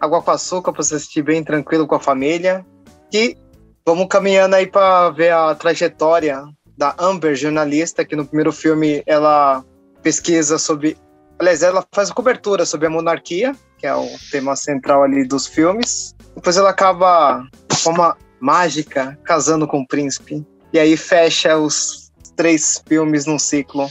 Água 0.00 0.22
com 0.22 0.30
Açúcar 0.30 0.72
para 0.72 0.84
você 0.84 0.94
assistir 0.94 1.22
bem 1.22 1.42
tranquilo 1.42 1.88
com 1.88 1.96
a 1.96 2.00
família. 2.00 2.64
E 3.12 3.36
vamos 3.84 4.06
caminhando 4.08 4.54
aí 4.54 4.68
para 4.68 5.10
ver 5.10 5.32
a 5.32 5.56
trajetória 5.56 6.44
da 6.78 6.94
Amber, 7.00 7.34
jornalista, 7.34 8.04
que 8.04 8.14
no 8.14 8.24
primeiro 8.24 8.52
filme 8.52 9.02
ela 9.06 9.64
pesquisa 10.04 10.56
sobre 10.56 10.96
Aliás, 11.40 11.62
ela 11.62 11.82
faz 11.90 12.10
a 12.10 12.14
cobertura 12.14 12.66
sobre 12.66 12.86
a 12.86 12.90
monarquia, 12.90 13.56
que 13.78 13.86
é 13.86 13.94
o 13.94 14.06
tema 14.30 14.54
central 14.54 15.02
ali 15.02 15.26
dos 15.26 15.46
filmes. 15.46 16.14
Depois 16.34 16.58
ela 16.58 16.68
acaba 16.68 17.48
com 17.82 17.90
uma 17.90 18.14
mágica 18.38 19.18
casando 19.24 19.66
com 19.66 19.80
o 19.80 19.86
príncipe. 19.86 20.46
E 20.70 20.78
aí 20.78 20.98
fecha 20.98 21.56
os 21.56 22.12
três 22.36 22.84
filmes 22.86 23.24
num 23.24 23.38
ciclo. 23.38 23.88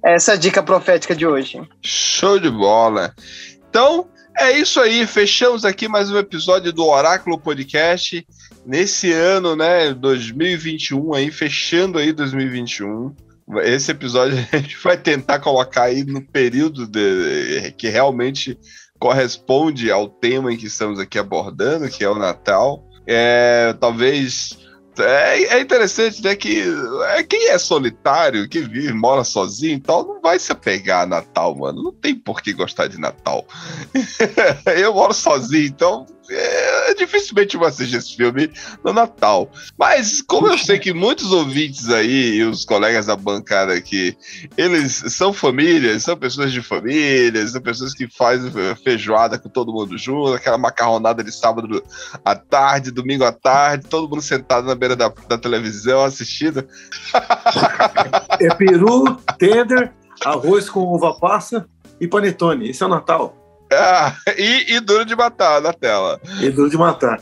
Essa 0.00 0.30
é 0.30 0.34
a 0.34 0.38
dica 0.38 0.62
profética 0.62 1.14
de 1.14 1.26
hoje. 1.26 1.60
Show 1.82 2.38
de 2.38 2.50
bola. 2.50 3.12
Então, 3.68 4.08
É 4.40 4.52
isso 4.56 4.78
aí, 4.78 5.04
fechamos 5.04 5.64
aqui 5.64 5.88
mais 5.88 6.12
um 6.12 6.16
episódio 6.16 6.72
do 6.72 6.86
Oráculo 6.86 7.40
Podcast. 7.40 8.24
Nesse 8.64 9.10
ano, 9.10 9.56
né, 9.56 9.92
2021 9.92 11.12
aí, 11.12 11.32
fechando 11.32 11.98
aí 11.98 12.12
2021. 12.12 13.12
Esse 13.62 13.92
episódio 13.92 14.36
a 14.52 14.56
gente 14.56 14.76
vai 14.82 14.96
tentar 14.96 15.38
colocar 15.40 15.84
aí 15.84 16.04
no 16.04 16.22
período 16.22 16.86
de, 16.86 17.72
que 17.78 17.88
realmente 17.88 18.58
corresponde 18.98 19.90
ao 19.90 20.08
tema 20.08 20.52
em 20.52 20.56
que 20.56 20.66
estamos 20.66 20.98
aqui 20.98 21.18
abordando, 21.18 21.88
que 21.88 22.04
é 22.04 22.08
o 22.08 22.18
Natal. 22.18 22.84
É, 23.06 23.74
talvez 23.80 24.58
é, 24.98 25.54
é, 25.54 25.60
interessante, 25.60 26.22
né? 26.22 26.34
Que 26.34 26.62
é, 27.14 27.22
quem 27.22 27.48
é 27.48 27.58
solitário, 27.58 28.48
que 28.48 28.60
vive, 28.60 28.92
mora 28.92 29.24
sozinho 29.24 29.76
e 29.76 29.80
tal, 29.80 30.06
não 30.06 30.20
vai 30.20 30.38
se 30.38 30.50
apegar 30.50 31.02
a 31.02 31.06
Natal, 31.06 31.56
mano. 31.56 31.82
Não 31.82 31.92
tem 31.92 32.14
por 32.14 32.42
que 32.42 32.52
gostar 32.52 32.88
de 32.88 32.98
Natal. 32.98 33.46
eu 34.76 34.92
moro 34.92 35.14
sozinho, 35.14 35.66
então 35.66 36.06
é, 36.30 36.94
dificilmente 36.94 37.56
vou 37.56 37.66
assistir 37.66 37.96
esse 37.96 38.16
filme 38.16 38.50
no 38.84 38.92
Natal. 38.92 39.50
Mas, 39.78 40.22
como 40.22 40.48
eu 40.48 40.58
sei 40.58 40.78
que 40.78 40.92
muitos 40.92 41.32
ouvintes 41.32 41.88
aí, 41.88 42.36
e 42.36 42.44
os 42.44 42.64
colegas 42.64 43.06
da 43.06 43.16
bancada 43.16 43.72
aqui, 43.72 44.16
eles 44.56 45.04
são 45.08 45.32
famílias, 45.32 46.02
são 46.02 46.16
pessoas 46.16 46.52
de 46.52 46.62
família, 46.62 47.46
são 47.46 47.60
pessoas 47.60 47.94
que 47.94 48.08
fazem 48.08 48.50
feijoada 48.82 49.38
com 49.38 49.48
todo 49.48 49.72
mundo 49.72 49.96
junto, 49.96 50.34
aquela 50.34 50.58
macarronada 50.58 51.22
de 51.22 51.32
sábado 51.32 51.82
à 52.24 52.34
tarde, 52.34 52.90
domingo 52.90 53.24
à 53.24 53.32
tarde, 53.32 53.86
todo 53.86 54.08
mundo 54.08 54.22
sentado 54.22 54.66
na 54.66 54.74
beira 54.74 54.96
da, 54.96 55.08
da 55.28 55.38
televisão 55.38 56.04
assistindo. 56.04 56.66
É 58.40 58.54
peru, 58.54 59.16
tender, 59.38 59.92
arroz 60.24 60.68
com 60.68 60.80
uva 60.80 61.14
passa 61.18 61.66
e 62.00 62.06
panetone. 62.06 62.70
Isso 62.70 62.84
é 62.84 62.86
o 62.86 62.90
Natal. 62.90 63.37
Ah, 63.72 64.16
e, 64.36 64.74
e, 64.74 64.80
duro 64.80 65.04
de 65.04 65.14
matar 65.14 65.60
na 65.60 65.72
tela. 65.72 66.20
E 66.40 66.50
duro 66.50 66.70
de 66.70 66.76
matar. 66.76 67.20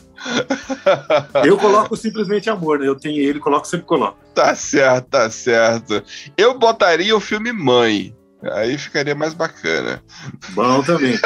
Eu 1.45 1.59
coloco 1.59 1.97
simplesmente 1.97 2.49
amor, 2.49 2.79
né? 2.79 2.89
Eu 2.89 2.97
tenho 2.97 3.21
ele, 3.21 3.39
coloco, 3.39 3.67
sempre 3.67 3.87
coloco. 3.87 4.19
Tá 4.35 4.55
certo, 4.55 5.09
tá 5.09 5.31
certo. 5.31 6.03
Eu 6.37 6.59
botaria 6.59 7.17
o 7.17 7.21
filme 7.21 7.53
Mãe. 7.53 8.15
Aí 8.53 8.77
ficaria 8.79 9.15
mais 9.15 9.35
bacana. 9.35 10.03
Bom 10.51 10.83
também. 10.83 11.19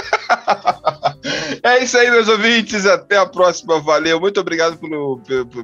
é 1.62 1.82
isso 1.82 1.98
aí, 1.98 2.10
meus 2.10 2.28
ouvintes. 2.28 2.86
Até 2.86 3.18
a 3.18 3.26
próxima. 3.26 3.80
Valeu. 3.80 4.20
Muito 4.20 4.40
obrigado 4.40 4.78
pelo, 4.78 5.20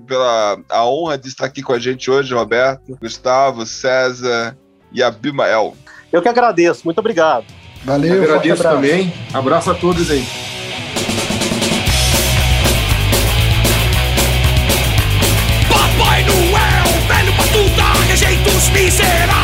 pela 0.07 0.59
a 0.69 0.87
honra 0.87 1.17
de 1.17 1.29
estar 1.29 1.47
aqui 1.47 1.63
com 1.63 1.73
a 1.73 1.79
gente 1.79 2.11
hoje, 2.11 2.35
Roberto, 2.35 2.99
Gustavo, 3.01 3.65
César 3.65 4.59
e 4.93 5.03
Abimael. 5.03 5.77
Eu 6.13 6.21
que 6.21 6.29
agradeço. 6.29 6.83
Muito 6.85 6.99
obrigado. 6.99 7.47
Valeu, 7.87 8.15
Eu 8.17 8.23
agradeço 8.25 8.67
abraço. 8.67 8.77
também. 8.77 9.13
Abraço 9.33 9.71
a 9.71 9.75
todos 9.75 10.11
aí. 10.11 10.27
Papai 15.69 16.25
Noel, 16.25 17.07
velho 17.07 17.33
pra 17.35 17.45
rejeitos 18.09 18.69
é 18.69 18.73
miseráveis. 18.73 19.36